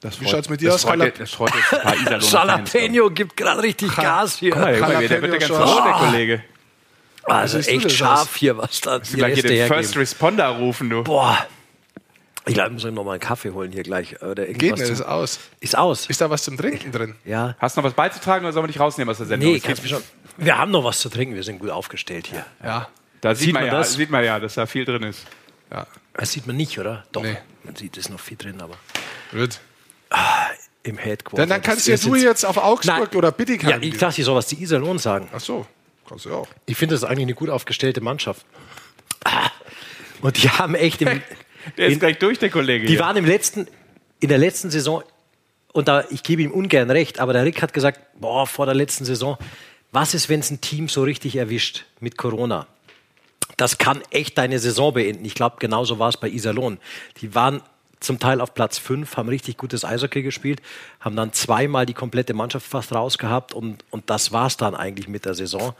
[0.00, 2.32] Das Wie freut- schaut's mit dir das aus.
[2.32, 4.52] Jalapeno gibt gerade richtig Gas hier.
[4.52, 5.92] Guck mal, der wird ja ganz rot, der.
[5.94, 6.44] Kollege.
[7.24, 8.36] Also du echt scharf aus?
[8.36, 9.66] hier, was da die Gleich hier den.
[9.66, 11.02] First Responder rufen, du.
[11.02, 11.46] Boah.
[12.48, 14.20] Ich glaube, ich muss mir noch mal einen Kaffee holen hier gleich.
[14.22, 15.38] Oder Geht irgendwas nicht, ist aus.
[15.60, 16.06] Ist aus.
[16.06, 17.14] Ist da was zum Trinken drin?
[17.24, 17.54] Ja.
[17.58, 19.50] Hast du noch was beizutragen oder sollen wir dich rausnehmen aus der Sendung?
[19.52, 20.02] Nee, Es kannst mich schon.
[20.36, 21.34] Wir haben noch was zu trinken.
[21.34, 22.44] Wir sind gut aufgestellt hier.
[22.62, 22.88] Ja.
[23.20, 23.92] Da sieht, Sieht man, man ja, das?
[23.94, 25.26] sieht man ja, dass da viel drin ist.
[25.72, 25.86] ja.
[26.14, 27.04] Das sieht man nicht, oder?
[27.12, 27.22] Doch.
[27.22, 27.36] Nee.
[27.64, 28.74] Man sieht, es ist noch viel drin, aber
[29.30, 29.60] Gut.
[30.82, 31.42] im Headquarter.
[31.42, 33.16] Dann, dann kannst ja Das du jetzt auf Augsburg Nein.
[33.16, 35.28] oder Bittigheim Ja, ich dachte, ich soll was zu Iserlohn sagen.
[35.32, 35.66] Ach so,
[36.08, 36.48] kannst du auch.
[36.66, 38.44] Ich finde, das ist eigentlich eine gut aufgestellte Mannschaft.
[39.24, 39.50] Ah.
[40.22, 41.22] Und die haben echt im,
[41.76, 42.86] Der ist in- gleich durch, der Kollege.
[42.86, 43.00] Die hier.
[43.00, 43.66] waren im letzten,
[44.20, 45.02] in der letzten Saison,
[45.72, 48.74] und da, ich gebe ihm ungern recht, aber der Rick hat gesagt, boah, vor der
[48.74, 49.36] letzten Saison,
[49.92, 52.66] was ist, wenn es ein Team so richtig erwischt mit Corona?
[53.56, 55.24] Das kann echt deine Saison beenden.
[55.24, 56.78] Ich glaube, genauso war es bei Iserlohn.
[57.20, 57.62] Die waren
[58.00, 60.62] zum Teil auf Platz 5, haben richtig gutes Eishockey gespielt,
[61.00, 65.08] haben dann zweimal die komplette Mannschaft fast rausgehabt und, und das war es dann eigentlich
[65.08, 65.74] mit der Saison.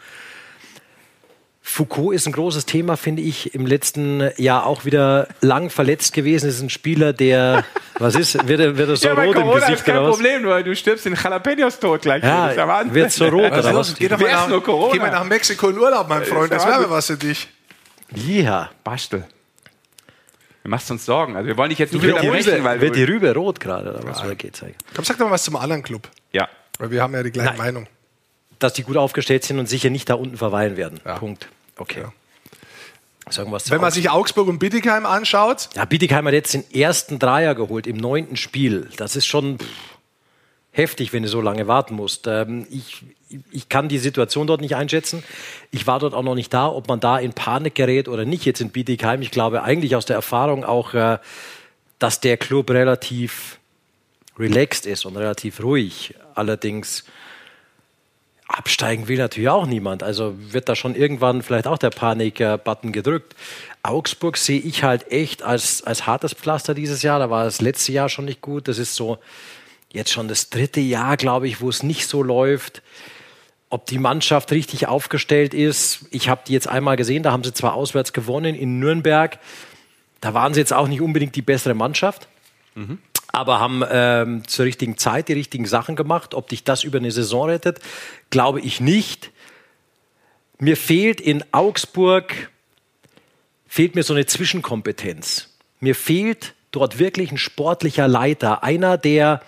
[1.71, 6.49] Foucault ist ein großes Thema, finde ich, im letzten Jahr auch wieder lang verletzt gewesen.
[6.49, 7.62] Ist ein Spieler, der,
[7.99, 10.09] was ist, wird er, wird er so ja, rot im Corona ist Gesicht kein oder
[10.09, 10.16] was?
[10.16, 12.25] Problem, weil du stirbst in Jalapenos tot gleich.
[12.25, 13.95] Ja, ist wird so rot oder was?
[13.95, 14.93] Geh doch mal ist nach, nur Corona?
[14.95, 16.51] geh mal nach Mexiko in Urlaub, mein Freund.
[16.51, 17.49] Das wäre was für dich.
[18.14, 18.71] Ja.
[18.83, 19.27] Bastel.
[20.64, 21.37] Du machst uns Sorgen.
[21.37, 23.05] Also wir wollen dich jetzt nicht wieder Rübe, weil wird die.
[23.05, 24.25] Rübe rot gerade oder was?
[24.25, 24.77] Oder geht's eigentlich?
[24.97, 26.09] Komm, sag doch mal was zum anderen Club.
[26.33, 26.49] Ja.
[26.79, 27.59] Weil wir haben ja die gleiche Nein.
[27.59, 27.87] Meinung.
[28.59, 30.99] Dass die gut aufgestellt sind und sicher nicht da unten verweilen werden.
[31.05, 31.16] Ja.
[31.16, 31.49] Punkt.
[31.79, 32.03] Okay.
[32.03, 32.12] Ja.
[33.31, 37.18] Sagen wir Wenn man sich Augsburg und Bittigheim anschaut, Ja, Bietigheim hat jetzt den ersten
[37.18, 38.89] Dreier geholt im neunten Spiel.
[38.97, 39.66] Das ist schon pff,
[40.70, 42.26] heftig, wenn du so lange warten musst.
[42.26, 43.05] Ähm, ich,
[43.51, 45.22] ich kann die Situation dort nicht einschätzen.
[45.70, 48.45] Ich war dort auch noch nicht da, ob man da in Panik gerät oder nicht
[48.45, 49.20] jetzt in Bietigheim.
[49.20, 51.18] Ich glaube eigentlich aus der Erfahrung auch, äh,
[51.99, 53.59] dass der Club relativ
[54.39, 56.14] relaxed ist und relativ ruhig.
[56.35, 57.05] Allerdings
[58.49, 60.03] absteigen will natürlich auch niemand.
[60.03, 63.36] Also wird da schon irgendwann vielleicht auch der Panik-Button gedrückt.
[63.82, 67.18] Augsburg sehe ich halt echt als, als hartes Pflaster dieses Jahr.
[67.18, 68.66] Da war das letzte Jahr schon nicht gut.
[68.66, 69.18] Das ist so
[69.92, 72.82] jetzt schon das dritte Jahr, glaube ich, wo es nicht so läuft.
[73.70, 77.53] Ob die Mannschaft richtig aufgestellt ist, ich habe die jetzt einmal gesehen, da haben sie
[77.53, 79.38] zwar auswärts gewonnen in Nürnberg.
[80.22, 82.28] Da waren sie jetzt auch nicht unbedingt die bessere Mannschaft
[83.33, 86.35] aber haben ähm, zur richtigen Zeit die richtigen Sachen gemacht.
[86.35, 87.81] Ob dich das über eine Saison rettet,
[88.31, 89.31] glaube ich nicht.
[90.59, 92.51] Mir fehlt in Augsburg
[93.68, 95.51] fehlt mir so eine Zwischenkompetenz.
[95.79, 99.43] Mir fehlt dort wirklich ein sportlicher Leiter, einer, der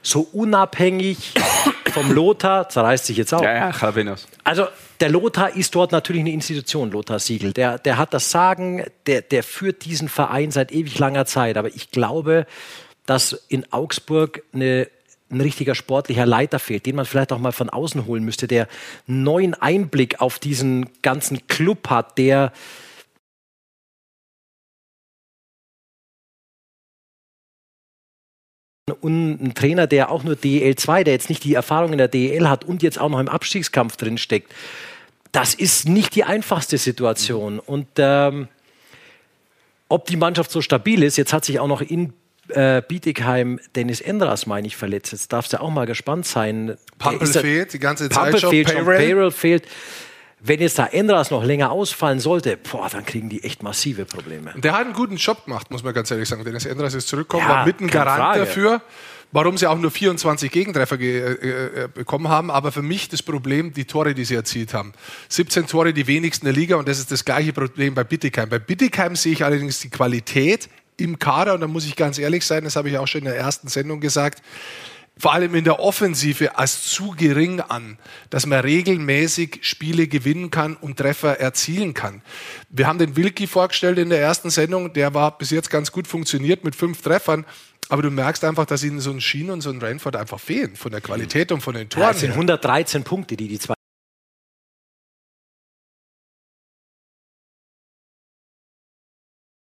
[0.00, 1.34] so unabhängig
[1.92, 4.28] vom Lothar, zerreißt sich jetzt auch, Ja, ja, Jalapenos.
[4.44, 4.66] also
[5.00, 7.52] der Lothar ist dort natürlich eine Institution, Lothar Siegel.
[7.52, 11.56] Der, der hat das Sagen, der, der führt diesen Verein seit ewig langer Zeit.
[11.56, 12.46] Aber ich glaube,
[13.08, 14.86] dass in Augsburg eine,
[15.30, 18.68] ein richtiger sportlicher Leiter fehlt, den man vielleicht auch mal von außen holen müsste, der
[19.08, 22.52] einen neuen Einblick auf diesen ganzen Club hat, der
[29.00, 32.08] und ein Trainer, der auch nur DEL 2, der jetzt nicht die Erfahrung in der
[32.08, 34.52] DEL hat und jetzt auch noch im Abstiegskampf drin steckt,
[35.32, 37.58] das ist nicht die einfachste Situation.
[37.58, 38.48] Und ähm,
[39.88, 42.12] ob die Mannschaft so stabil ist, jetzt hat sich auch noch in
[42.50, 45.12] äh, Bietigheim Dennis Endras, meine ich, verletzt.
[45.12, 46.76] Jetzt darfst du auch mal gespannt sein.
[46.98, 48.50] Pampel fehlt die ganze Zeit Pampel schon.
[48.50, 48.96] fehlt schon, Payroll.
[48.96, 49.64] Payroll fehlt.
[50.40, 54.54] Wenn jetzt da Endras noch länger ausfallen sollte, boah, dann kriegen die echt massive Probleme.
[54.56, 56.44] Der hat einen guten Job gemacht, muss man ganz ehrlich sagen.
[56.44, 58.38] Dennis Endras ist zurückgekommen, Ja, war mit ein Garant Frage.
[58.40, 58.80] dafür,
[59.32, 62.52] warum sie auch nur 24 Gegentreffer ge äh, äh, bekommen haben.
[62.52, 64.92] Aber für mich das Problem, die Tore, die sie erzielt haben.
[65.28, 68.48] 17 Tore, die wenigsten der Liga und das ist das gleiche Problem bei Bittigheim.
[68.48, 70.68] Bei Bittigheim sehe ich allerdings die Qualität
[70.98, 73.26] im Kader, und da muss ich ganz ehrlich sein, das habe ich auch schon in
[73.26, 74.42] der ersten Sendung gesagt,
[75.18, 77.98] vor allem in der Offensive als zu gering an,
[78.30, 82.22] dass man regelmäßig Spiele gewinnen kann und Treffer erzielen kann.
[82.68, 86.06] Wir haben den Wilki vorgestellt in der ersten Sendung, der war bis jetzt ganz gut
[86.06, 87.44] funktioniert mit fünf Treffern.
[87.90, 90.76] Aber du merkst einfach, dass ihnen so ein Schien und so ein Rainford einfach fehlen,
[90.76, 92.02] von der Qualität und von den Toren.
[92.02, 93.74] Ja, es sind 113 Punkte, die die zwei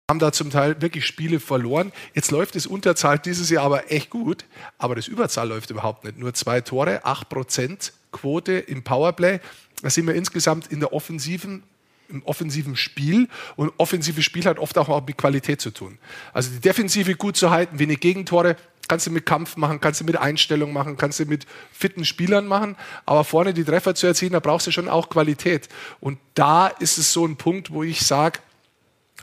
[0.09, 1.91] haben da zum Teil wirklich Spiele verloren.
[2.13, 4.45] Jetzt läuft das Unterzahl dieses Jahr aber echt gut,
[4.77, 6.19] aber das Überzahl läuft überhaupt nicht.
[6.19, 9.39] Nur zwei Tore, 8% Quote im Powerplay.
[9.81, 11.63] Da sind wir insgesamt in der offensiven
[12.07, 15.97] im offensiven Spiel und offensives Spiel hat oft auch mit Qualität zu tun.
[16.33, 20.05] Also die Defensive gut zu halten, wenig Gegentore, kannst du mit Kampf machen, kannst du
[20.05, 22.75] mit Einstellung machen, kannst du mit fitten Spielern machen,
[23.07, 25.67] aber vorne die Treffer zu erzielen, da brauchst du schon auch Qualität.
[25.99, 28.37] Und da ist es so ein Punkt, wo ich sage,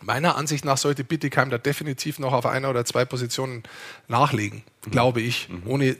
[0.01, 3.62] Meiner Ansicht nach sollte Bittigheim da definitiv noch auf einer oder zwei Positionen
[4.09, 4.90] nachlegen, mhm.
[4.90, 5.62] glaube ich, mhm.
[5.66, 5.97] ohne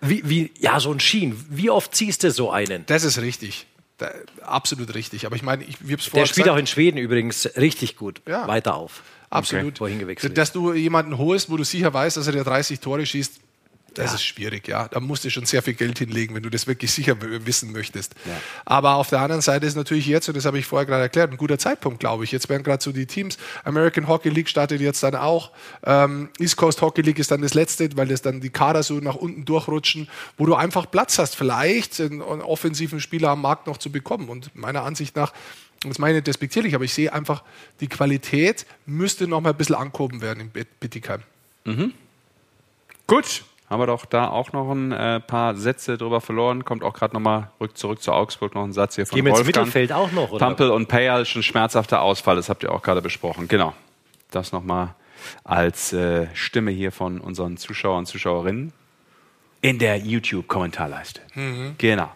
[0.00, 1.44] Wie, wie, ja, so ein Schien.
[1.50, 2.86] Wie oft ziehst du so einen?
[2.86, 3.66] Das ist richtig.
[3.98, 4.10] Da,
[4.42, 5.26] absolut richtig.
[5.26, 8.22] Aber ich meine, ich, wie Der spielt auch in Schweden übrigens richtig gut.
[8.26, 8.48] Ja.
[8.48, 9.02] Weiter auf.
[9.28, 9.80] Absolut.
[9.80, 10.30] Okay.
[10.30, 13.40] Dass du jemanden holst, wo du sicher weißt, dass er dir 30 Tore schießt,
[13.94, 14.14] das ja.
[14.14, 14.88] ist schwierig, ja.
[14.88, 18.14] Da musst du schon sehr viel Geld hinlegen, wenn du das wirklich sicher wissen möchtest.
[18.24, 18.32] Ja.
[18.64, 21.30] Aber auf der anderen Seite ist natürlich jetzt, und das habe ich vorher gerade erklärt,
[21.30, 22.32] ein guter Zeitpunkt, glaube ich.
[22.32, 23.38] Jetzt werden gerade so die Teams.
[23.64, 25.50] American Hockey League startet jetzt dann auch.
[25.84, 28.94] Ähm, East Coast Hockey League ist dann das letzte, weil das dann die Kader so
[28.94, 33.66] nach unten durchrutschen, wo du einfach Platz hast, vielleicht einen, einen offensiven Spieler am Markt
[33.66, 34.28] noch zu bekommen.
[34.28, 35.32] Und meiner Ansicht nach
[35.82, 37.42] das meine ich despektierlich, aber ich sehe einfach,
[37.80, 41.22] die Qualität müsste noch mal ein bisschen angehoben werden in Bittigheim.
[41.64, 41.94] Mhm.
[43.06, 46.64] Gut, haben wir doch da auch noch ein äh, paar Sätze drüber verloren.
[46.64, 49.46] Kommt auch gerade nochmal rück, zurück zu Augsburg, noch ein Satz hier von Gehen Wolfgang.
[49.46, 50.40] Mittelfeld auch noch, oder?
[50.40, 53.46] Tampel und Payal ist ein schmerzhafter Ausfall, das habt ihr auch gerade besprochen.
[53.46, 53.72] Genau.
[54.32, 54.94] Das nochmal
[55.44, 58.72] als äh, Stimme hier von unseren Zuschauern und Zuschauerinnen
[59.60, 61.20] in der YouTube-Kommentarleiste.
[61.34, 61.74] Mhm.
[61.78, 62.10] Genau.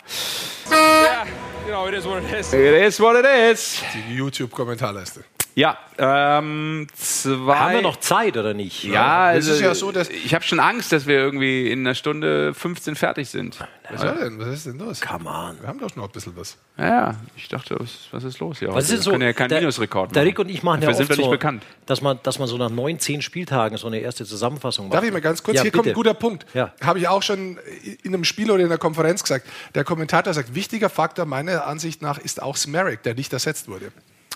[0.71, 1.25] Yeah,
[1.67, 2.53] you know, it is what it is.
[2.53, 3.83] It is what it is.
[4.09, 5.25] Die YouTube-Kommentarleiste.
[5.57, 7.55] Ja, ähm, zwei.
[7.55, 8.83] Haben wir noch Zeit oder nicht?
[8.83, 11.81] Ja, also, es ist ja so, dass ich habe schon Angst, dass wir irgendwie in
[11.81, 13.59] einer Stunde 15 fertig sind.
[13.89, 14.13] Was, ja.
[14.13, 14.39] denn?
[14.41, 15.01] was ist denn los?
[15.01, 15.61] Come on.
[15.61, 16.57] Wir haben doch noch ein bisschen was.
[16.77, 18.75] Ja, ich dachte, was, was ist los hier?
[18.75, 20.15] Was ist wir so, können ja keinen der, Minusrekord machen.
[20.15, 21.63] Der Rick und ich machen Dafür ja oft sind wir so, nicht bekannt.
[21.87, 24.97] Dass man, dass man so nach neun, zehn Spieltagen so eine erste Zusammenfassung macht.
[24.97, 25.57] Darf ich mal ganz kurz?
[25.57, 25.83] Ja, hier bitte.
[25.83, 26.47] kommt ein guter Punkt.
[26.55, 26.73] Ja.
[26.83, 27.59] Habe ich auch schon
[28.03, 29.47] in einem Spiel oder in einer Konferenz gesagt.
[29.77, 33.93] Der Kommentator sagt, wichtiger Faktor meiner Ansicht nach ist auch Smerrick, der nicht ersetzt wurde.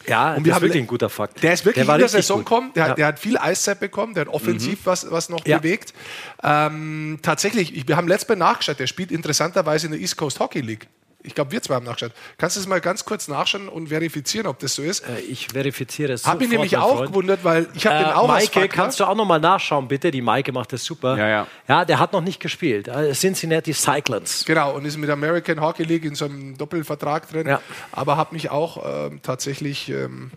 [0.09, 1.43] Ja, und wir das ist wirklich ein guter Fakt.
[1.43, 2.95] Der ist wirklich der in der Saison gekommen, der, ja.
[2.95, 4.87] der, hat viel Eiszeit bekommen, der hat offensiv mhm.
[4.87, 5.59] was, was noch ja.
[5.59, 5.95] bewegt.
[6.43, 10.41] Ähm, tatsächlich, ich, wir haben letztes Mal nachgeschaut, der spielt interessanterweise in der East Coast
[10.41, 10.89] Hockey League.
[11.29, 12.13] Ich glaube, wir zwei haben nachgeschaut.
[12.39, 15.01] Kannst du es mal ganz kurz nachschauen und verifizieren, ob das so ist?
[15.01, 16.27] Äh, ich verifiziere es.
[16.27, 19.15] Habe ich nämlich auch gewundert, weil ich habe äh, den auch Maike, kannst du auch
[19.15, 20.11] noch mal nachschauen, bitte?
[20.11, 21.19] Die Maike macht das super.
[21.19, 21.47] Ja, ja.
[21.69, 22.89] Ja, der hat noch nicht gespielt.
[22.89, 24.45] Äh, Cincinnati Cyclones.
[24.47, 27.47] Genau, und ist mit American Hockey League in so einem Doppelvertrag drin.
[27.47, 27.61] Ja.
[27.93, 29.91] Aber habe mich auch ähm, tatsächlich...
[29.91, 30.31] Ähm,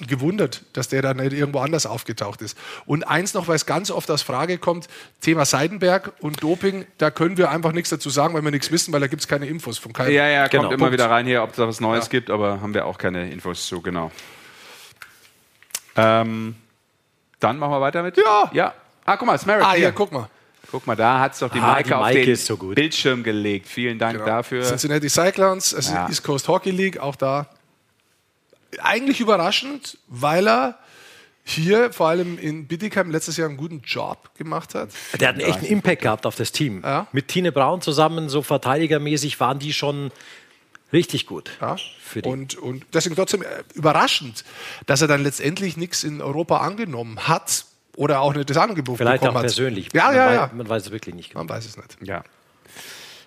[0.00, 2.58] gewundert, dass der dann nicht irgendwo anders aufgetaucht ist.
[2.86, 4.88] Und eins noch, weil es ganz oft als Frage kommt,
[5.20, 8.92] Thema Seidenberg und Doping, da können wir einfach nichts dazu sagen, weil wir nichts wissen,
[8.92, 10.12] weil da gibt es keine Infos von keinem.
[10.12, 10.64] Ja, ja, genau.
[10.64, 12.10] kommt immer wieder rein hier, ob es da was Neues ja.
[12.10, 14.10] gibt, aber haben wir auch keine Infos zu, genau.
[15.96, 16.56] Ähm,
[17.40, 18.16] dann machen wir weiter mit.
[18.16, 18.50] Ja.
[18.52, 18.74] Ja.
[19.04, 19.64] Ah, guck mal, Smerrick.
[19.64, 20.28] Ah, hier, guck mal.
[20.70, 23.22] Guck mal, da hat es doch die ah, Maike, die Maike auf den so Bildschirm
[23.22, 23.68] gelegt.
[23.68, 24.26] Vielen Dank genau.
[24.26, 24.62] dafür.
[24.62, 26.08] Cincinnati Cyclones, ja.
[26.08, 27.46] East Coast Hockey League, auch da
[28.80, 30.78] eigentlich überraschend, weil er
[31.44, 34.88] hier vor allem in Bittigheim letztes Jahr einen guten Job gemacht hat.
[35.20, 36.80] Der hat einen echten Impact gehabt auf das Team.
[36.82, 37.06] Ja.
[37.12, 40.10] Mit Tine Braun zusammen, so verteidigermäßig, waren die schon
[40.92, 41.50] richtig gut.
[41.60, 41.76] Ja.
[42.22, 44.44] Und, und deswegen trotzdem äh, überraschend,
[44.86, 47.66] dass er dann letztendlich nichts in Europa angenommen hat
[47.96, 49.88] oder auch nicht das Angebot Vielleicht bekommen auch persönlich.
[49.92, 50.50] Ja, man ja, weiß, ja.
[50.54, 51.30] Man weiß es wirklich nicht.
[51.30, 51.40] Genau.
[51.40, 51.98] Man weiß es nicht.
[52.02, 52.24] Ja.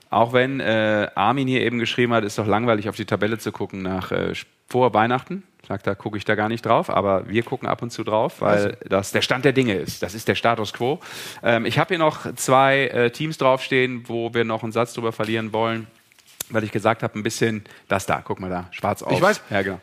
[0.10, 3.52] Auch wenn äh, Armin hier eben geschrieben hat, ist doch langweilig auf die Tabelle zu
[3.52, 4.34] gucken nach äh,
[4.68, 5.44] vor Weihnachten.
[5.68, 8.40] Sagt, da gucke ich da gar nicht drauf, aber wir gucken ab und zu drauf,
[8.40, 8.78] weil also.
[8.88, 10.02] das der Stand der Dinge ist.
[10.02, 11.02] Das ist der Status quo.
[11.44, 15.12] Ähm, ich habe hier noch zwei äh, Teams draufstehen, wo wir noch einen Satz drüber
[15.12, 15.88] verlieren wollen,
[16.50, 19.12] weil ich gesagt habe, ein bisschen das da, guck mal da, schwarz auf.
[19.12, 19.42] Ich weiß.
[19.50, 19.82] Ja, genau.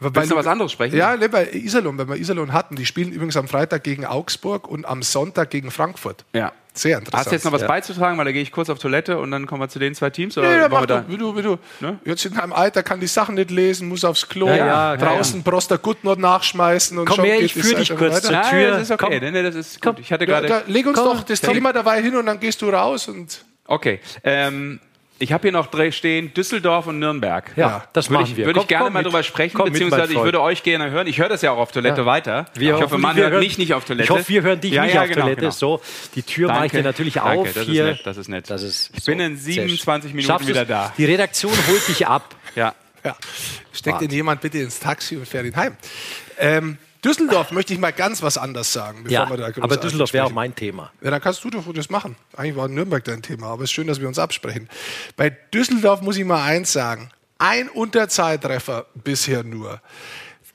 [0.00, 0.96] Willst du was anderes sprechen?
[0.96, 4.68] Ja, ne, bei Iserlohn, wenn wir Iserlohn hatten, die spielen übrigens am Freitag gegen Augsburg
[4.68, 6.24] und am Sonntag gegen Frankfurt.
[6.34, 6.52] Ja.
[6.74, 7.20] Sehr interessant.
[7.20, 7.66] Hast du jetzt noch was ja.
[7.66, 10.08] beizutragen, weil da gehe ich kurz auf Toilette und dann kommen wir zu den zwei
[10.08, 10.38] Teams?
[10.38, 11.58] Oder nee, ja, mach du, wie du, wie du.
[11.80, 11.98] Ne?
[12.04, 15.42] Jetzt in einem Alter kann die Sachen nicht lesen, muss aufs Klo, ja, ja, draußen
[15.44, 15.50] ja.
[15.50, 18.58] Proster Gutnot nachschmeißen und Komm her, ich führe dich kurz zur Tür.
[18.58, 19.32] Ja, das ist okay, komm.
[19.32, 19.98] Nee, das ist gut.
[19.98, 20.64] Ich hatte gerade.
[20.66, 21.18] leg uns komm.
[21.18, 23.44] doch das Thema dabei hin und dann gehst du raus und.
[23.66, 24.00] Okay.
[24.24, 24.80] Ähm,
[25.22, 27.52] Ich habe hier noch stehen, Düsseldorf und Nürnberg.
[27.54, 28.46] Ja, das würde machen ich, wir.
[28.46, 29.06] Würde Komm- ich gerne komm mal mit.
[29.06, 30.24] drüber sprechen, Komm mit, beziehungsweise ich Freund.
[30.24, 31.06] würde euch gerne hören.
[31.06, 32.06] Ich höre das ja auch auf Toilette Ja.
[32.06, 32.46] weiter.
[32.54, 34.04] Wir ich hoffe, man hört hören- mich nicht auf Toilette.
[34.04, 35.40] Ich hoffe, wir hören dich Ja, nicht ja, auf genau, Toilette.
[35.42, 35.52] genau.
[35.52, 35.80] So,
[36.16, 37.46] die Tür mache ich dir natürlich Danke, auf.
[37.46, 37.84] das ist hier.
[37.84, 38.50] nett, das ist nett.
[38.50, 39.12] Das ist Ich so.
[39.12, 40.16] bin in Sehr 27 schön.
[40.16, 40.92] Minuten Schaffst wieder da.
[40.98, 42.34] Die Redaktion holt dich ab.
[42.56, 42.74] Ja.
[43.04, 43.16] Ja.
[43.72, 45.76] Steckt denn jemand bitte ins Taxi und fährt ihn heim?
[46.38, 49.76] Ähm, Düsseldorf möchte ich mal ganz was anders sagen, bevor Ja, wir da groß aber
[49.76, 50.92] Düsseldorf wäre auch mein Thema.
[51.00, 52.16] Ja, dann kannst du doch das machen.
[52.36, 54.68] Eigentlich war Nürnberg dein Thema, aber es ist schön, dass wir uns absprechen.
[55.16, 57.10] Bei Düsseldorf muss ich mal eins sagen.
[57.38, 59.80] Ein Unterzahltreffer bisher nur.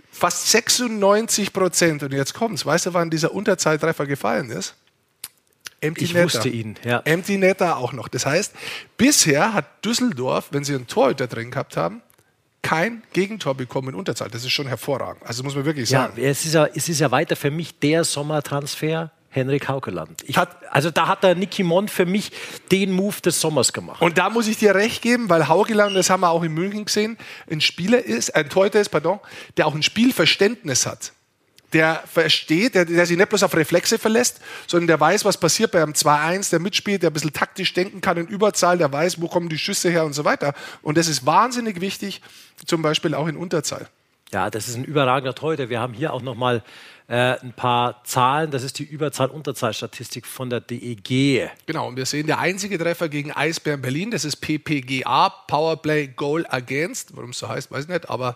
[0.09, 2.01] Fast 96 Prozent.
[2.03, 2.65] Und jetzt kommt's.
[2.65, 4.75] Weißt du, wann dieser Unterzahltreffer gefallen ist?
[5.81, 6.25] Empty Ich Netter.
[6.25, 7.01] wusste ihn, ja.
[7.05, 8.07] Empty Netter auch noch.
[8.07, 8.53] Das heißt,
[8.97, 12.01] bisher hat Düsseldorf, wenn sie einen Torhüter drin gehabt haben,
[12.67, 14.29] kein Gegentor bekommen in Unterzahl.
[14.29, 15.23] Das ist schon hervorragend.
[15.25, 16.21] Also muss man wirklich Ja, sagen.
[16.21, 20.21] es ist ja, es ist ja weiter für mich der Sommertransfer Henrik Haukeland.
[20.25, 20.37] Ich,
[20.71, 22.31] also da hat der Nicky Mond für mich
[22.71, 24.01] den Move des Sommers gemacht.
[24.01, 26.85] Und da muss ich dir recht geben, weil Haugeland, das haben wir auch in München
[26.85, 27.17] gesehen,
[27.49, 29.19] ein Spieler ist, ein Torhüter ist, pardon,
[29.55, 31.13] der auch ein Spielverständnis hat.
[31.73, 35.71] Der versteht, der, der sich nicht bloß auf Reflexe verlässt, sondern der weiß, was passiert
[35.73, 39.21] bei einem 2-1, der mitspielt, der ein bisschen taktisch denken kann in Überzahl, der weiß,
[39.21, 40.53] wo kommen die Schüsse her und so weiter.
[40.81, 42.21] Und das ist wahnsinnig wichtig,
[42.65, 43.87] zum Beispiel auch in Unterzahl.
[44.33, 45.69] Ja, das ist ein überragender Torhüter.
[45.69, 46.61] Wir haben hier auch noch mal
[47.07, 48.51] äh, ein paar Zahlen.
[48.51, 51.49] Das ist die Überzahl-Unterzahl-Statistik von der DEG.
[51.65, 56.45] Genau, und wir sehen der einzige Treffer gegen Eisbären Berlin, das ist PPGA, Powerplay Goal
[56.49, 58.35] Against, warum es so heißt, weiß ich nicht, aber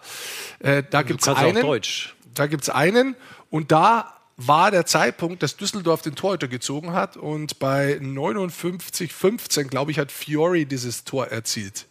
[0.59, 1.61] äh, da gibt es einen.
[1.61, 2.15] Deutsch.
[2.33, 3.15] Da gibt es einen
[3.49, 9.91] und da war der Zeitpunkt, dass Düsseldorf den Torhüter gezogen hat und bei 59-15, glaube
[9.91, 11.85] ich, hat Fiori dieses Tor erzielt.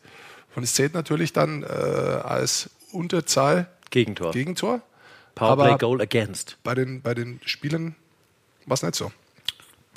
[0.55, 4.33] Und es zählt natürlich dann äh, als Unterzahl Gegentor.
[4.33, 4.83] Gegentor.
[5.35, 6.59] Powerplay Goal Against.
[6.63, 7.95] bei den, bei den Spielen
[8.67, 9.11] war es nicht so.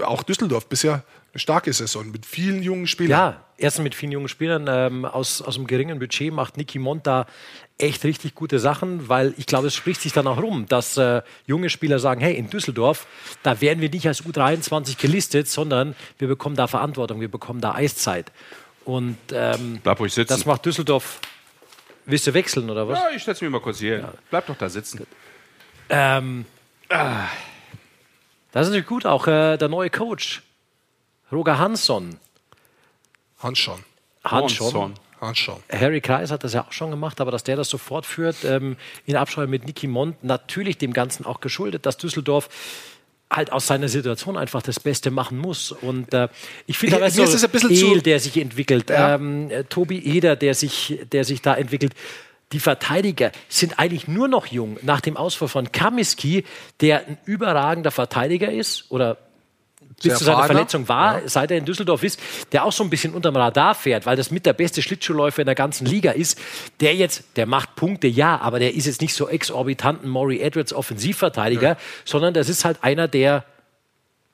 [0.04, 1.04] Auch Düsseldorf bisher
[1.34, 3.12] eine starke Saison mit vielen jungen Spielern.
[3.12, 7.08] Ja, erstens mit vielen jungen Spielern ähm, aus, aus einem geringen Budget macht Niki Mont
[7.08, 7.26] da
[7.80, 11.24] echt richtig gute Sachen, weil ich glaube, es spricht sich dann auch rum, dass äh,
[11.48, 13.08] junge Spieler sagen, hey, in Düsseldorf,
[13.42, 17.74] da werden wir nicht als U23 gelistet, sondern wir bekommen da Verantwortung, wir bekommen da
[17.74, 18.32] Eiszeit.
[18.85, 20.34] Und ähm, Bleib ruhig sitzen.
[20.34, 21.19] das macht Düsseldorf.
[22.05, 22.99] Willst du wechseln oder was?
[22.99, 23.97] Ja, ich setze mich mal kurz hier.
[23.97, 24.07] hin.
[24.30, 25.05] Bleib doch da sitzen.
[25.89, 26.45] Ähm,
[26.89, 27.27] ah,
[28.51, 30.43] das ist natürlich gut, auch äh, der neue Coach,
[31.31, 32.19] Roger Hansson.
[33.39, 33.84] Hansson.
[34.23, 34.95] Hansson.
[35.19, 35.64] Hansson.
[35.72, 38.76] Harry Kreis hat das ja auch schon gemacht, aber dass der das so fortführt ähm,
[39.05, 42.49] in Absprache mit Niki Mond, natürlich dem Ganzen auch geschuldet, dass Düsseldorf
[43.35, 45.72] halt aus seiner Situation einfach das Beste machen muss.
[45.72, 46.30] Und äh,
[46.68, 49.15] ich finde, da ist so ein bisschen El, der sich entwickelt, Ja.
[49.15, 51.93] ähm, äh, Tobi Eder, der sich, der sich da entwickelt.
[52.51, 54.77] Die Verteidiger sind eigentlich nur noch jung.
[54.84, 56.45] Nach dem Ausfall von Kamiski,
[56.81, 59.18] der ein überragender Verteidiger ist oder
[60.02, 60.45] bis zu seiner erfahrener.
[60.45, 62.20] Verletzung war, seit er in Düsseldorf ist,
[62.52, 65.45] der auch so ein bisschen unterm Radar fährt, weil das mit der beste Schlittschuhläufer in
[65.45, 66.40] der ganzen Liga ist.
[66.80, 70.74] Der jetzt, der macht Punkte, ja, aber der ist jetzt nicht so exorbitanten Maury Edwards
[70.74, 73.45] Offensivverteidiger, sondern das ist halt einer, der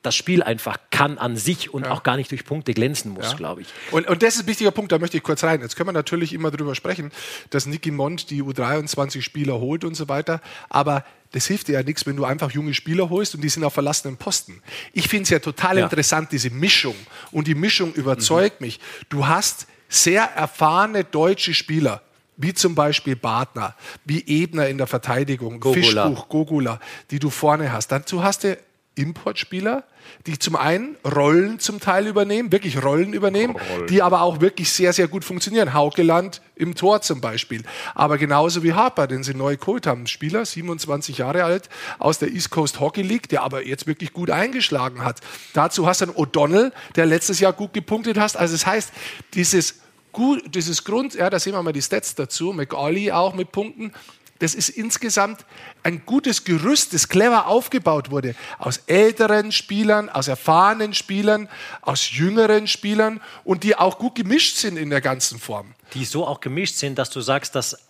[0.02, 3.36] das Spiel einfach kann an sich und auch gar nicht durch Punkte glänzen muss, Ja.
[3.36, 3.68] glaube ich.
[3.90, 5.60] Und, und das ist ein wichtiger Punkt, da möchte ich kurz rein.
[5.60, 7.12] Jetzt können wir natürlich immer drüber sprechen,
[7.50, 10.40] dass Nicky Mond die U23-Spieler holt und so weiter.
[10.70, 13.62] Aber das hilft dir ja nichts, wenn du einfach junge Spieler holst und die sind
[13.62, 14.62] auf verlassenen Posten.
[14.94, 15.84] Ich finde es ja total Ja.
[15.84, 16.96] interessant, diese Mischung.
[17.30, 18.80] Und die Mischung überzeugt mich.
[19.10, 22.02] Du hast sehr erfahrene deutsche Spieler,
[22.38, 23.74] wie zum Beispiel Bartner,
[24.06, 26.06] wie Ebner in der Verteidigung, Gogula.
[26.08, 27.88] Fischbuch, Gogula, die du vorne hast.
[27.92, 28.56] Dazu hast du
[28.96, 29.84] Importspieler,
[30.26, 33.56] die zum einen Rollen zum Teil übernehmen, wirklich Rollen übernehmen,
[33.88, 35.72] die aber auch wirklich sehr, sehr gut funktionieren.
[35.72, 37.62] Haukeland im Tor zum Beispiel.
[37.94, 40.06] Aber genauso wie Harper, den sie neu geholt haben.
[40.06, 41.68] Spieler, 27 Jahre alt,
[41.98, 45.20] aus der East Coast Hockey League, der aber jetzt wirklich gut eingeschlagen hat.
[45.54, 48.36] Dazu hast du einen O'Donnell, der letztes Jahr gut gepunktet hat.
[48.36, 48.92] Also das heißt,
[49.34, 49.76] dieses
[50.12, 53.92] gut, dieses Grund, ja, da sehen wir mal die Stats dazu, McAuley auch mit Punkten,
[54.40, 55.44] das ist insgesamt
[55.82, 58.34] ein gutes Gerüst, das clever aufgebaut wurde.
[58.58, 61.48] Aus älteren Spielern, aus erfahrenen Spielern,
[61.82, 65.74] aus jüngeren Spielern und die auch gut gemischt sind in der ganzen Form.
[65.94, 67.89] die so auch gemischt sind, dass du sagst, dass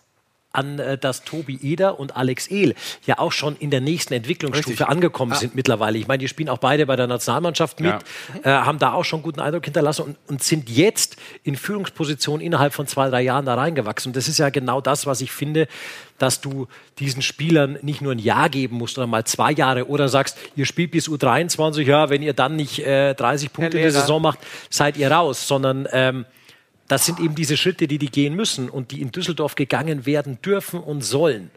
[0.53, 2.75] an äh, dass Tobi Eder und Alex Ehl
[3.05, 4.87] ja auch schon in der nächsten Entwicklungsstufe Richtig.
[4.87, 5.37] angekommen Ja.
[5.37, 5.97] sind mittlerweile.
[5.97, 7.93] Ich meine, die spielen auch beide bei der Nationalmannschaft mit,
[8.43, 12.73] äh, haben da auch schon guten Eindruck hinterlassen und, und sind jetzt in Führungspositionen innerhalb
[12.73, 14.09] von zwei, drei Jahren da reingewachsen.
[14.09, 15.67] Und das ist ja genau das, was ich finde,
[16.17, 16.67] dass du
[16.99, 20.65] diesen Spielern nicht nur ein Jahr geben musst oder mal zwei Jahre oder sagst, ihr
[20.65, 23.91] spielt bis U23, ja, wenn ihr dann nicht äh, 30 Punkte in der.
[23.91, 26.25] Saison macht, seid ihr raus, sondern ähm,
[26.91, 30.41] das sind eben diese Schritte, die die gehen müssen und die in Düsseldorf gegangen werden
[30.41, 31.49] dürfen und sollen.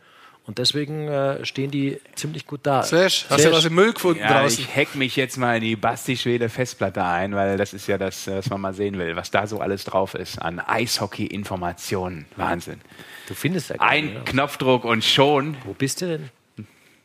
[0.47, 2.85] Und deswegen äh, stehen die ziemlich gut da.
[2.85, 4.63] Slash, hast du was im Müll gefunden Ja, draußen?
[4.63, 8.29] ich hack mich jetzt mal in die Basti-Schwede Festplatte ein, weil das ist ja das,
[8.29, 12.27] was man mal sehen will, was da so alles drauf ist an Eishockey-Informationen.
[12.37, 12.81] Wahnsinn.
[13.27, 14.25] Du findest ja gar Ein oder?
[14.27, 15.57] Knopfdruck und schon.
[15.65, 16.31] Wo bist du denn?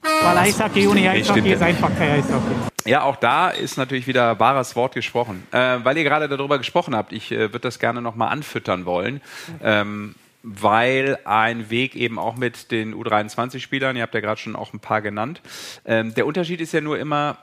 [0.01, 1.67] Weil Eishockey ohne Eishockey ist ja.
[1.67, 2.55] einfach kein Eishockey.
[2.85, 5.45] Ja, auch da ist natürlich wieder wahres Wort gesprochen.
[5.51, 9.21] Äh, weil ihr gerade darüber gesprochen habt, ich äh, würde das gerne nochmal anfüttern wollen.
[9.61, 14.73] Ähm, weil ein Weg eben auch mit den U23-Spielern, ihr habt ja gerade schon auch
[14.73, 15.41] ein paar genannt,
[15.85, 17.37] ähm, der Unterschied ist ja nur immer,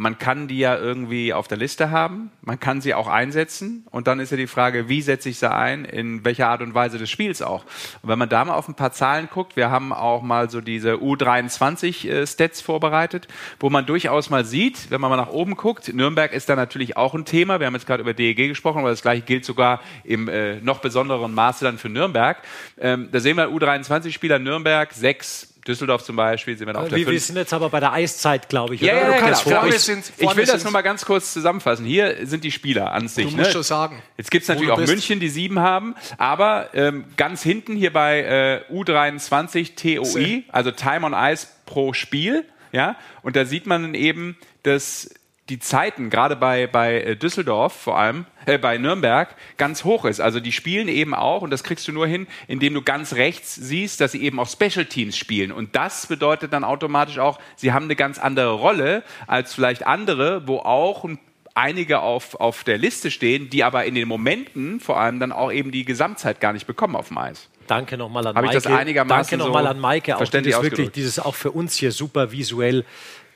[0.00, 4.06] man kann die ja irgendwie auf der Liste haben, man kann sie auch einsetzen und
[4.06, 6.96] dann ist ja die Frage, wie setze ich sie ein, in welcher Art und Weise
[6.96, 7.64] des Spiels auch.
[8.00, 10.62] Und wenn man da mal auf ein paar Zahlen guckt, wir haben auch mal so
[10.62, 13.28] diese U23-Stats vorbereitet,
[13.58, 16.96] wo man durchaus mal sieht, wenn man mal nach oben guckt, Nürnberg ist da natürlich
[16.96, 19.80] auch ein Thema, wir haben jetzt gerade über DEG gesprochen, aber das gleiche gilt sogar
[20.04, 22.38] im äh, noch besonderen Maße dann für Nürnberg.
[22.78, 26.98] Ähm, da sehen wir U23-Spieler Nürnberg, sechs Düsseldorf zum Beispiel, sind wir da auf der
[26.98, 28.80] Wir, wir sind jetzt aber bei der Eiszeit, glaube ich.
[28.80, 29.00] Ja, oder?
[29.00, 29.60] ja, Du ja, kannst genau.
[29.60, 31.84] vor- Ich, Vorne ich vorne will das nur mal ganz kurz zusammenfassen.
[31.84, 33.26] Hier sind die Spieler an sich.
[33.26, 33.52] Du musst ne?
[33.52, 34.88] schon sagen, Jetzt gibt es natürlich auch bist.
[34.92, 41.04] München, die sieben haben, aber ähm, ganz hinten hier bei äh, U23 TOI, also Time
[41.06, 45.10] on Ice pro Spiel, ja, und da sieht man eben, dass
[45.48, 50.20] die Zeiten, gerade bei, bei äh, Düsseldorf vor allem, äh, bei Nürnberg, ganz hoch ist.
[50.20, 53.54] Also die spielen eben auch, und das kriegst du nur hin, indem du ganz rechts
[53.54, 55.52] siehst, dass sie eben auch Special Teams spielen.
[55.52, 60.46] Und das bedeutet dann automatisch auch, sie haben eine ganz andere Rolle als vielleicht andere,
[60.46, 61.18] wo auch ein
[61.54, 65.50] einige auf, auf der Liste stehen, die aber in den Momenten vor allem dann auch
[65.52, 67.48] eben die Gesamtzeit gar nicht bekommen auf dem Eis.
[67.66, 68.54] Danke nochmal an ich Maike.
[68.54, 71.76] das einigermaßen Danke nochmal so an Maike, auch die das wirklich dieses auch für uns
[71.76, 72.84] hier super visuell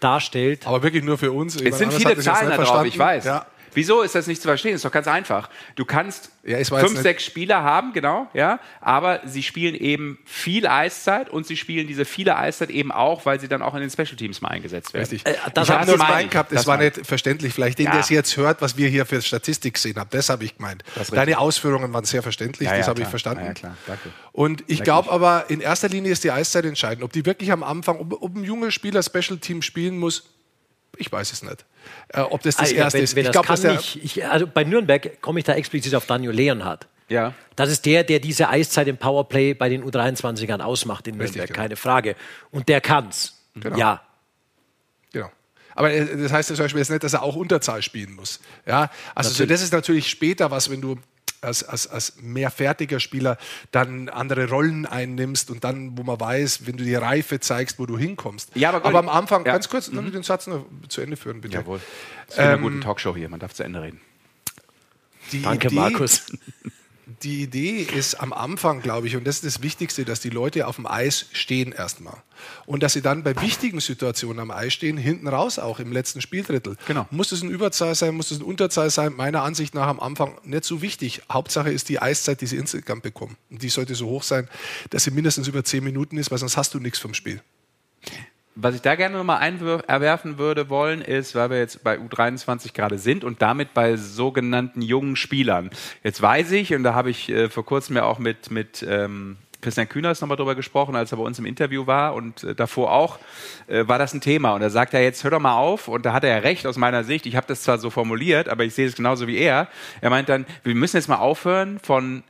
[0.01, 0.67] darstellt.
[0.67, 1.61] aber wirklich nur für uns.
[1.61, 3.25] Es sind viele das Zahlen da drauf, ich weiß.
[3.25, 3.47] Ja.
[3.75, 4.75] Wieso ist das nicht zu verstehen?
[4.75, 5.51] Ist doch ganz einfach.
[5.77, 7.03] Du kannst Ja, ich weiß fünf, nicht.
[7.03, 12.05] sechs Spieler haben, genau, ja, aber sie spielen eben viel Eiszeit und sie spielen diese
[12.05, 15.09] viele Eiszeit eben auch, weil sie dann auch in den Special Teams mal eingesetzt werden.
[15.09, 15.27] Richtig.
[15.27, 17.53] Äh, das ich habe nur das gemeint gehabt, es Das war nicht verständlich.
[17.55, 17.93] Vielleicht den, Ja.
[17.93, 20.11] der es jetzt hört, was wir hier für Statistik gesehen haben.
[20.11, 20.83] Das habe ich gemeint.
[21.11, 23.41] Deine Ausführungen waren sehr verständlich, Ja, das habe ich verstanden.
[23.43, 23.77] Ja, ja, klar.
[23.87, 24.11] Danke.
[24.33, 27.05] Und ich glaube aber, in erster Linie ist die Eiszeit entscheidend.
[27.05, 30.31] Ob die wirklich am Anfang, ob, ob ein junger Spieler Special Team spielen muss,
[30.99, 31.65] ich weiß es nicht.
[32.09, 33.17] Äh, ob das das ja, Erste wenn, ist.
[33.17, 34.05] wenn ich das glaube, kann dass nicht.
[34.05, 36.87] Ich, also bei Nürnberg komme ich da explizit auf Daniel Leonhardt.
[37.09, 37.35] Ja.
[37.57, 41.49] Das ist der, der diese Eiszeit im Powerplay bei den U23ern ausmacht in Richtig, Nürnberg,
[41.49, 41.63] genau.
[41.63, 42.17] keine Frage.
[42.51, 43.41] Und der kann's.
[43.55, 43.77] Genau.
[43.77, 44.03] Ja.
[45.13, 45.31] Genau.
[45.75, 48.41] Aber äh, das heißt zum Beispiel jetzt nicht, dass er auch Unterzahl spielen muss.
[48.67, 50.97] Ja, also so, das ist natürlich später was, wenn du
[51.45, 53.39] als, als, als mehr fertiger Spieler
[53.71, 57.87] dann andere Rollen einnimmst und dann, wo man weiß, wenn du die Reife zeigst, wo
[57.87, 58.51] du hinkommst.
[58.55, 59.53] Ja, aber aber am Anfang, Ja.
[59.53, 60.11] ganz kurz, mhm.
[60.11, 61.57] den Satz noch zu Ende führen, bitte.
[61.57, 61.81] Jawohl.
[62.27, 64.01] Das ist ähm, eine gute Talkshow hier, man darf zu Ende reden.
[65.33, 66.27] Die Danke, Idee, Markus.
[67.25, 70.67] Die Idee ist am Anfang, glaube ich, und das ist das Wichtigste, dass die Leute
[70.67, 72.19] auf dem Eis stehen erstmal.
[72.67, 76.21] Und dass sie dann bei wichtigen Situationen am Eis stehen, hinten raus auch im letzten
[76.21, 76.77] Spieldrittel.
[76.87, 77.07] Genau.
[77.11, 79.15] Muss es ein Überzahl sein, muss es ein Unterzahl sein?
[79.17, 81.23] Meiner Ansicht nach am Anfang nicht so wichtig.
[81.33, 83.39] Hauptsache ist die Eiszeit, die sie insgesamt bekommen.
[83.51, 84.47] Und die sollte so hoch sein,
[84.91, 87.41] dass sie mindestens über zehn Minuten ist, weil sonst hast du nichts vom Spiel.
[88.57, 92.99] Was ich da gerne nochmal einwerfen würde wollen, ist, weil wir jetzt bei U23 gerade
[92.99, 95.71] sind und damit bei sogenannten jungen Spielern.
[96.05, 99.39] Jetzt weiß ich, und da habe ich äh, vor kurzem ja auch mit, mit ähm,
[99.61, 102.93] Christian Kühners nochmal drüber gesprochen, als er bei uns im Interview war und äh, davor
[102.93, 103.19] auch,
[103.67, 104.55] äh, war das ein Thema.
[104.55, 106.65] Und da sagt er jetzt, hör doch mal auf, und da hat er ja recht
[106.67, 109.39] aus meiner Sicht, ich habe das zwar so formuliert, aber ich sehe es genauso wie
[109.39, 109.69] er.
[110.01, 112.23] Er meint dann, wir müssen jetzt mal aufhören von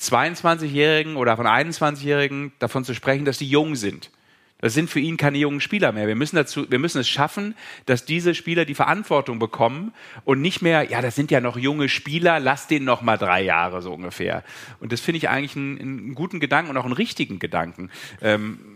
[0.00, 4.10] 22-Jährigen oder von 21-Jährigen davon zu sprechen, dass die jung sind.
[4.58, 6.06] Das sind für ihn keine jungen Spieler mehr.
[6.06, 7.54] Wir müssen, dazu, wir müssen es schaffen,
[7.84, 9.92] dass diese Spieler die Verantwortung bekommen
[10.24, 13.42] und nicht mehr, ja, das sind ja noch junge Spieler, lass denen noch mal drei
[13.42, 14.44] Jahre so ungefähr.
[14.80, 17.90] Und das finde ich eigentlich einen, einen guten Gedanken und auch einen richtigen Gedanken.
[18.22, 18.75] Ähm,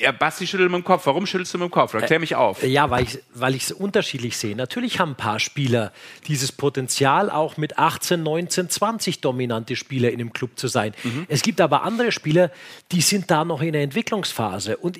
[0.00, 1.06] ja, Basti schüttelt mit dem Kopf.
[1.06, 1.94] Warum schüttelst du mit dem Kopf?
[1.94, 2.62] Erklär mich auf.
[2.62, 4.56] Ja, weil ich weil es unterschiedlich sehe.
[4.56, 5.92] Natürlich haben ein paar Spieler
[6.26, 10.92] dieses Potenzial, auch mit 18, 19, 20 dominante Spieler in einem Club zu sein.
[11.28, 12.50] Es gibt aber andere Spieler,
[12.92, 14.76] die sind da noch in der Entwicklungsphase.
[14.76, 14.98] Und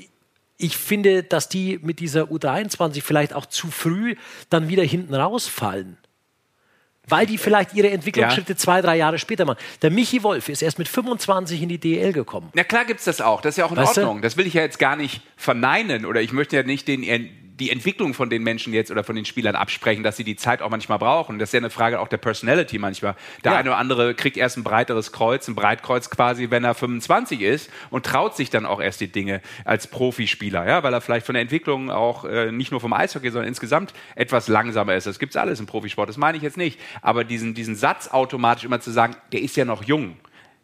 [0.57, 4.17] ich finde, dass die mit dieser U23 vielleicht auch zu früh
[4.51, 5.97] dann wieder hinten rausfallen.
[7.11, 9.59] Weil die vielleicht ihre Entwicklungsschritte zwei, drei Jahre später machen.
[9.83, 12.51] Der Michi Wolf ist erst mit 25 in die DL gekommen.
[12.55, 13.41] Na klar gibt's das auch.
[13.41, 14.03] Das ist ja auch in Weißt du?
[14.03, 14.23] Ordnung.
[14.23, 17.03] Das will ich ja jetzt gar nicht verneinen oder ich möchte ja nicht den,
[17.61, 20.63] die Entwicklung von den Menschen jetzt oder von den Spielern absprechen, dass sie die Zeit
[20.63, 21.39] auch manchmal brauchen.
[21.39, 23.15] Das ist ja eine Frage auch der Personality manchmal.
[23.45, 23.59] Der Ja.
[23.59, 27.71] eine oder andere kriegt erst ein breiteres Kreuz, ein Breitkreuz quasi, wenn er 25 ist
[27.91, 31.35] und traut sich dann auch erst die Dinge als Profispieler, ja, weil er vielleicht von
[31.35, 35.07] der Entwicklung auch äh, nicht nur vom Eishockey, sondern insgesamt etwas langsamer ist.
[35.07, 36.09] Das gibt's alles im Profisport.
[36.09, 36.81] Das meine ich jetzt nicht.
[37.03, 40.17] Aber diesen, diesen Satz automatisch immer zu sagen, der ist ja noch jung,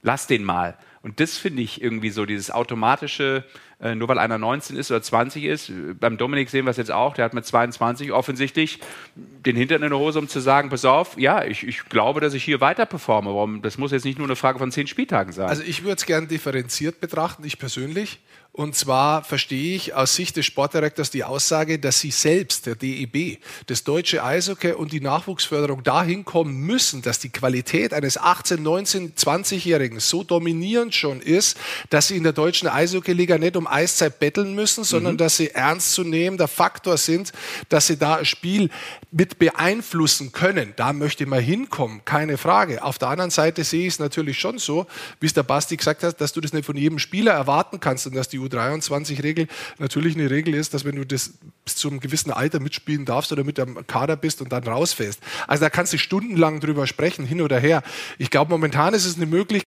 [0.03, 0.77] lass den mal.
[1.03, 3.45] Und das finde ich irgendwie so, dieses automatische
[3.79, 5.71] Äh, nur weil einer 19 ist oder 20 ist.
[6.01, 7.13] Beim Dominik sehen wir es jetzt auch.
[7.15, 8.81] Der hat mit 22 offensichtlich
[9.15, 12.33] den Hintern in der Hose, um zu sagen, pass auf, ja, ich, ich glaube, dass
[12.33, 13.29] ich hier weiter performe.
[13.29, 13.61] Warum?
[13.61, 15.49] Das muss jetzt nicht nur eine Frage von zehn Spieltagen sein.
[15.49, 18.21] Also ich würde es gerne differenziert betrachten, ich persönlich.
[18.57, 23.39] Und zwar verstehe ich aus Sicht des Sportdirektors die Aussage, dass sie selbst, der DEB,
[23.67, 29.15] das deutsche Eishockey und die Nachwuchsförderung dahin kommen müssen, dass die Qualität eines 18, 19,
[29.15, 31.59] 20-Jährigen so dominierend schon ist,
[31.91, 35.19] dass sie in der deutschen Eishockey-Liga nicht um Eiszeit betteln müssen, sondern Mhm.
[35.19, 37.33] dass sie ernstzunehmender Faktor sind,
[37.69, 38.71] dass sie da ein Spiel
[39.11, 40.73] mit beeinflussen können.
[40.77, 42.83] Da möchte man hinkommen, keine Frage.
[42.83, 44.87] Auf der anderen Seite sehe ich es natürlich schon so,
[45.21, 48.07] wie es der Basti gesagt hat, dass du das nicht von jedem Spieler erwarten kannst
[48.07, 49.47] und dass die U23-Regel
[49.79, 53.33] natürlich eine Regel ist, dass wenn du das bis zu einem gewissen Alter mitspielen darfst
[53.33, 55.21] oder mit am Kader bist und dann rausfällst.
[55.47, 57.83] Also da kannst du stundenlang drüber sprechen, hin oder her.
[58.19, 59.67] Ich glaube, momentan ist es eine Möglichkeit,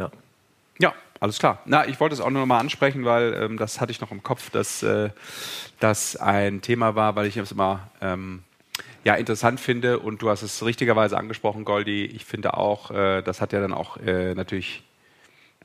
[0.00, 0.10] Ja.
[0.78, 1.60] Ja, alles klar.
[1.66, 4.10] Na, ich wollte es auch nur noch mal ansprechen, weil ähm, das hatte ich noch
[4.10, 5.10] im Kopf, dass äh,
[5.78, 8.42] das ein Thema war, weil ich es immer ähm,
[9.04, 12.04] ja, interessant finde und du hast es richtigerweise angesprochen, Goldi.
[12.04, 14.82] Ich finde auch, äh, das hat ja dann auch äh, natürlich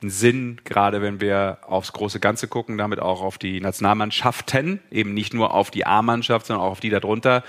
[0.02, 5.14] einen Sinn, gerade wenn wir aufs große Ganze gucken, damit auch auf die Nationalmannschaften, eben
[5.14, 7.44] nicht nur auf die A-Mannschaft, sondern auch auf die darunter.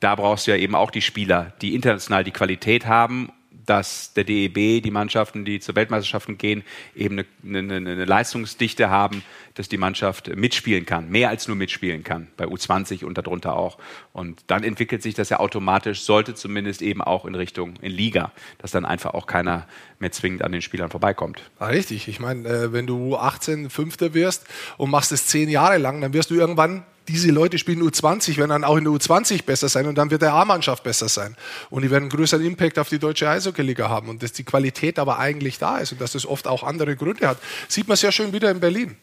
[0.00, 3.30] Da brauchst du ja eben auch die Spieler, die international die Qualität haben,
[3.70, 6.64] dass der DEB, die Mannschaften, die zur Weltmeisterschaften gehen,
[6.96, 9.22] eben eine, eine, eine Leistungsdichte haben,
[9.54, 13.78] dass die Mannschaft mitspielen kann, mehr als nur mitspielen kann, bei U20 und darunter auch.
[14.12, 18.32] Und dann entwickelt sich das ja automatisch, sollte zumindest eben auch in Richtung in Liga,
[18.58, 19.68] dass dann einfach auch keiner
[20.00, 21.48] mehr zwingend an den Spielern vorbeikommt.
[21.60, 22.08] Ah, richtig.
[22.08, 24.46] Ich meine, äh, wenn du 18 Fünfter wirst
[24.78, 28.50] und machst es zehn Jahre lang, dann wirst du irgendwann diese Leute spielen U20, werden
[28.50, 31.36] dann auch in der U20 besser sein und dann wird der A-Mannschaft besser sein.
[31.70, 34.08] Und die werden einen größeren Impact auf die deutsche Eishockey-Liga haben.
[34.08, 37.26] Und dass die Qualität aber eigentlich da ist und dass das oft auch andere Gründe
[37.26, 38.96] hat, sieht man sehr schön wieder in Berlin.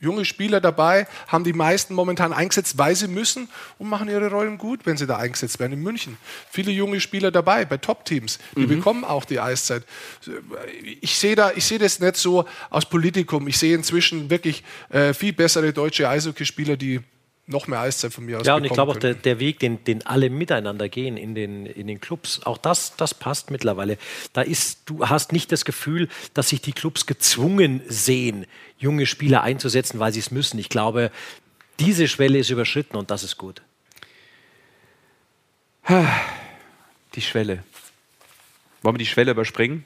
[0.00, 3.48] Junge Spieler dabei, haben die meisten momentan eingesetzt, weil sie müssen
[3.78, 5.72] und machen ihre Rollen gut, wenn sie da eingesetzt werden.
[5.72, 6.18] In München
[6.50, 9.84] viele junge Spieler dabei, bei Top-Teams, die bekommen auch die Eiszeit.
[11.00, 13.48] Ich sehe da, ich sehe das nicht so aus Politikum.
[13.48, 17.00] Ich sehe inzwischen wirklich äh, viel bessere deutsche Eishockeyspieler, die
[17.46, 19.84] noch mehr Eiszeit von mir aus Ja, und ich glaube auch, der, der Weg, den,
[19.84, 23.98] den alle miteinander gehen in den, in den Clubs, auch das, das passt mittlerweile.
[24.32, 28.46] Da ist, du hast nicht das Gefühl, dass sich die Clubs gezwungen sehen,
[28.78, 30.58] junge Spieler einzusetzen, weil sie es müssen.
[30.58, 31.10] Ich glaube,
[31.80, 33.62] diese Schwelle ist überschritten und das ist gut.
[37.14, 37.62] Die Schwelle.
[38.82, 39.84] Wollen wir die Schwelle überspringen?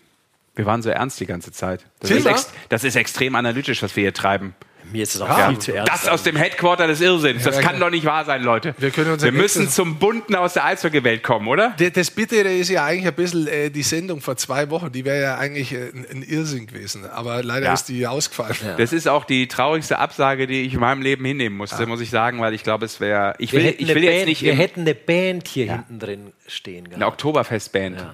[0.55, 1.86] Wir waren so ernst die ganze Zeit.
[2.01, 4.55] Das, ist, ex das ist extrem analytisch, was wir hier treiben.
[4.93, 5.93] Mir ist es auch Ja, viel zu ernst.
[5.93, 7.44] das aus dem Headquarter des Irrsinns.
[7.44, 8.74] Das Ja, kann doch nicht wahr sein, Leute.
[8.78, 11.70] Wir wir müssen zum Bunten aus der Eishockey-Welt kommen, oder?
[11.78, 14.90] D- Das Bittere ist ja eigentlich ein bisschen äh, die Sendung vor zwei Wochen.
[14.93, 17.05] Die wäre ja eigentlich äh, ein, Irrsinn gewesen.
[17.09, 17.74] Aber leider Ja.
[17.74, 18.56] ist die ausgefallen.
[18.78, 22.10] Das ist auch die traurigste Absage, die ich in meinem Leben hinnehmen musste, muss ich
[22.10, 23.35] sagen, weil ich glaube, es wäre.
[23.39, 25.73] Ich wir will, hätten, ich eine, will jetzt Band, nicht wir hätten eine Band hier
[25.73, 27.12] hinten drin stehen eine gehabt.
[27.12, 28.05] Oktoberfestband.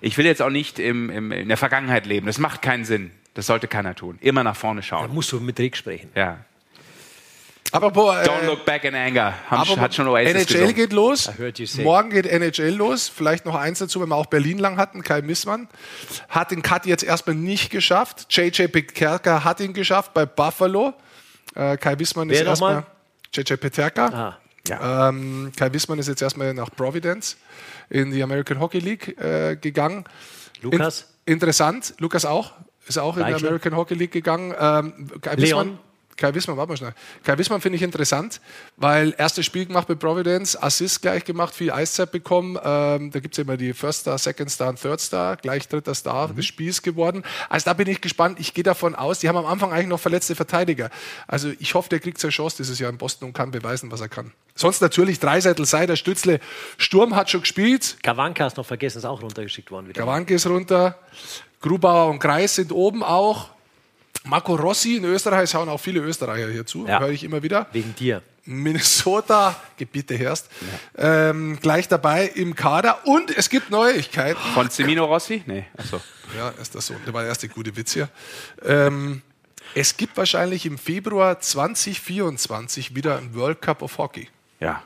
[0.00, 2.26] Ich will jetzt auch nicht im, im, in der Vergangenheit leben.
[2.26, 3.10] Das macht keinen Sinn.
[3.34, 4.18] Das sollte keiner tun.
[4.20, 5.14] Immer nach vorne Da schauen.
[5.14, 6.10] musst du mit Rick sprechen.
[6.14, 6.38] Ja.
[7.72, 9.32] Apropos, äh, Don't look back in anger.
[9.48, 10.74] Haben, apropos hat schon Oasis NHL gesungen.
[10.74, 11.30] geht los.
[11.78, 13.08] Morgen geht NHL los.
[13.08, 15.02] Vielleicht noch eins dazu, wenn wir auch Berlin lang hatten.
[15.04, 15.68] Kai Missmann
[16.28, 18.26] hat den Cut jetzt erstmal nicht geschafft.
[18.30, 20.94] JJ Peterka hat ihn geschafft bei Buffalo.
[21.54, 22.74] Äh, Kai Wissmann ist Wer erstmal.
[22.76, 22.90] nochmal?
[23.32, 24.38] JJ Peterka.
[24.68, 25.08] Ah.
[25.08, 27.36] Ähm, Kai Wissmann ist jetzt erstmal nach Providence
[27.88, 30.04] in die American Hockey League äh, gegangen.
[30.60, 31.06] Lukas?
[31.24, 31.94] In, interessant.
[31.98, 32.52] Lukas auch.
[32.86, 33.48] Ist auch in die Reichler?
[33.48, 34.54] American Hockey League gegangen.
[34.58, 35.40] Ähm, Kai Leon?
[35.68, 35.78] Wissmann,
[36.16, 36.92] Kai Wissmann, warte mal schnell.
[37.24, 38.42] Kai Wissmann finde ich interessant,
[38.76, 42.58] weil erstes Spiel gemacht bei Providence, Assist gleich gemacht, viel Eiszeit bekommen.
[42.62, 45.94] Ähm, da gibt es immer die First Star, Second Star und Third Star, gleich dritter
[45.94, 46.36] Star Mhm.
[46.36, 47.22] des Spiels geworden.
[47.48, 48.38] Also da bin ich gespannt.
[48.38, 50.90] Ich gehe davon aus, die haben am Anfang eigentlich noch verletzte Verteidiger.
[51.26, 54.02] Also ich hoffe, der kriegt seine Chance dieses Jahr in Boston und kann beweisen, was
[54.02, 54.32] er kann.
[54.54, 56.40] Sonst natürlich Dreiseitel Seider, Stützle.
[56.76, 57.96] Sturm hat schon gespielt.
[58.02, 60.02] Gawanka hast noch vergessen, ist auch runtergeschickt worden wieder.
[60.02, 60.98] Gawanke ist runter.
[61.60, 63.50] Grubauer und Kreis sind oben auch.
[64.24, 67.00] Marco Rossi in Österreich, es hauen auch viele Österreicher hier zu, Ja.
[67.00, 67.66] höre ich immer wieder.
[67.72, 68.22] Wegen dir.
[68.44, 70.48] Minnesota, Gebiete Herst,
[70.96, 73.06] ähm, gleich dabei im Kader.
[73.06, 74.40] Und es gibt Neuigkeiten.
[74.54, 75.42] Von Semino Rossi?
[75.46, 76.00] Nee, achso.
[76.36, 76.94] Ja, ist das so.
[77.06, 78.08] Der war der erste gute Witz hier.
[78.64, 79.22] Ähm,
[79.74, 84.28] es gibt wahrscheinlich im Februar 2024 wieder ein World Cup of Hockey.
[84.58, 84.82] Ja.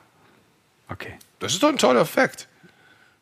[0.89, 1.15] Okay.
[1.39, 2.49] Das ist doch ein toller Fakt.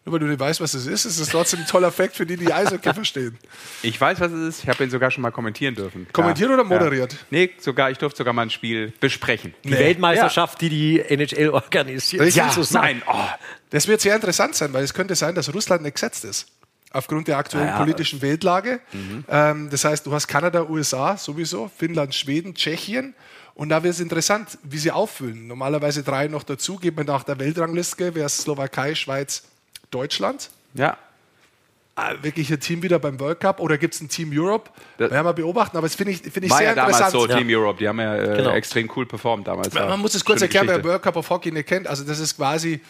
[0.05, 2.27] Nur weil du nicht weißt, was es ist, ist es trotzdem ein toller Fakt für
[2.27, 3.39] die, die Eishockey verstehen.
[3.83, 4.63] Ich weiß, was es ist.
[4.65, 6.09] Ich habe ihn sogar schon mal kommentieren dürfen.
[6.13, 7.13] Kommentiert oder moderiert?
[7.13, 7.19] Ja.
[7.31, 9.55] Nee, sogar, ich durfte sogar mal ein Spiel besprechen.
[9.63, 12.23] Die Weltmeisterschaft, die die NHL organisiert.
[12.23, 12.43] Richtig.
[12.53, 12.85] So sagen.
[12.85, 13.29] Nein, oh.
[13.71, 16.47] Das wird sehr interessant sein, weil es könnte sein, dass Russland nicht gesetzt ist.
[16.91, 17.79] aufgrund der aktuellen Ja, ja.
[17.79, 18.81] politischen Weltlage.
[19.29, 23.15] Ähm, das heißt, du hast Kanada, USA sowieso, Finnland, Schweden, Tschechien.
[23.55, 25.47] Und da wird es interessant, wie sie auffüllen.
[25.47, 29.45] Normalerweise drei noch dazu, geht man nach der Weltrangliste, wäre es Slowakei, Schweiz,
[29.93, 30.51] Deutschland.
[30.75, 30.97] Ja.
[31.95, 34.71] Ah, wirklich ein Team wieder beim World Cup oder gibt es ein Team Europe?
[34.97, 37.31] Das- werden wir beobachten, aber das finde ich, finde ich War sehr ja damals interessant.
[37.31, 37.79] so, Team Europe.
[37.79, 38.51] Die haben ja äh, Genau.
[38.53, 39.73] extrem cool performt damals.
[39.75, 40.89] Man muss es kurz erklären, wer Geschichte.
[40.89, 41.87] World Cup of Hockey nicht kennt.
[41.87, 42.81] Also das ist quasi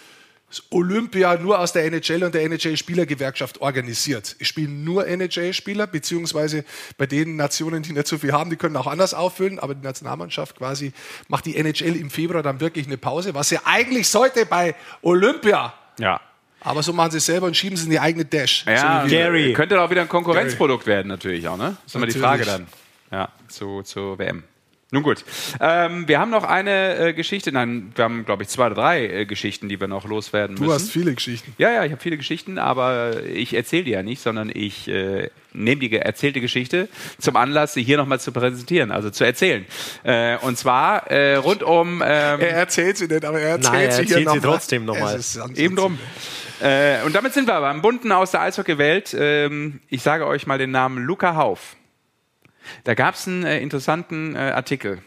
[0.48, 4.36] das Olympia nur aus der NHL und der NHL-Spielergewerkschaft organisiert.
[4.38, 6.64] Es spielen nur NHL-Spieler, beziehungsweise
[6.96, 9.82] bei den Nationen, die nicht so viel haben, die können auch anders auffüllen, aber die
[9.82, 10.92] Nationalmannschaft quasi
[11.26, 15.72] macht die NHL im Februar dann wirklich eine Pause, was sie eigentlich sollte bei Olympia.
[15.98, 16.20] Ja.
[16.64, 18.64] Aber so machen sie es selber und schieben sie in die eigene Dash.
[18.66, 19.10] Ja, so.
[19.10, 19.52] Gary.
[19.52, 21.76] könnte doch wieder ein Konkurrenzprodukt werden, natürlich auch, ne?
[21.86, 22.66] ist immer die Frage dann.
[23.10, 24.44] Ja, zu, zur WM.
[24.94, 25.24] Nun gut.
[25.58, 29.06] Ähm, wir haben noch eine äh, Geschichte, nein, wir haben, glaube ich, zwei oder drei
[29.06, 30.74] äh, Geschichten, die wir noch loswerden Du müssen.
[30.74, 31.54] hast viele Geschichten.
[31.56, 35.30] Ja, ja, ich habe viele Geschichten, aber ich erzähle die ja nicht, sondern ich äh,
[35.54, 39.64] nehme die erzählte Geschichte zum Anlass, sie hier nochmal zu präsentieren, also zu erzählen.
[40.04, 42.02] Äh, und zwar äh, rund um...
[42.04, 44.52] Ähm, Er erzählt sie nicht, aber er erzählt Nein, er sie hier erzählt sie noch
[44.54, 45.14] trotzdem noch mal.
[45.14, 45.98] Es ist sonst- Eben drum.
[46.62, 49.16] Äh, und damit sind wir beim Bunten aus der Eishockey-Welt.
[49.18, 51.76] Ähm, ich sage euch mal den Namen Luca Hauf.
[52.84, 55.02] Da gab es einen äh, interessanten äh, Artikel,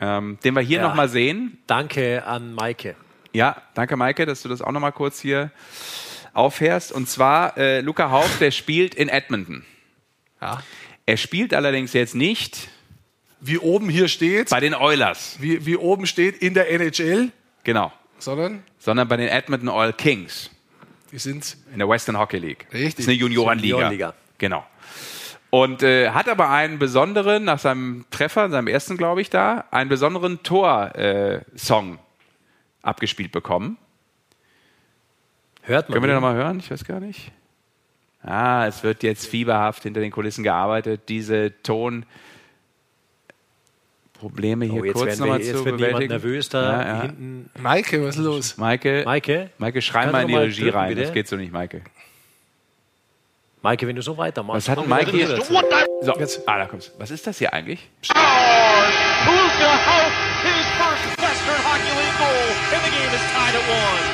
[0.00, 0.88] ähm, den wir hier Ja.
[0.88, 1.58] noch mal sehen.
[1.66, 2.94] Danke an Maike.
[3.32, 5.50] Ja, danke Maike, dass du das auch noch mal kurz hier
[6.32, 6.92] aufhörst.
[6.92, 9.64] Und zwar, äh, Luca Hauf, der spielt in Edmonton.
[10.40, 10.62] Ja.
[11.06, 12.68] Er spielt allerdings jetzt nicht
[13.40, 17.30] Wie oben hier steht, bei den Oilers, wie, wie oben steht in der NHL,
[17.64, 20.50] genau, sondern sondern bei den Edmonton Oil Kings.
[21.12, 22.66] Die sind in der Western Hockey League.
[22.72, 22.94] Richtig.
[22.94, 23.74] Das ist eine Juniorenliga.
[23.74, 24.14] Juniorenliga.
[24.38, 24.64] Genau.
[25.50, 29.90] Und äh, hat aber einen besonderen, nach seinem Treffer, seinem ersten, glaube ich, da, einen
[29.90, 31.98] besonderen Tor-Song
[32.82, 33.76] abgespielt bekommen.
[35.62, 35.94] Hört man.
[35.94, 36.60] Können wir den nochmal hören?
[36.60, 37.32] Ich weiß gar nicht.
[38.22, 41.02] Ah, es wird jetzt fieberhaft hinter den Kulissen gearbeitet.
[41.08, 42.06] Diese Ton.
[44.20, 46.08] Probleme hier Oh, jetzt kurz werden wir, nochmal jetzt zu wird bewältigen.
[46.12, 47.02] nervös da Ja, ja.
[47.02, 47.50] hinten.
[47.58, 48.56] Maike, was ist los?
[48.58, 49.50] Maike, Maike?
[49.58, 50.88] Maike, schrei mal in die Regie drücken, rein.
[50.90, 51.00] bitte?
[51.02, 51.80] Das geht so nicht, Maike.
[53.62, 54.68] Maike, wenn du so weitermachst.
[54.68, 55.28] Was hat Maike hier?
[55.28, 55.54] dazu.
[56.02, 56.42] So, Jetzt.
[56.46, 56.92] ah, da kommt's.
[56.98, 57.88] Was ist das hier eigentlich?
[63.70, 64.04] One.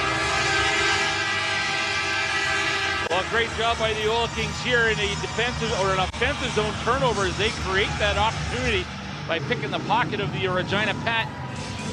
[3.10, 6.72] Well, great job by the Oil Kings here in a defensive or an offensive zone
[6.84, 8.84] turnover as they create that opportunity
[9.28, 11.26] by picking the pocket of the Regina Pat,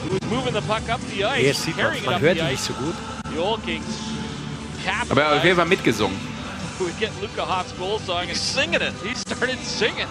[0.03, 2.21] who was moving the puck up the ice, Jetzt sieht man, carrying it man up
[2.21, 2.51] hört the ihn ice.
[2.51, 2.95] nicht so gut.
[3.33, 3.99] The Oil Kings
[5.09, 5.55] Aber er hat auf jeden capitalized.
[5.57, 6.17] Fall mitgesungen.
[6.79, 8.93] We get Luka Hauk's goal song and singing it.
[9.03, 10.07] He started singing.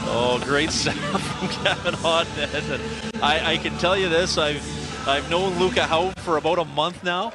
[0.08, 3.20] Oh, great sound from Kevin Hodnett.
[3.22, 4.62] I, I can tell you this, I've,
[5.06, 7.32] I've known Luca Hau for about a month now.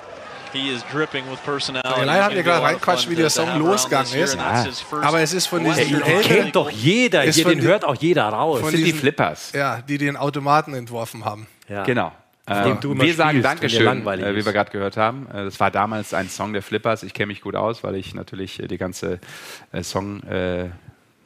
[0.54, 2.04] He is dripping with personality.
[2.06, 4.36] Leiter hat mir gerade reinquatscht, wie der Song losgegangen ist.
[4.82, 7.24] first Aber es ist von diesen Den Helden- kennt doch jeder.
[7.24, 8.60] Ist Hier, den hört auch jeder raus.
[8.60, 9.52] Von Das sind die diesen- Flippers.
[9.54, 11.48] Ja, die den Automaten entworfen haben.
[11.70, 11.84] Ja.
[11.84, 12.12] Genau.
[12.48, 15.28] Äh, wir sagen Dankeschön, langweilig äh, wie wir gerade gehört haben.
[15.32, 17.04] Äh, das war damals ein Song der Flippers.
[17.04, 19.20] Ich kenne mich gut aus, weil ich natürlich äh, die ganze
[19.84, 20.22] Song,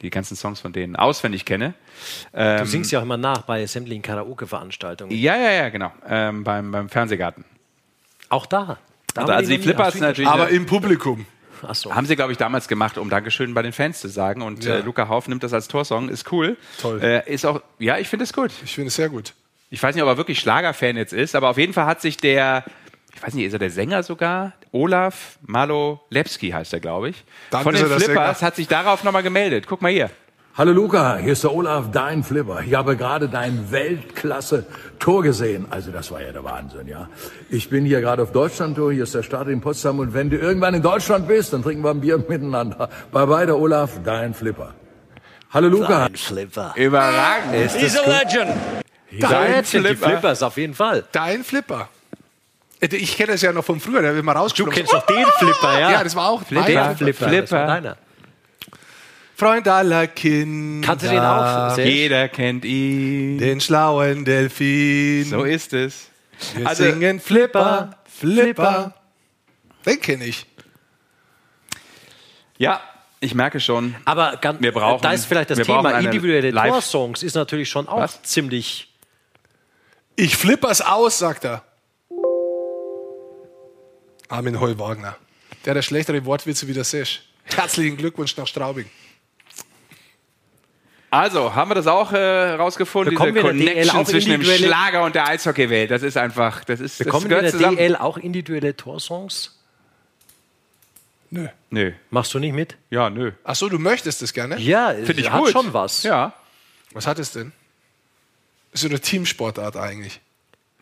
[0.02, 1.72] die ganzen Songs von denen auswendig kenne.
[2.34, 5.10] Ähm, Du singst ja auch immer nach bei sämtlichen Karaoke-Veranstaltungen.
[5.16, 5.90] ja, ja, ja, genau.
[6.06, 7.44] Ähm, beim, beim Fernsehgarten.
[8.28, 8.76] Auch da.
[9.16, 10.28] Da Also, also die Flippers natürlich.
[10.30, 11.26] Aber im Publikum.
[11.62, 11.94] Achso.
[11.94, 14.42] Haben sie, glaube ich, damals gemacht, um Dankeschön bei den Fans zu sagen.
[14.42, 14.76] Und Ja.
[14.76, 16.56] äh, Luca Hauf nimmt das als Torsong, ist cool.
[16.80, 17.00] Toll.
[17.02, 18.50] Äh, ist auch, ja, ich finde es gut.
[18.64, 19.32] Ich finde es sehr gut.
[19.70, 22.18] Ich weiß nicht, ob er wirklich Schlagerfan jetzt ist, aber auf jeden Fall hat sich
[22.18, 22.64] der,
[23.14, 24.52] ich weiß nicht, ist er der Sänger sogar?
[24.70, 27.24] Olaf Malolewski heißt er, glaube ich.
[27.50, 29.64] Dann Von den er Flippers hat sich darauf nochmal gemeldet.
[29.66, 30.10] Guck mal hier.
[30.58, 32.62] Hallo Luca, hier ist der Olaf, dein Flipper.
[32.66, 35.66] Ich habe gerade dein Weltklasse-Tor gesehen.
[35.68, 37.10] Also das war ja der Wahnsinn, ja.
[37.50, 40.38] Ich bin hier gerade auf Deutschland-Tour, hier ist der Start in Potsdam und wenn du
[40.38, 42.88] irgendwann in Deutschland bist, dann trinken wir ein Bier miteinander.
[43.12, 44.72] Bye bye, der Olaf, dein Flipper.
[45.52, 46.06] Hallo Luca.
[46.08, 46.72] Dein Flipper.
[46.74, 47.54] Überragend.
[47.54, 48.56] Ist He's das a legend.
[49.20, 50.08] Dein die Flipper.
[50.08, 51.04] Flippers, auf jeden Fall.
[51.12, 51.90] Dein Flipper.
[52.80, 55.04] Äh, Ich kenne das ja noch von früher, da haben wir mal Du kennst doch
[55.04, 55.90] den Flipper, ja?
[55.92, 57.28] Ja, das war auch Den mein Flipper.
[57.28, 57.42] Flipper.
[57.42, 57.96] Das war deiner.
[59.38, 60.86] Freund aller Kinder.
[60.86, 61.74] Kannst du den auch?
[61.74, 63.36] Sehr- Jeder kennt ihn.
[63.36, 65.24] Den schlauen Delfin.
[65.26, 66.08] So ist es.
[66.54, 68.94] Wir Also- singen Flipper, Flipper.
[69.84, 70.46] Den kenne ich.
[72.56, 72.80] Ja,
[73.20, 73.94] ich merke schon.
[74.06, 78.00] Aber ganz, Wir brauchen- da ist vielleicht das Thema individuelle Torsongs ist natürlich schon auch
[78.00, 78.22] Was?
[78.22, 78.90] ziemlich.
[80.16, 81.62] Ich flippers aus, sagt er.
[84.28, 85.16] Armin Heuwagner.
[85.66, 87.22] Der hat schlechtere Wortwitze wie der Sesch.
[87.44, 88.86] Herzlichen Glückwunsch nach Straubing.
[91.10, 94.08] Also, haben wir das auch äh, rausgefunden, Bekommen diese wir in der DL Connection auch
[94.08, 95.90] zwischen dem Schlager und der Eishockeywelt.
[95.90, 97.76] Das ist einfach, das ist, das Bekommen wir in gehört der zusammen.
[97.76, 99.56] DL auch individuelle Torsongs?
[101.30, 101.48] Nö.
[101.70, 101.92] Nö.
[102.10, 102.76] Machst du nicht mit?
[102.90, 103.32] Ja, nö.
[103.44, 104.58] Ach so, du möchtest das gerne?
[104.58, 105.50] Ja, Finde ich hat gut.
[105.50, 106.02] schon was.
[106.02, 106.32] Ja.
[106.92, 107.52] Was hat es denn?
[108.72, 110.20] Das ist so eine Teamsportart eigentlich.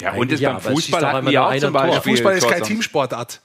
[0.01, 1.93] Ja, und ist ja, beim es Fußball hatten nur auch zum ein Tor.
[1.93, 2.13] Beispiel.
[2.13, 2.63] Fußball ist keine.
[2.63, 3.41] Teamsportart.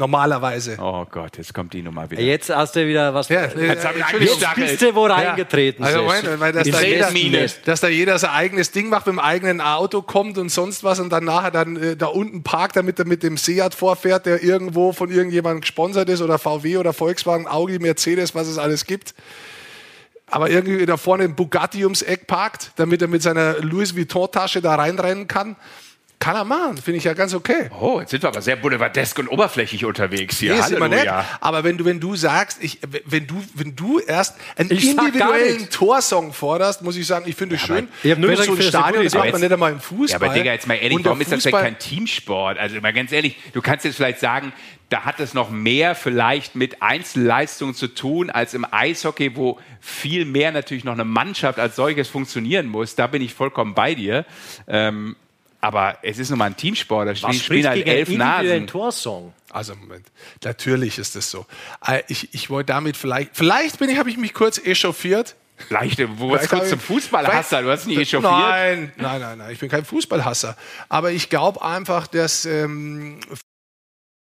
[0.00, 0.78] Normalerweise.
[0.80, 2.22] Oh Gott, jetzt kommt die Nummer wieder.
[2.22, 3.28] Jetzt hast du wieder was.
[3.28, 4.38] Ja, äh, Jetzt hab ich Entschuldigung.
[4.40, 5.84] Jetzt bist du wo reingetreten.
[5.84, 6.22] Also, Sesh.
[6.22, 9.18] Moment, weil das In da, jeder, dass da jeder sein eigenes Ding macht, mit dem
[9.18, 12.98] eigenen Auto kommt und sonst was und dann nachher dann äh, da unten parkt, damit
[12.98, 17.46] er mit dem Seat vorfährt, der irgendwo von irgendjemandem gesponsert ist oder VW oder Volkswagen,
[17.46, 19.14] Audi, Mercedes, was es alles gibt.
[20.28, 24.62] Aber irgendwie da vorne ein Bugatti ums Eck parkt, damit er mit seiner Louis Vuitton-Tasche
[24.62, 25.56] da reinrennen kann.
[26.20, 27.70] Kann er machen, finde ich ja ganz okay.
[27.80, 30.52] Oh, jetzt sind wir aber sehr boulevardesk und oberflächlich unterwegs hier.
[30.52, 31.08] Nee, ist immer nett.
[31.40, 35.70] Aber wenn du, wenn du sagst, ich, wenn du, wenn du erst einen Ich individuellen.
[35.70, 37.88] Torsong forderst, muss ich sagen, ich finde es schön.
[38.02, 40.20] ich wenn so ein Stadion, das macht man nicht einmal im Fußball.
[40.20, 42.58] Ja, aber Digga, jetzt mal ehrlich, warum ist das denn Fußball- kein Teamsport?
[42.58, 44.52] Also mal ganz ehrlich, du kannst jetzt vielleicht sagen,
[44.90, 50.26] da hat es noch mehr vielleicht mit Einzelleistungen zu tun als im Eishockey, wo viel
[50.26, 52.94] mehr natürlich noch eine Mannschaft als solches funktionieren muss.
[52.94, 54.26] Da bin ich vollkommen bei dir.
[54.68, 55.16] Ähm,
[55.60, 58.66] aber es ist nun mal ein Teamsport, da spielen, was spielen halt elf Nasen.
[58.66, 59.32] Torsong?
[59.50, 60.06] Also Moment,
[60.44, 61.46] natürlich ist das so.
[61.86, 65.36] Äh, Ich, ich wollte damit vielleicht, vielleicht bin ich, habe ich mich kurz echauffiert.
[65.68, 68.32] Leichte, wo was Vielleicht kurz zum Fußballhasser, du hast nie echauffiert.
[68.32, 70.56] Nein, nein, nein, nein, ich bin kein Fußballhasser.
[70.88, 73.20] Aber ich glaube einfach, dass ähm,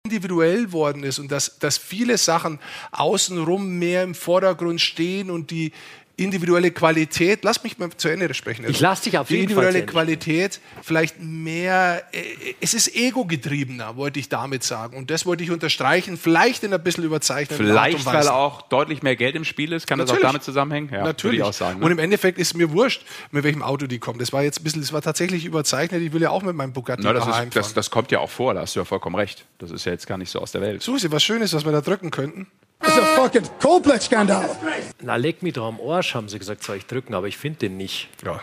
[0.05, 2.59] individuell worden ist und dass, dass viele Sachen
[2.91, 5.73] außenrum mehr im Vordergrund stehen und die
[6.17, 8.67] individuelle Qualität, lass mich mal zu Ende sprechen.
[8.69, 12.23] Ich lass dich auf Die jeden Fall individuelle Ende Qualität vielleicht mehr, äh,
[12.61, 14.97] es ist ego-getriebener, wollte ich damit sagen.
[14.97, 19.03] Und das wollte ich unterstreichen, vielleicht in ein bisschen überzeichneten Art Vielleicht, weil auch deutlich
[19.03, 19.87] mehr Geld im Spiel ist.
[19.87, 20.25] Kann das Natürlich.
[20.27, 20.91] auch damit zusammenhängen?
[20.93, 21.39] Ja, Natürlich.
[21.39, 21.81] Würde ich auch sagen.
[21.81, 21.87] Ne?
[21.87, 24.21] Und im Endeffekt ist mir wurscht, mit welchem Auto die kommt.
[24.21, 26.03] Das war jetzt ein bisschen, das war tatsächlich überzeichnet.
[26.03, 27.75] Ich will ja auch mit meinem Bugatti Na, das, ist, das, fahren.
[27.75, 29.45] das kommt ja auch vor, da hast du ja vollkommen recht.
[29.59, 30.83] Das ist ja jetzt gar nicht so aus der Welt.
[30.83, 32.47] Susi, was Schönes, was wir da drücken könnten.
[32.85, 34.57] It's a fucking Coldplay-Skandal.
[35.03, 37.61] Na, leck mich doch am Arsch, haben sie gesagt, soll ich drücken, aber ich finde
[37.61, 38.09] den nicht.
[38.25, 38.41] Ja.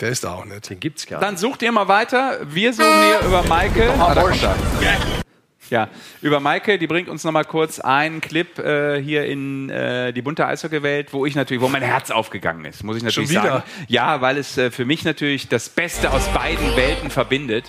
[0.00, 0.68] Der ist da auch nicht.
[0.70, 2.38] Den gibt's gar Dann sucht ihr mal weiter.
[2.42, 3.92] Wir suchen hier über Maike.
[3.98, 4.56] Ah, da kommt er.
[5.70, 5.88] Ja,
[6.20, 10.20] über Maike, die bringt uns noch mal kurz einen Clip äh, hier in äh, die
[10.20, 13.52] bunte Eishockeywelt, wo ich natürlich, wo mein Herz aufgegangen ist, muss ich natürlich Schon wieder?
[13.60, 13.64] sagen.
[13.88, 17.64] Ja, weil es äh, für mich natürlich das Beste aus beiden Welten verbindet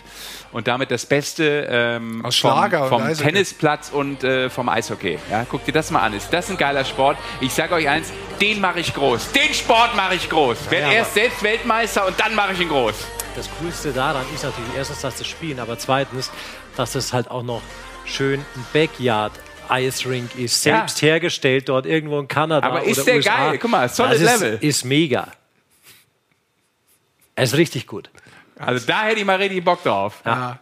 [0.51, 3.31] und damit das Beste ähm, Aus Schlager und vom, vom Eishockey.
[3.31, 5.19] Tennisplatz und äh, vom Eishockey.
[5.29, 6.13] Ja, guckt dir das mal an.
[6.13, 7.17] Ist das ein geiler Sport?
[7.41, 8.11] Ich sage euch eins,
[8.41, 9.31] den mache ich groß.
[9.31, 10.69] Den Sport mache ich groß.
[10.71, 12.95] Werd Ja, erst selbst Weltmeister und dann mache ich ihn groß.
[13.35, 16.31] Das Coolste daran ist natürlich erstens, dass das Spielen, aber zweitens,
[16.77, 17.61] dass es halt auch noch
[18.05, 19.33] schön ein Backyard
[19.69, 20.77] Ice Rink ist, Ja.
[20.77, 23.35] selbst hergestellt dort irgendwo in Kanada Aber ist oder der USA.
[23.49, 23.57] geil?
[23.57, 24.57] Guck mal, solid das ist, Level.
[24.61, 25.27] Ist mega.
[27.35, 28.09] Er ist richtig gut.
[28.57, 30.21] Also da hätte ich mal richtig Bock drauf.
[30.25, 30.59] Ja.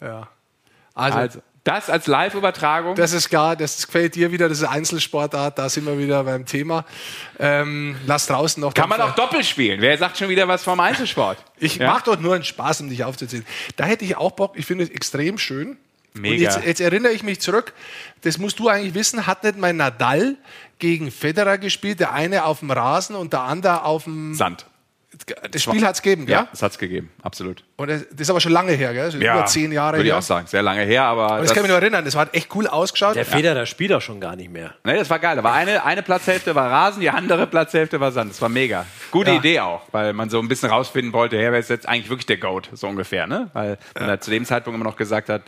[0.00, 0.28] ja.
[0.94, 2.94] Also, Also, das als Live-Übertragung.
[2.94, 6.44] das ist klar, das gefällt dir wieder, das ist Einzelsportart, da sind wir wieder beim
[6.44, 6.84] Thema.
[7.38, 8.74] Ähm, lass draußen noch.
[8.74, 9.80] Kann man auch doppelt spielen.
[9.80, 11.38] Wer sagt schon wieder was vom Einzelsport?
[11.58, 11.90] Ich Ja?
[11.90, 13.46] mach doch nur einen Spaß, um dich aufzuziehen.
[13.76, 15.78] Da hätte ich auch Bock, ich finde es extrem schön.
[16.12, 16.34] Mega.
[16.34, 17.72] Und jetzt, jetzt erinnere ich mich zurück,
[18.20, 20.36] das musst du eigentlich wissen, hat nicht mein Nadal
[20.78, 24.34] gegen Federer gespielt, der eine auf dem Rasen und der andere auf dem...
[24.34, 24.66] Sand.
[25.50, 26.48] Das Spiel hat es gegeben, Ja, gell?
[26.50, 27.62] das hat es gegeben, absolut.
[27.76, 29.06] Und das, das ist aber schon lange her, gell?
[29.06, 30.18] Das ist über zehn Jahre würde ich her.
[30.18, 30.46] auch sagen.
[30.46, 31.30] Sehr lange her, aber.
[31.30, 33.14] Aber das, kann ich mich noch erinnern, das hat echt cool ausgeschaut.
[33.14, 34.74] Der Federer spielt auch schon gar nicht mehr.
[34.84, 35.36] Nee, das war geil.
[35.36, 38.32] Da war eine, eine Platzhälfte war Rasen, die andere Platzhälfte war Sand.
[38.32, 38.86] Das war mega.
[39.10, 39.36] Gute Ja.
[39.36, 42.38] Idee auch, weil man so ein bisschen rausfinden wollte, wer ist jetzt eigentlich wirklich der
[42.38, 43.50] Goat, so ungefähr, ne?
[43.52, 45.42] Weil man da zu dem Zeitpunkt immer noch gesagt hat,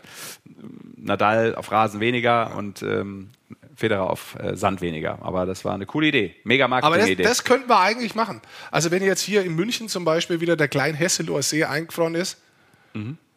[0.97, 3.31] Nadal auf Rasen weniger und ähm,
[3.77, 5.19] Federer auf äh, Sand weniger.
[5.23, 6.35] Aber das war eine coole Idee.
[6.44, 7.23] Mega Aber das, Marketing-Idee.
[7.23, 8.40] das könnten wir eigentlich machen.
[8.70, 12.39] Also wenn jetzt hier in München zum Beispiel wieder der Klein Hesseloher See eingefroren ist,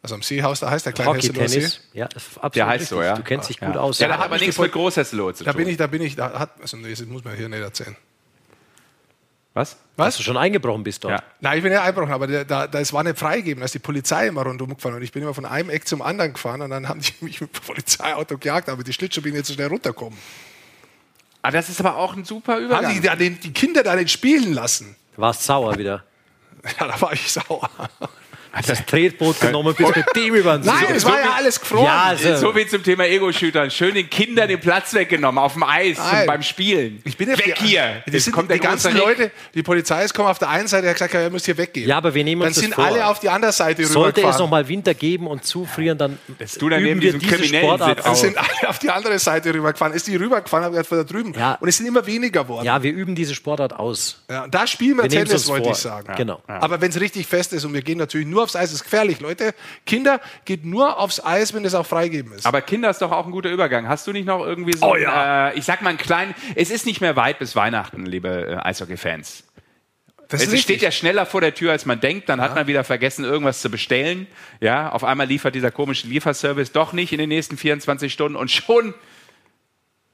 [0.02, 1.68] also am Seehaus, da heißt der Klein Hesseloher See.
[1.92, 2.88] Ja, absolut Der heißt richtig.
[2.96, 3.14] so, ja.
[3.14, 3.66] Du kennst dich Ja.
[3.66, 3.98] gut aus.
[3.98, 5.58] Ja, der hat aber mich nichts mit Großhesselohe zu Da tun.
[5.58, 7.94] bin ich, da bin ich, da hat, also nee, das muss man hier nicht erzählen.
[9.96, 10.06] Was?
[10.06, 11.12] Dass du schon eingebrochen bist dort.
[11.20, 11.22] Ja.
[11.40, 13.60] Nein, ich bin ja eingebrochen, aber der, da, das war nicht freigegeben.
[13.60, 16.00] Da ist die Polizei immer rundum gefahren und ich bin immer von einem Eck zum
[16.02, 19.34] anderen gefahren und dann haben die mich mit dem Polizeiauto gejagt, aber die Schlittschuhe bin
[19.34, 20.18] jetzt so schnell runtergekommen.
[21.42, 22.94] Ah, das ist aber auch ein super Haben Übergang.
[22.94, 24.94] die, da den, die Kinder da nicht spielen lassen?
[25.16, 26.04] Du warst sauer wieder.
[26.78, 27.70] Ja, da war ich sauer.
[28.52, 30.94] Hast das Tretboot genommen, bist mit dem über den Nein, See.
[30.94, 31.84] es war ja alles gefroren.
[31.84, 33.70] Ja, also, So wie zum Thema Ego-Shootern.
[33.70, 36.26] Schön den Kindern den Platz weggenommen auf dem Eis zum, Nein.
[36.26, 37.00] beim Spielen.
[37.04, 38.02] Ich bin ja Weg die, hier.
[38.06, 39.00] Die, Jetzt sind, kommt die der ganzen Rick.
[39.02, 41.46] Leute, die Polizei ist kommen auf der einen Seite, er hat gesagt, ja, ihr müsst
[41.46, 41.88] hier weggehen.
[41.88, 42.84] ja, aber wir nehmen Dann uns das sind vor.
[42.84, 44.38] alle auf die andere Seite Sollte es rübergefahren.
[44.44, 46.18] noch mal Winter geben und zufrieren, dann
[46.58, 48.06] du dann neben üben wir diesem diese Kriminellen Sportart sitzt.
[48.06, 49.94] Dann sind alle auf die andere Seite rübergefahren.
[49.94, 51.34] Ist die rübergefahren, habe ich von da drüben.
[51.38, 51.54] Ja.
[51.60, 52.64] Und es sind immer weniger geworden.
[52.66, 54.22] Ja, wir üben diese Sportart aus.
[54.28, 56.12] Ja, und da spielen wir, Wir Tennis, wollte ich sagen.
[56.16, 56.42] Genau.
[56.46, 59.20] Aber wenn es richtig fest ist und wir gehen natürlich nur aufs Eis, ist gefährlich,
[59.20, 59.54] Leute.
[59.86, 62.46] Kinder, geht nur aufs Eis, wenn es auch freigeben ist.
[62.46, 63.88] Aber Kinder ist doch auch ein guter Übergang.
[63.88, 65.50] Hast du nicht noch irgendwie so, Oh ja.
[65.50, 68.28] äh, ich sag mal einen kleinen, es ist nicht mehr weit bis Weihnachten, liebe
[68.62, 69.44] äh, Eishockey-Fans.
[70.28, 72.28] das Es steht ja schneller vor der Tür, als man denkt.
[72.28, 74.26] Dann hat man wieder vergessen, irgendwas zu bestellen.
[74.60, 78.50] Ja, auf einmal liefert dieser komische Lieferservice doch nicht in den nächsten 24 Stunden und
[78.50, 78.94] schon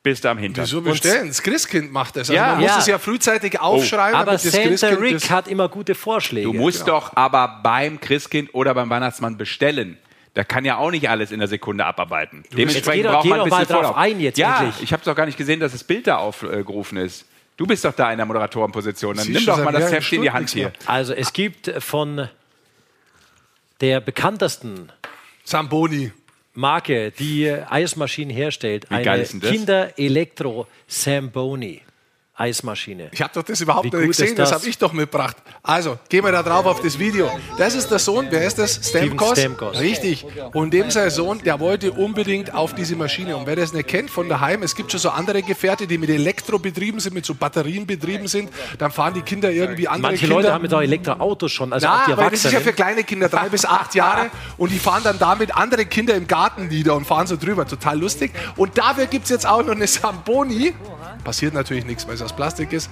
[0.07, 0.65] bist du am Hintern.
[0.65, 1.27] Wieso bestellen?
[1.27, 2.31] Das Christkind macht das.
[2.31, 2.53] Also Ja.
[2.53, 2.79] man muss Ja.
[2.79, 6.47] es ja frühzeitig aufschreiben, Aber damit das Santa Christkind Rick hat immer gute Vorschläge.
[6.47, 9.99] Du musst doch aber beim Christkind oder beim Weihnachtsmann bestellen.
[10.35, 12.45] Da kann ja auch nicht alles in der Sekunde abarbeiten.
[12.51, 13.97] Geh Dementsprechend braucht man ein bisschen drauf Vorlauf.
[13.97, 14.83] ein jetzt ja, endlich.
[14.85, 17.25] ich habe doch gar nicht gesehen, dass das Bild da aufgerufen ist.
[17.57, 19.17] Du bist doch da in der Moderatorenposition.
[19.17, 20.73] Dann Siehst nimm du, doch mal das Heft in die Hand hier.
[20.87, 22.29] Also es gibt von
[23.81, 24.93] der bekanntesten
[25.45, 26.13] Zamboni.
[26.57, 29.51] Marke, die Eismaschinen herstellt, geil eine das?
[29.51, 31.83] Kinder-Elektro Samboni
[32.39, 33.09] Eismaschine.
[33.13, 34.59] Ich habe doch das überhaupt nicht gesehen, das, das?
[34.59, 35.37] habe ich doch mitgebracht.
[35.63, 37.31] Also, gehen wir da drauf auf das Video.
[37.57, 38.79] Das ist der Sohn, wer ist das?
[38.83, 39.39] Stamkos?
[39.39, 39.81] Stamkos.
[39.81, 40.27] Richtig.
[40.53, 43.37] Und dem sein Sohn, der wollte unbedingt auf diese Maschine.
[43.39, 46.11] Und wer das nicht kennt von daheim, es gibt schon so andere Gefährte, die mit
[46.11, 48.51] Elektro betrieben sind, mit so Batterien betrieben sind.
[48.79, 50.37] Dann fahren die Kinder irgendwie andere Manche Kinder.
[50.37, 52.75] Leute haben mit auch Elektroautos schon, also auch die Na, weil das ist ja für
[52.75, 54.31] kleine Kinder, drei bis acht Jahre.
[54.59, 57.67] Und die fahren dann damit andere Kinder im Garten nieder und fahren so drüber.
[57.67, 58.33] Total lustig.
[58.57, 60.75] Und dafür gibt es jetzt auch noch eine Samboni.
[61.25, 62.91] Passiert natürlich nichts, weil es aus Plastik ist.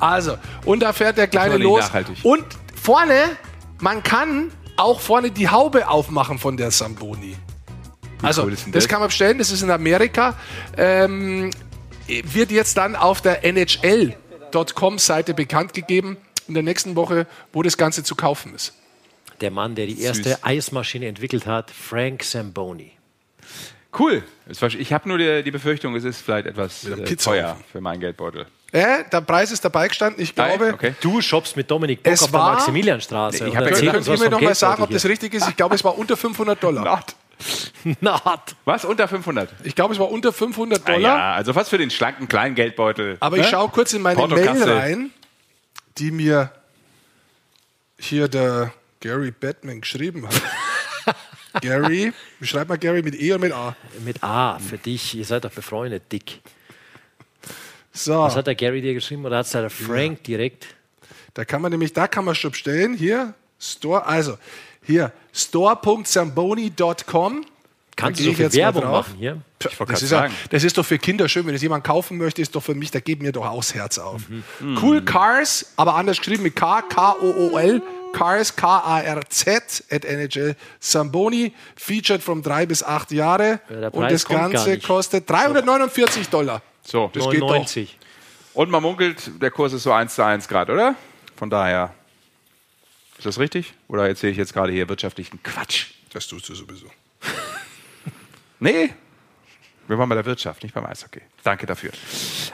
[0.00, 1.80] Also, und da fährt der Kleine los.
[1.80, 2.18] nachhaltig.
[2.22, 2.44] Und
[2.80, 3.36] vorne,
[3.80, 7.36] man kann auch vorne die Haube aufmachen von der Samboni.
[8.22, 8.88] Also, cool das das?
[8.88, 10.34] kann man bestellen, das ist in Amerika.
[10.76, 11.50] Ähm,
[12.06, 16.16] wird jetzt dann auf der NHL.com-Seite bekannt gegeben
[16.46, 18.72] in der nächsten Woche, wo das Ganze zu kaufen ist.
[19.40, 20.38] Der Mann, der die erste Süß.
[20.42, 22.92] Eismaschine entwickelt hat, Frank Samboni.
[23.96, 24.22] Cool.
[24.78, 28.46] Ich habe nur die, die Befürchtung, es ist vielleicht etwas äh, teuer für meinen Geldbeutel.
[28.70, 30.22] Äh, der Preis ist dabei gestanden.
[30.22, 30.94] Ich glaube, Okay.
[31.00, 33.36] Du shoppst mit Dominik Bock Es auf der war- Maximilianstraße.
[33.38, 34.82] Ich und hab ja erzähl gedacht, uns könnt was ihr mir vom noch mal sagen,
[34.82, 35.48] ob das richtig ist?
[35.48, 37.02] Ich glaube, es war unter 500 Dollar.
[38.00, 38.56] Na, hat.
[38.64, 38.84] Was?
[38.84, 39.48] Unter 500?
[39.62, 41.18] Ich glaube, es war unter 500 Ah, Dollar.
[41.18, 43.16] ja, also fast für den schlanken kleinen Geldbeutel.
[43.20, 43.42] Aber ne?
[43.44, 44.26] ich schaue kurz in meine.
[44.26, 45.10] Mail rein,
[45.98, 46.50] die mir
[47.98, 51.14] hier der Gary Batman geschrieben hat.
[51.62, 53.76] Gary, wie schreibt man Gary mit E oder mit A?
[54.04, 55.14] Mit A für dich.
[55.14, 56.40] Ihr seid doch befreundet, Dick.
[57.92, 60.66] So, Was hat der Gary dir geschrieben oder hat es der Frank direkt?
[61.34, 62.94] da kann man nämlich, da kann man schon bestellen.
[62.94, 64.36] Hier, Store, also
[64.84, 67.44] hier, store.zamboni.com.
[67.96, 69.38] Kannst Da du so ich viel Werbung machen hier?
[69.68, 70.34] Ich wollte Das ist, ja, sagen.
[70.50, 72.92] das ist doch für Kinder schön, wenn das jemand kaufen möchte, ist doch für mich,
[72.92, 74.22] da geht mir doch auch das Herz auf.
[74.28, 74.78] Mhm.
[74.80, 77.82] Cool Cars, aber anders geschrieben mit K, K-O-O-L,
[78.12, 83.60] Cars, K-A-R-Z, at NHL Samboni, featured from drei bis acht Jahre.
[83.68, 86.62] Ja, Und das Ganze kostet 349 Dollar.
[86.90, 87.48] So, Das geht doch.
[87.48, 87.98] 99.
[88.54, 90.94] und man munkelt, der Kurs ist so 1 zu 1 Grad, oder?
[91.36, 91.94] Von daher.
[93.18, 93.74] Ist das richtig?
[93.88, 95.86] Oder erzähle ich jetzt gerade hier wirtschaftlichen Quatsch?
[96.12, 96.86] Das tust du sowieso.
[98.60, 98.90] Nee.
[99.86, 101.20] Wir waren bei der Wirtschaft, nicht beim Eishockey.
[101.44, 101.92] Danke dafür.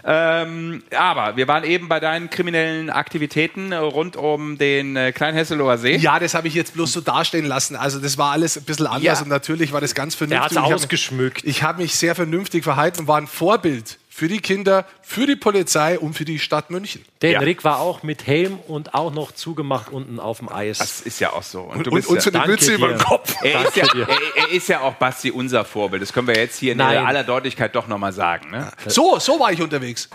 [0.05, 5.78] Ähm, aber wir waren eben bei deinen kriminellen Aktivitäten rund um den äh, kleinen Hesseloher
[5.78, 5.97] See.
[5.97, 7.74] Ja, das habe ich jetzt bloß so dastehen lassen.
[7.74, 9.23] Also das war alles ein bisschen anders Ja.
[9.23, 10.51] und natürlich war das ganz vernünftig.
[10.51, 11.43] hat hab mich- ausgeschmückt.
[11.44, 15.35] Ich habe mich sehr vernünftig verhalten und war ein Vorbild für die Kinder, für die
[15.35, 17.05] Polizei und für die Stadt München.
[17.20, 17.41] Denn Ja.
[17.41, 20.78] Rick war auch mit Helm und auch noch zugemacht unten auf dem Eis.
[20.78, 21.62] Das ist ja auch so.
[21.62, 23.35] Und, Und, du und, so ja, eine Mütze über den Kopf.
[23.43, 26.01] er, ist ja, er, er ist ja auch Basti unser Vorbild.
[26.01, 27.05] Das können wir jetzt hier in Nein.
[27.05, 28.53] aller Deutlichkeit doch nochmal sagen.
[28.53, 28.70] Ne?
[28.86, 30.09] So, so war ich unterwegs.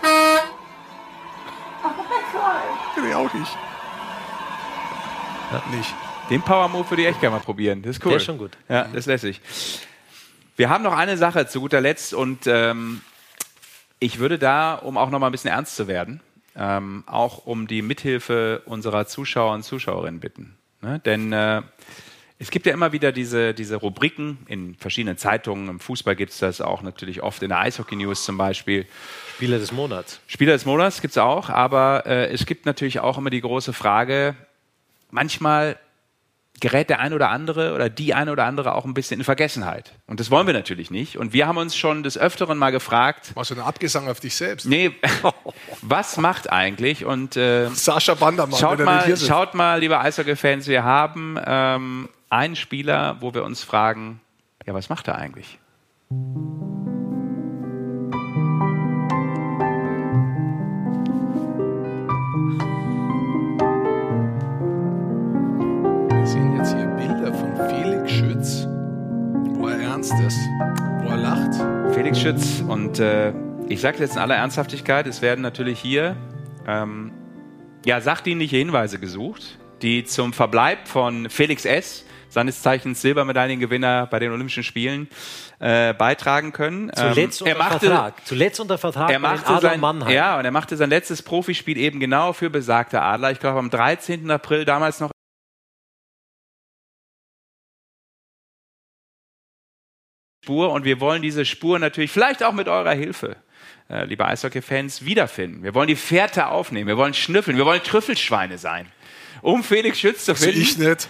[2.94, 3.58] Bin ich auch nicht.
[5.76, 5.94] Nicht.
[6.30, 7.82] Den Power Move würde ich echt gerne mal probieren.
[7.82, 8.12] Das ist cool.
[8.12, 8.52] Der ist schon gut.
[8.66, 9.42] Ja, das lässt sich.
[10.56, 13.02] Wir haben noch eine Sache zu guter Letzt und ähm,
[14.00, 16.20] ich würde da, um auch noch mal ein bisschen ernst zu werden,
[16.56, 20.56] ähm, auch um die Mithilfe unserer Zuschauer und Zuschauerinnen bitten.
[20.80, 20.98] Ne?
[21.04, 21.62] Denn äh,
[22.38, 25.68] es gibt ja immer wieder diese, diese Rubriken in verschiedenen Zeitungen.
[25.68, 28.86] Im Fußball gibt es das auch natürlich oft in der Eishockey News zum Beispiel.
[29.36, 30.20] Spieler des Monats.
[30.26, 33.74] Spieler des Monats gibt es auch, aber äh, es gibt natürlich auch immer die große
[33.74, 34.34] Frage,
[35.10, 35.78] manchmal
[36.60, 39.92] gerät der ein oder andere oder die eine oder andere auch ein bisschen in Vergessenheit.
[40.06, 41.16] Und das wollen wir natürlich nicht.
[41.16, 43.32] Und wir haben uns schon des Öfteren mal gefragt.
[43.34, 44.66] Machst du einen Abgesang auf dich selbst?
[44.66, 44.92] Nee,
[45.82, 47.04] was macht eigentlich?
[47.04, 53.16] Und äh, Sascha Bandermann, schaut mal, schaut mal, liebe Eishockey-Fans, wir haben ähm, einen Spieler,
[53.20, 54.20] wo wir uns fragen,
[54.66, 55.58] ja, was macht er eigentlich?
[66.30, 68.68] Sehen jetzt hier Bilder von Felix Schütz,
[69.58, 70.38] wo er ernst ist,
[71.02, 71.94] wo er lacht.
[71.94, 72.62] Felix Schütz.
[72.68, 73.32] Und äh,
[73.68, 76.16] ich sage jetzt in aller Ernsthaftigkeit, es werden natürlich hier
[76.68, 77.10] ähm,
[77.84, 84.30] ja, sachdienliche Hinweise gesucht, die zum Verbleib von Felix S., seines Zeichens Silbermedaillengewinner bei den
[84.30, 85.08] Olympischen Spielen,
[85.58, 86.92] äh, beitragen können.
[86.94, 88.14] Zuletzt Ähm, er unter machte, Vertrag.
[88.24, 90.14] Zuletzt unter Vertrag er machte Adler sein, Mannheim.
[90.14, 93.32] ja, und er machte sein letztes Profispiel eben genau für besagte Adler.
[93.32, 94.30] Ich glaube am 13.
[94.30, 95.10] April damals noch
[100.42, 103.36] Spur und wir wollen diese Spur natürlich vielleicht auch mit eurer Hilfe,
[103.90, 105.62] äh, liebe Eishockey-Fans, wiederfinden.
[105.62, 108.86] Wir wollen die Fährte aufnehmen, wir wollen schnüffeln, wir wollen Trüffelschweine sein,
[109.42, 110.60] um Felix Schütz zu Also finden.
[110.62, 111.08] ich nicht.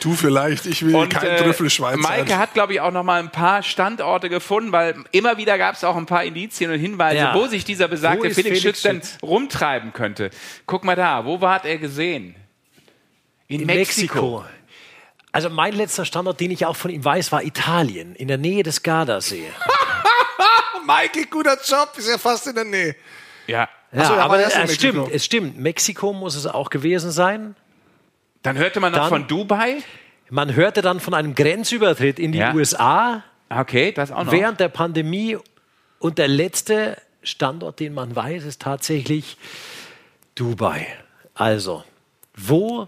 [0.00, 2.20] Du vielleicht, ich will Und, kein äh, Trüffelschwein sein.
[2.20, 5.74] Maike hat, glaube ich, auch noch mal ein paar Standorte gefunden, weil immer wieder gab
[5.74, 7.34] es auch ein paar Indizien und Hinweise, Ja.
[7.34, 10.30] wo sich dieser besagte Felix, Felix Schütz denn rumtreiben könnte.
[10.64, 12.36] Guck mal da, wo war hat er gesehen?
[13.48, 14.42] In, in Mexiko.
[14.42, 14.44] Mexiko.
[15.32, 18.62] Also mein letzter Standort, den ich auch von ihm weiß, war Italien, in der Nähe
[18.62, 19.44] des Gardasee.
[20.86, 22.96] Maike, guter Job, ist ja fast in der Nähe.
[23.46, 23.68] Ja.
[23.92, 25.58] Ja, so, er aber es stimmt, es stimmt.
[25.58, 27.56] Mexiko muss es auch gewesen sein.
[28.42, 29.82] Dann hörte man noch Dann- von Dubai.
[30.30, 32.54] Man hörte dann von einem Grenzübertritt in die Ja.
[32.54, 34.32] USA Okay, das auch noch.
[34.32, 35.36] während der Pandemie.
[35.98, 39.36] Und der letzte Standort, den man weiß, ist tatsächlich
[40.36, 40.86] Dubai.
[41.34, 41.84] Also,
[42.36, 42.86] wo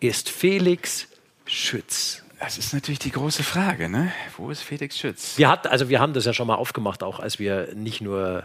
[0.00, 1.06] ist Felix
[1.50, 2.22] Schütz?
[2.38, 4.12] Das ist natürlich die große Frage, ne?
[4.36, 5.36] Wo ist Felix Schütz?
[5.36, 8.44] Wir, hat, also wir haben das ja schon mal aufgemacht, auch als wir nicht nur,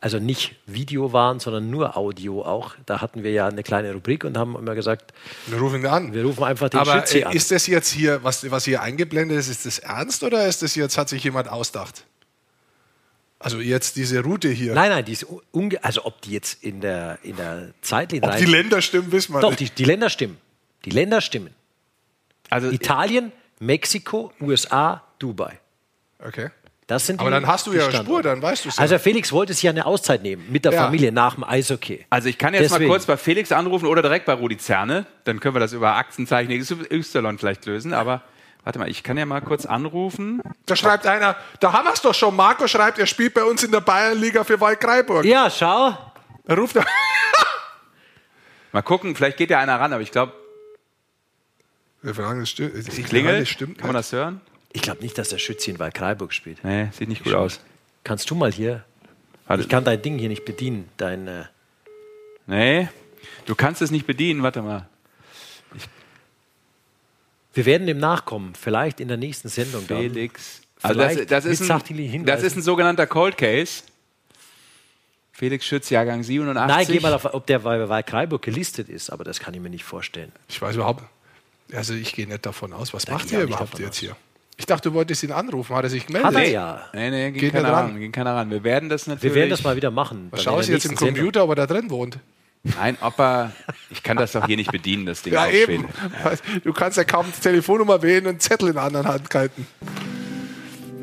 [0.00, 2.74] also nicht Video waren, sondern nur Audio auch.
[2.86, 5.12] Da hatten wir ja eine kleine Rubrik und haben immer gesagt,
[5.46, 6.12] Wir rufen ihn an.
[6.14, 7.32] wir rufen einfach den Aber Schütz hier äh, an.
[7.32, 10.76] ist das jetzt hier, was, was hier eingeblendet ist, ist das ernst oder ist das
[10.76, 12.04] jetzt, hat sich jemand ausgedacht?
[13.40, 14.72] Also jetzt diese Route hier.
[14.74, 18.36] Nein, nein, die ist unge also ob die jetzt in der, in der Zeitlinie Ob
[18.36, 19.76] die Länder stimmen, wissen wir Doch, nicht.
[19.76, 20.36] die, die Länder stimmen.
[20.84, 21.50] Die Länder stimmen.
[22.52, 25.58] Also Italien, Mexiko, USA, Dubai.
[26.24, 26.50] Okay.
[26.86, 28.10] Das sind Aber die, dann hast du ja eine Standorte.
[28.10, 28.82] Spur, dann weißt du es ja.
[28.82, 30.84] Also Felix wollte sich ja eine Auszeit nehmen mit der Ja.
[30.84, 32.04] Familie nach dem Eishockey.
[32.10, 32.88] Also ich kann jetzt Deswegen.
[32.88, 35.06] mal kurz bei Felix anrufen oder direkt bei Rudi Zerne.
[35.24, 37.94] Dann können wir das über Aktenzeichen Y vielleicht lösen.
[37.94, 38.22] Aber
[38.64, 40.42] warte mal, ich kann ja mal kurz anrufen.
[40.66, 42.36] Da schreibt einer, da haben wir es doch schon.
[42.36, 45.24] Marco schreibt, er spielt bei uns in der Bayernliga für Waldkraiburg.
[45.24, 45.96] Ja, schau.
[46.44, 46.84] Da ruft er.
[48.72, 50.32] Mal gucken, vielleicht geht ja einer ran, aber ich glaube,
[52.02, 52.74] Wir fragen, das stimmt.
[52.74, 54.40] die Ich Klingel, meine, das stimmt kann man das hören?
[54.72, 56.64] Ich glaube nicht, dass der Schütz hier in Waldkraiburg spielt.
[56.64, 57.60] Nee, sieht nicht gut aus.
[58.04, 58.84] Kannst du mal hier?
[59.46, 59.62] Warte.
[59.62, 60.88] Ich kann dein Ding hier nicht bedienen.
[60.96, 61.44] Dein, äh,
[62.46, 62.88] Nee,
[63.46, 64.88] du kannst es nicht bedienen, warte mal.
[67.54, 68.54] wir werden dem nachkommen.
[68.54, 69.86] Vielleicht in der nächsten Sendung.
[69.86, 69.98] dann.
[69.98, 70.62] Felix.
[70.82, 73.84] Also das, das, ist ein, das ist ein sogenannter Cold Case.
[75.32, 76.76] Felix Schütz, Jahrgang 87.
[76.76, 79.70] Nein, geh mal auf, ob der bei Waldkraiburg gelistet ist, aber das kann ich mir
[79.70, 80.32] nicht vorstellen.
[80.48, 81.04] Ich weiß überhaupt.
[81.74, 82.92] Also ich gehe nicht davon aus.
[82.92, 83.98] Was macht gehe ihr überhaupt jetzt aus.
[83.98, 84.16] hier?
[84.58, 85.74] Ich dachte, du wolltest ihn anrufen.
[85.74, 86.28] Hat er sich gemeldet?
[86.28, 86.82] Hat er ja.
[86.92, 87.86] Nee, nee, ging Geht keiner ran.
[87.86, 87.98] ran.
[87.98, 88.50] Ging keiner ran.
[88.50, 89.34] Wir werden das natürlich.
[89.34, 90.28] Wir werden das mal wieder machen.
[90.30, 91.16] Was schaust du jetzt im nächsten Sendung.
[91.24, 92.18] Computer, ob er da drin wohnt?
[92.62, 93.52] Nein, ob er.
[93.90, 95.88] Ich kann das doch hier nicht bedienen, das Ding Ja, eben.
[96.62, 99.66] Du kannst ja kaum die Telefonnummer wählen und einen Zettel in der anderen Hand halten.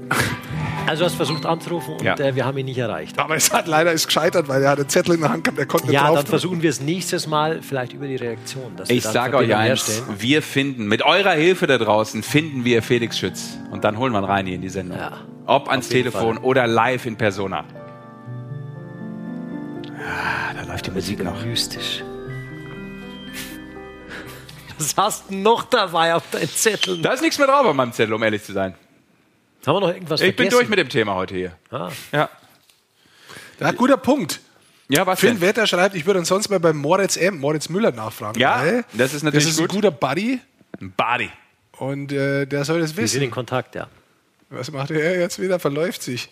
[0.87, 2.15] Also du hast versucht anzurufen und Ja.
[2.17, 3.19] äh, wir haben ihn nicht erreicht.
[3.19, 5.59] Aber es hat leider ist gescheitert, weil er hat einen Zettel in der Hand gehabt,
[5.59, 8.75] er konnte nicht Ja, drauf dann versuchen wir es nächstes Mal vielleicht über die Reaktion.
[8.75, 10.15] Dass wir Ich sage euch eins, herstellen.
[10.17, 13.57] wir finden, mit eurer Hilfe da draußen, finden wir Felix Schütz.
[13.69, 14.97] Und dann holen wir ihn rein hier in die Sendung.
[14.97, 15.11] Ja,
[15.45, 16.43] Ob ans Telefon Fall.
[16.43, 17.65] oder live in Persona.
[19.99, 21.45] Ah, da läuft die Musik noch.
[21.45, 22.03] Mystisch.
[24.79, 27.03] Was hast du noch dabei auf deinen Zetteln?
[27.03, 28.73] Da ist nichts mehr drauf auf meinem Zettel, um ehrlich zu sein.
[29.65, 30.57] Haben wir noch irgendwas Ich bin vergessen?
[30.57, 31.55] durch mit dem Thema heute hier.
[31.71, 31.89] Ah.
[32.11, 32.29] Ja.
[33.59, 34.39] Ja, guter Punkt.
[34.87, 35.41] Ja, was Finn denn?
[35.41, 38.39] Wetter schreibt, ich würde uns sonst mal beim Moritz M., Moritz Müller nachfragen.
[38.39, 39.75] Ja, weil das ist natürlich Das ist ein gut.
[39.75, 40.39] guter Buddy
[40.81, 41.29] Ein Body.
[41.77, 43.31] und äh, der soll das Wir sind in wissen.
[43.31, 43.87] Kontakt, ja.
[44.49, 45.59] Was macht er jetzt wieder?
[45.59, 46.29] Verläuft sich.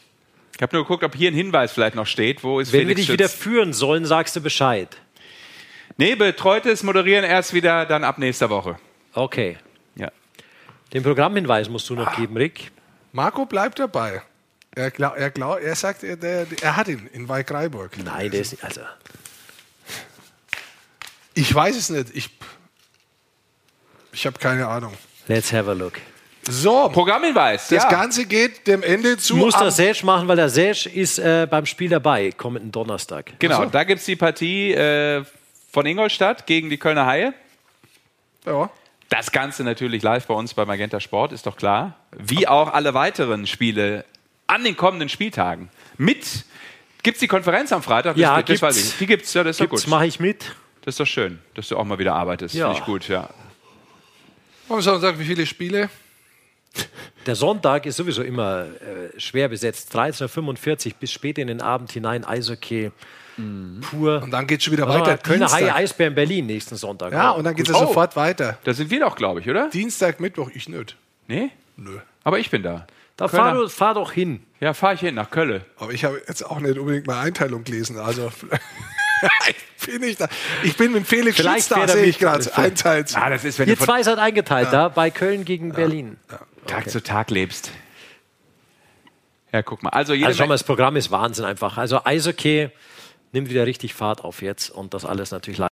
[0.55, 2.43] Ich habe nur geguckt, ob hier ein Hinweis vielleicht noch steht.
[2.43, 3.37] Wo ist Wenn wir Felix dich wieder Schütz?
[3.37, 4.97] führen sollen, sagst du Bescheid.
[5.97, 8.79] Nee, Betreutes moderieren erst wieder dann ab nächster Woche.
[9.13, 9.57] Okay.
[9.95, 10.11] Ja.
[10.93, 12.71] Den Programmhinweis musst du noch geben, Rick.
[13.11, 14.21] Marco bleibt dabei.
[14.75, 17.97] Er, glaub, er, glaub, er sagt, er, der, er hat ihn in Waldkraiburg.
[18.03, 18.63] Nein, der ist nicht.
[18.63, 18.81] Also,
[21.34, 22.15] Ich weiß es nicht.
[22.15, 22.29] Ich,
[24.11, 24.93] ich habe keine Ahnung.
[25.27, 25.93] Let's have a look.
[26.49, 27.67] So, Programmhinweis.
[27.67, 27.89] das ja.
[27.89, 29.35] Ganze geht dem Ende zu.
[29.35, 33.34] Muss der Sesh machen, weil der Sesh ist äh, beim Spiel dabei, kommenden Donnerstag.
[33.39, 35.25] Genau, da gibt es die Partie äh,
[35.71, 37.34] von Ingolstadt gegen die Kölner Haie.
[38.45, 38.69] ja.
[39.09, 41.95] Das Ganze natürlich live bei uns bei Magenta Sport, ist doch klar.
[42.17, 44.05] Wie auch alle weiteren Spiele
[44.47, 45.69] an den kommenden Spieltagen.
[45.97, 46.45] Mit.
[47.03, 48.17] Gibt es die Konferenz am Freitag?
[48.17, 48.61] Ja, das, das gibt's.
[48.61, 48.84] weiß ich.
[48.85, 48.99] nicht.
[48.99, 49.91] Die gibt's, ja, das ist doch Gibt's, gut.
[49.91, 50.55] mache ich mit.
[50.81, 52.55] Das ist doch schön, dass du auch mal wieder arbeitest.
[52.55, 52.67] Ja.
[52.67, 53.29] Finde ich gut, ja.
[54.67, 55.89] Soll man sagen, wie viele Spiele?
[57.25, 59.95] Der Sonntag ist sowieso immer äh, schwer besetzt.
[59.95, 62.91] 13.45 Uhr bis spät in den Abend hinein, Eishockey
[63.81, 64.22] pur.
[64.23, 64.99] Und dann geht es schon wieder wir?
[64.99, 65.18] weiter.
[65.18, 65.76] Kölner Haie Dienstag.
[65.77, 67.14] Eisbären Berlin nächsten Sonntag.
[67.14, 67.38] Ja, oder?
[67.38, 67.88] und dann geht es ja Oh.
[67.88, 68.57] sofort weiter.
[68.64, 69.69] Da sind wir doch, glaube ich, oder?
[69.69, 70.95] Dienstag, Mittwoch, ich nicht.
[71.27, 71.51] Nee?
[71.76, 71.97] Nö.
[72.23, 72.88] Aber ich bin da.
[73.15, 74.43] Da fahr, du, fahr doch hin.
[74.59, 75.61] Ja, fahre ich hin nach Köln.
[75.77, 77.97] Aber ich habe jetzt auch nicht unbedingt mal Einteilung gelesen.
[77.99, 78.31] Also
[79.80, 80.27] ich bin nicht da.
[80.64, 82.57] Ich bin mit Felix Vielleicht Schütz da, fährt er sehe ich gerade.
[82.57, 83.15] Einteilt.
[83.15, 86.18] Ah, das ist, wenn Ihr zwei seid eingeteilt da bei Köln gegen Berlin.
[86.68, 87.72] Tag zu Tag lebst.
[89.51, 89.89] Ja, guck mal.
[89.89, 91.77] Also, Also schau mal, das Programm ist Wahnsinn einfach.
[91.77, 92.69] Also Eishockey
[93.31, 95.69] nimmt wieder richtig Fahrt auf jetzt und das alles natürlich live.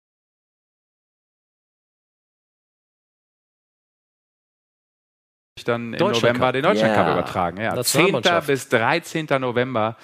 [5.64, 6.52] dann im Deutschland November Cup.
[6.54, 7.12] den Deutschland Cup Ja.
[7.12, 7.56] übertragen.
[7.58, 7.76] Ja, 10.
[7.76, 8.46] Nationalmannschaft.
[8.48, 9.26] bis 13.
[9.38, 9.96] November.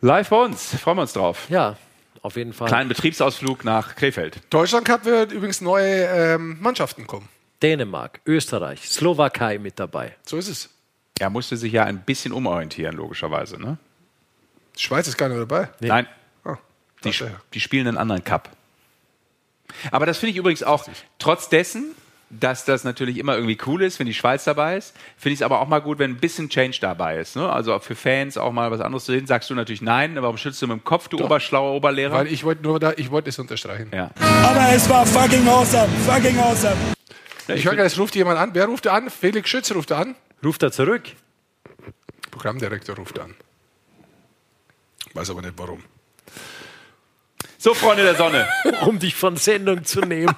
[0.00, 0.74] Live bei uns.
[0.76, 1.46] Freuen wir uns drauf.
[1.50, 1.76] Ja,
[2.22, 2.68] auf jeden Fall.
[2.68, 4.40] Kleinen Betriebsausflug nach Krefeld.
[4.50, 7.28] Deutschland Cup wird übrigens neue ähm, Mannschaften kommen.
[7.62, 10.16] Dänemark, Österreich, Slowakei mit dabei.
[10.24, 10.70] So ist es.
[11.18, 13.60] Er musste sich ja ein bisschen umorientieren, logischerweise.
[13.60, 13.76] Ne?
[14.76, 15.68] Schweiz ist gar nicht dabei.
[15.80, 16.10] Nein, Ah,
[17.04, 17.14] die,
[17.54, 18.50] die spielen einen anderen Cup.
[19.90, 20.88] Aber das finde ich übrigens auch,
[21.18, 21.94] trotz dessen,
[22.30, 25.42] dass das natürlich immer irgendwie cool ist, wenn die Schweiz dabei ist, finde ich es
[25.42, 27.36] aber auch mal gut, wenn ein bisschen Change dabei ist.
[27.36, 27.50] Ne?
[27.50, 29.26] Also für Fans auch mal was anderes zu sehen.
[29.26, 32.12] Sagst du natürlich nein, aber warum schützt du mit dem Kopf, du oberschlauer Oberlehrer?
[32.12, 33.90] Weil ich wollte nur da, ich wollte es unterstreichen.
[33.94, 34.10] ja.
[34.20, 35.88] Aber es war fucking awesome.
[36.06, 36.76] Fucking awesome.
[37.48, 38.50] Ich höre, es ruft jemand an.
[38.52, 39.08] Wer ruft an?
[39.08, 40.14] Felix Schütz ruft an.
[40.44, 41.04] Ruft er zurück?
[42.30, 43.34] Programmdirektor ruft an.
[45.14, 45.82] Weiß aber nicht warum.
[47.60, 48.46] So, Freunde der Sonne.
[48.86, 50.32] Um dich von Sendung zu nehmen,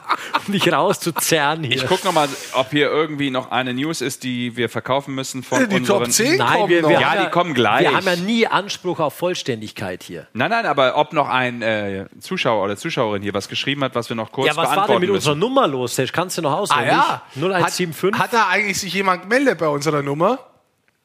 [0.46, 1.76] um dich rauszuzerren hier.
[1.76, 5.68] Ich gucke nochmal, ob hier irgendwie noch eine News ist, die wir verkaufen müssen von
[5.68, 6.04] Die unseren...
[6.04, 6.88] Top 10 Nein, kommen wir, noch.
[6.88, 7.82] wir Ja, haben die kommen gleich.
[7.82, 10.28] Wir haben ja nie Anspruch auf Vollständigkeit hier.
[10.32, 14.08] Nein, nein, aber ob noch ein äh, Zuschauer oder Zuschauerin hier was geschrieben hat, was
[14.08, 15.16] wir noch kurz Ja, was war denn beantworten mit müssen.
[15.28, 15.94] unserer Nummer los?
[15.96, 16.12] Sesh?
[16.12, 16.88] Kannst du noch Ah auswendig?
[16.92, 17.22] ja.
[17.36, 18.14] 0175?
[18.18, 20.38] Hat, hat da eigentlich sich jemand gemeldet bei unserer Nummer?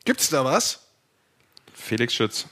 [0.06, 0.80] Gibt's da was?
[1.74, 2.48] Felix Schütz.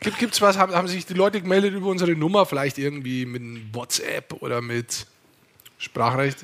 [0.00, 0.56] Gibt, gibt's was?
[0.58, 2.46] Haben, haben sich die Leute gemeldet über unsere Nummer?
[2.46, 5.06] Vielleicht irgendwie mit WhatsApp oder mit
[5.78, 6.38] Sprachrecht?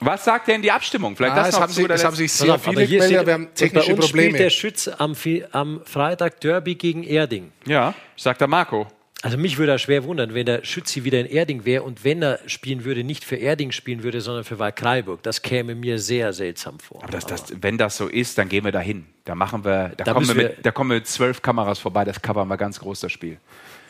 [0.00, 1.16] Was sagt denn die Abstimmung?
[1.16, 2.98] Vielleicht Ah, das es noch haben, sich, es haben sich sehr auf, aber viele hier
[2.98, 3.16] gemeldet.
[3.20, 4.50] steht- Wir haben bei technische uns spielt der Probleme.
[4.50, 5.16] Schütz am,
[5.52, 7.52] am Freitag Derby gegen Erding.
[7.64, 8.86] Ja, sagt der Marco.
[9.24, 12.22] Also mich würde er schwer wundern, wenn der Schützi wieder in Erding wäre und wenn
[12.22, 15.22] er spielen würde, nicht für Erding spielen würde, sondern für Waldkraiburg.
[15.22, 17.02] Das käme mir sehr seltsam vor.
[17.02, 19.06] Aber das, das, wenn das so ist, dann gehen wir da hin.
[19.24, 22.04] Da machen wir, da, Da kommen wir, mit, da kommen wir mit zwölf Kameras vorbei.
[22.04, 23.38] Das covern wir ganz groß, das Spiel.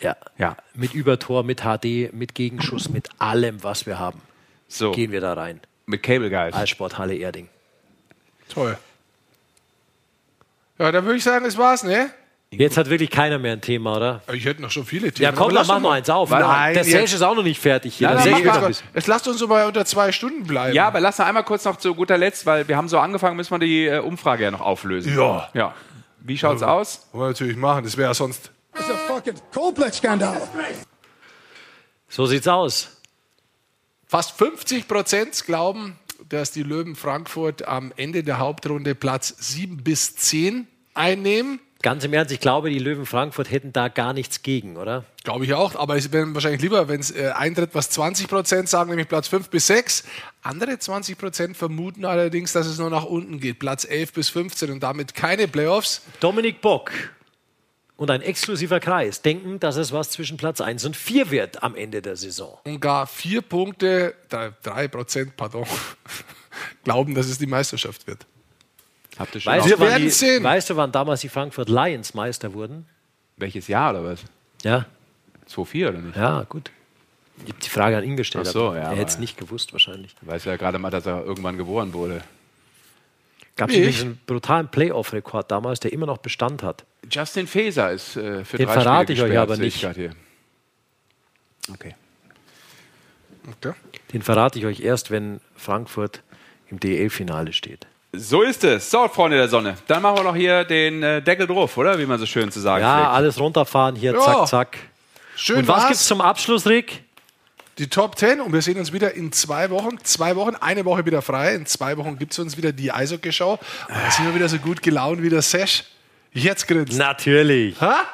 [0.01, 0.17] Ja.
[0.39, 0.57] Ja.
[0.75, 4.21] Mit Übertor, mit HD, mit Gegenschuss, mit allem, was wir haben,
[4.69, 5.59] So, gehen wir da rein.
[5.87, 6.55] mit Cable Guys.
[6.55, 7.49] Eissporthalle Erding.
[8.51, 8.79] Toll.
[10.79, 12.11] Ja, dann würde ich sagen, das war's, ne?
[12.59, 14.23] Jetzt hat wirklich keiner mehr ein Thema, oder?
[14.33, 15.25] Ich hätte noch schon viele Themen.
[15.25, 16.31] Ja, komm, dann lass mach noch mal- eins auf.
[16.31, 18.09] Nein, der Sage jetzt- ist auch noch nicht fertig hier.
[18.11, 18.65] Mach wird mal.
[18.65, 20.75] ein Jetzt lasst uns so mal unter zwei Stunden bleiben.
[20.75, 23.37] Ja, aber lass noch einmal kurz noch zu guter Letzt, weil wir haben so angefangen,
[23.37, 25.17] müssen wir die äh, Umfrage ja noch auflösen.
[25.17, 25.49] Ja.
[25.55, 25.75] ja.
[26.21, 27.07] Wie schaut's aus?
[27.13, 27.85] Wollen wir natürlich machen.
[27.85, 28.51] Das wäre ja sonst.
[28.77, 30.41] It's a fucking Coldplay-Skandal.
[32.09, 32.97] So sieht's aus.
[34.07, 35.99] Fast 50 Prozent glauben,
[36.29, 41.61] dass die Löwen Frankfurt am Ende der Hauptrunde Platz 7 bis 10 einnehmen.
[41.85, 45.05] Ganz im Ernst, ich glaube, die Löwen Frankfurt hätten da gar nichts gegen, oder?
[45.23, 48.71] Glaube ich auch, aber es wäre wahrscheinlich lieber, wenn es äh, eintritt, was 20 Prozent
[48.71, 50.05] sagen, nämlich Platz 5 bis 6.
[50.41, 54.71] Andere 20 Prozent vermuten allerdings, dass es nur nach unten geht, Platz 11 bis 15
[54.71, 56.01] und damit keine Playoffs.
[56.21, 56.91] Dominik Bock
[57.97, 61.77] und ein exklusiver Kreis denken, dass es was zwischen Platz 1 und 4 wird am
[61.77, 62.61] Ende der Saison.
[62.65, 65.67] Und gar vier Punkte, drei, drei Prozent, pardon,
[66.83, 68.27] glauben, dass es die Meisterschaft wird.
[69.19, 70.43] Habt ihr schon Weißt wann werden die, sehen.
[70.43, 72.87] weißt du, wann damals die Frankfurt Lions Meister wurden?
[73.37, 74.21] welches Jahr oder was?
[74.63, 74.87] Ja,
[75.51, 76.17] 2-4 oder nicht?
[76.17, 76.71] ja, gut.
[77.39, 78.47] Ich habe die Frage an ihn gestellt.
[78.49, 80.15] Ach so, aber ja, Er hätte es nicht gewusst wahrscheinlich.
[80.23, 82.23] Ich weiß ja gerade mal, dass er irgendwann geboren wurde.
[83.57, 86.85] Gab es einen brutalen Playoff-Rekord damals, der immer noch Bestand hat.
[87.11, 89.85] Justin Faeser ist äh, für Den drei verrate Spiele ich euch aber nicht.
[89.85, 90.11] Okay.
[91.71, 91.95] Okay.
[94.13, 96.23] Den verrate ich euch erst, wenn Frankfurt
[96.69, 97.87] im DEL-Finale steht.
[98.17, 98.91] So ist es.
[98.91, 99.77] So, Freunde der Sonne.
[99.87, 101.99] Dann machen wir noch hier den äh, Deckel drauf, oder?
[101.99, 103.11] Wie man so schön zu sagen Ja, pflegt.
[103.11, 104.21] alles runterfahren hier, Ja.
[104.21, 104.79] zack, zack.
[105.37, 105.89] Schön Und was war's.
[105.89, 107.03] gibt's zum Abschluss, Rick?
[107.79, 109.99] die Top 10 und wir sehen uns wieder in zwei Wochen.
[110.05, 111.57] Zwei Wochen, eine Woche wieder frei.
[111.57, 113.55] In zwei Wochen gibt es uns wieder die Eishockey-Show.
[113.55, 115.83] Und dann sind wir wieder so gut gelaunt wie der Sesh.
[116.33, 116.97] Jetzt grinst.
[116.97, 117.81] Natürlich.
[117.81, 118.05] Ha?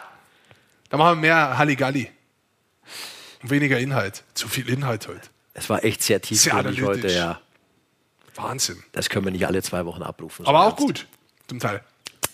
[0.89, 2.11] Da machen wir mehr Halligalli.
[3.43, 4.23] Und weniger Inhalt.
[4.33, 5.21] Zu viel Inhalt heute.
[5.53, 7.17] Es war echt sehr Sehr tiefgründig heute, analytisch.
[7.17, 7.41] ja.
[8.43, 8.83] Wahnsinn.
[8.93, 10.47] Das können wir nicht alle zwei Wochen abrufen.
[10.47, 11.07] Aber auch gut,
[11.49, 11.83] zum Teil.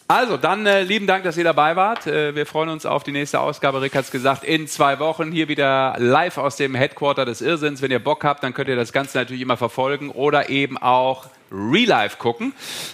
[0.09, 2.07] Also, dann äh, lieben Dank, dass ihr dabei wart.
[2.07, 3.83] Äh, wir freuen uns auf die nächste Ausgabe.
[3.83, 7.83] Rick hat es gesagt, in zwei Wochen hier wieder live aus dem Headquarter des Irrsinns.
[7.83, 11.27] Wenn ihr Bock habt, dann könnt ihr das Ganze natürlich immer verfolgen oder eben auch
[11.51, 12.53] Real Life gucken.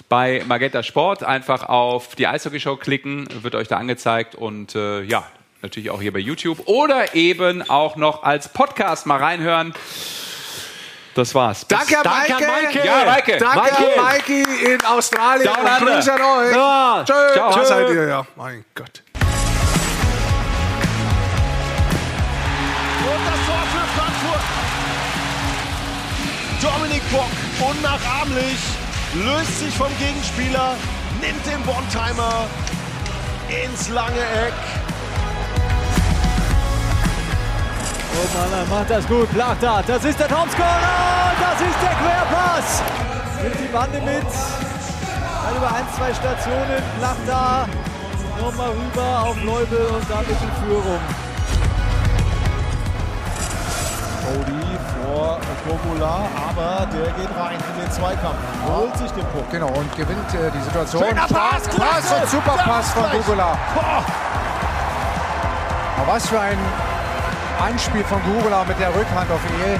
[0.08, 5.26] Bei Magenta Sport einfach auf die Eishockey-Show klicken, wird euch da angezeigt und äh, ja,
[5.60, 9.74] natürlich auch hier bei YouTube oder eben auch noch als Podcast mal reinhören.
[11.14, 11.64] Das war's.
[11.64, 12.86] Bis- Danke, Maike.
[12.86, 13.36] Ja, Maike.
[13.38, 14.00] Danke, Maike.
[14.00, 15.44] Maike in Australien.
[15.52, 15.78] Down und.
[15.86, 16.54] Grüße an euch.
[16.56, 17.04] Ja.
[17.04, 17.32] Tschö.
[17.34, 17.50] Ciao.
[17.52, 17.64] Tschö.
[17.64, 18.26] seid ihr, ja.
[18.36, 19.02] Mein Gott.
[23.04, 24.44] Und das Tor für Frankfurt.
[26.62, 27.30] Dominik Bock,
[27.70, 28.58] unnachahmlich,
[29.14, 30.76] löst sich vom Gegenspieler,
[31.20, 32.46] nimmt den One-Timer
[33.64, 34.54] ins lange Eck.
[38.14, 39.30] Oh Mann, er macht das gut.
[39.32, 41.32] Plachta, das ist der Topscorer.
[41.40, 42.82] Das ist der Querpass.
[43.42, 44.26] Nimmt die Bande mit.
[45.44, 46.82] Dann über ein, zwei Stationen.
[46.98, 47.66] Plachta
[48.40, 51.00] nochmal rüber auf Leubel und damit die Führung.
[54.22, 59.50] Cody vor Kobola, aber der geht rein in den Zweikampf, holt sich den Puck.
[59.50, 61.04] Genau, und gewinnt äh, die Situation.
[61.04, 61.68] Schöner Pass!
[61.68, 63.04] Pass und super Der Pass von.
[63.10, 63.56] Gugula.
[66.06, 66.58] Was für ein
[67.62, 69.78] Anspiel von Gugula mit der Rückhand auf El.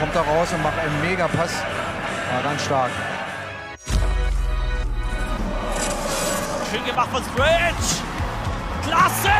[0.00, 1.52] Kommt da raus und macht einen mega Pass.
[2.32, 2.90] War ganz stark.
[6.68, 8.02] Schön gemacht von Stretch.
[8.84, 9.30] Klasse!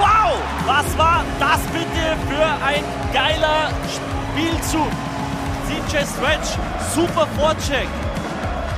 [0.00, 0.38] Wow!
[0.66, 2.82] Was war das bitte für ein
[3.12, 4.90] geiler Spielzug?
[5.68, 6.58] CJ Stretch,
[6.92, 7.86] super Vorcheck.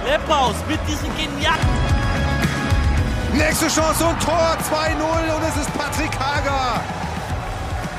[0.05, 1.80] Leppaus mit diesem genialen
[3.33, 6.81] Nächste Chance und Tor 2-0 und es ist Patrick Hager,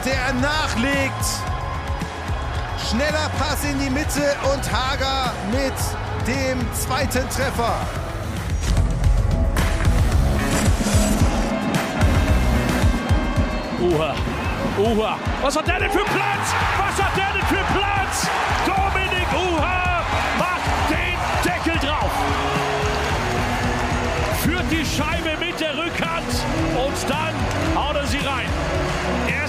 [0.05, 1.25] der nachlegt.
[2.89, 5.73] Schneller Pass in die Mitte und Hager mit
[6.27, 7.75] dem zweiten Treffer.
[13.79, 14.13] Uha,
[14.77, 15.17] Uha.
[15.41, 16.53] Was hat der denn für Platz?
[16.77, 18.27] Was hat der denn für Platz?
[18.65, 18.80] Dominik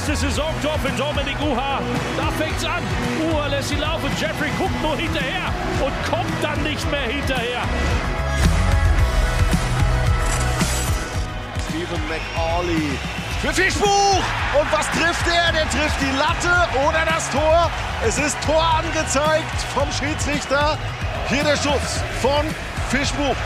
[0.02, 1.80] Erstes Saisontor für Dominik Uha.
[2.16, 2.82] Da fängt's an.
[3.30, 4.10] Uha lässt sie laufen.
[4.18, 5.46] Jeffrey guckt nur hinterher
[5.80, 7.62] und kommt dann nicht mehr hinterher.
[11.68, 12.98] Stephen McAuley
[13.42, 14.24] für Fischbuch.
[14.58, 15.52] Und was trifft er?
[15.52, 17.70] Der trifft die Latte oder das Tor.
[18.04, 20.78] Es ist Tor angezeigt vom Schiedsrichter.
[21.28, 22.44] Hier der Schuss von
[22.90, 23.36] Fischbuch.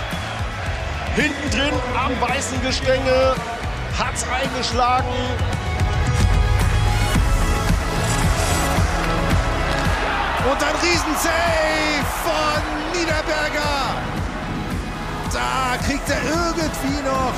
[1.17, 3.35] Hinten drin am weißen Gestänge
[3.99, 5.13] hat's eingeschlagen.
[10.51, 12.63] Und ein Riesensave von
[12.93, 13.99] Niederberger.
[15.33, 17.35] Da kriegt er irgendwie noch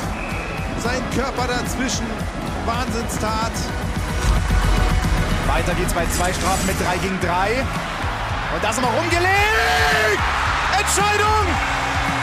[0.82, 2.06] seinen Körper dazwischen.
[2.66, 3.52] Wahnsinnstat.
[5.46, 7.64] Weiter geht's bei zwei Strafen mit 3 gegen 3.
[8.54, 10.20] Und das nochmal rumgelegt.
[10.76, 11.46] Entscheidung!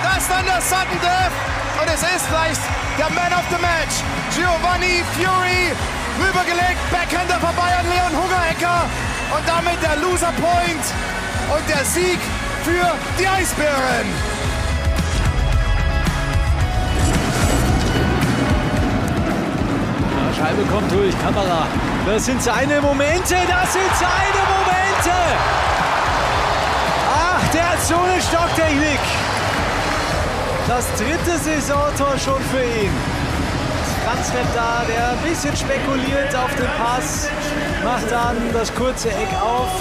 [0.04, 1.36] Das ist dann das Sudden Death.
[1.82, 2.58] Und es ist gleich
[3.00, 4.06] der Man of the Match.
[4.38, 5.74] Giovanni Fury
[6.22, 6.80] rübergelegt.
[6.92, 8.86] Backhander vorbei an Leon Hungerecker.
[9.36, 10.86] Und damit der Loser Point
[11.54, 12.20] und der Sieg
[12.64, 14.08] für die Eisbären.
[20.16, 21.68] Ja, Scheibe kommt durch, Kamera.
[22.06, 25.18] Das sind seine Momente, das sind seine Momente.
[27.14, 29.00] Ach, der hat so eine Stocktechnik.
[30.68, 33.15] Das dritte Saisontor schon für ihn.
[34.34, 37.30] Repp da, der ein bisschen spekuliert auf den Pass,
[37.84, 39.72] macht dann das kurze Eck auf.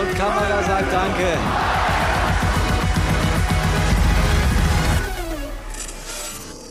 [0.00, 1.38] Und Kamera sagt Danke.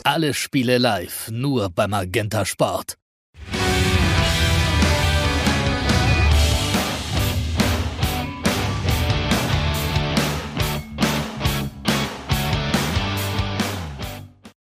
[0.04, 2.96] Alle Spiele live, nur bei Magenta Sport.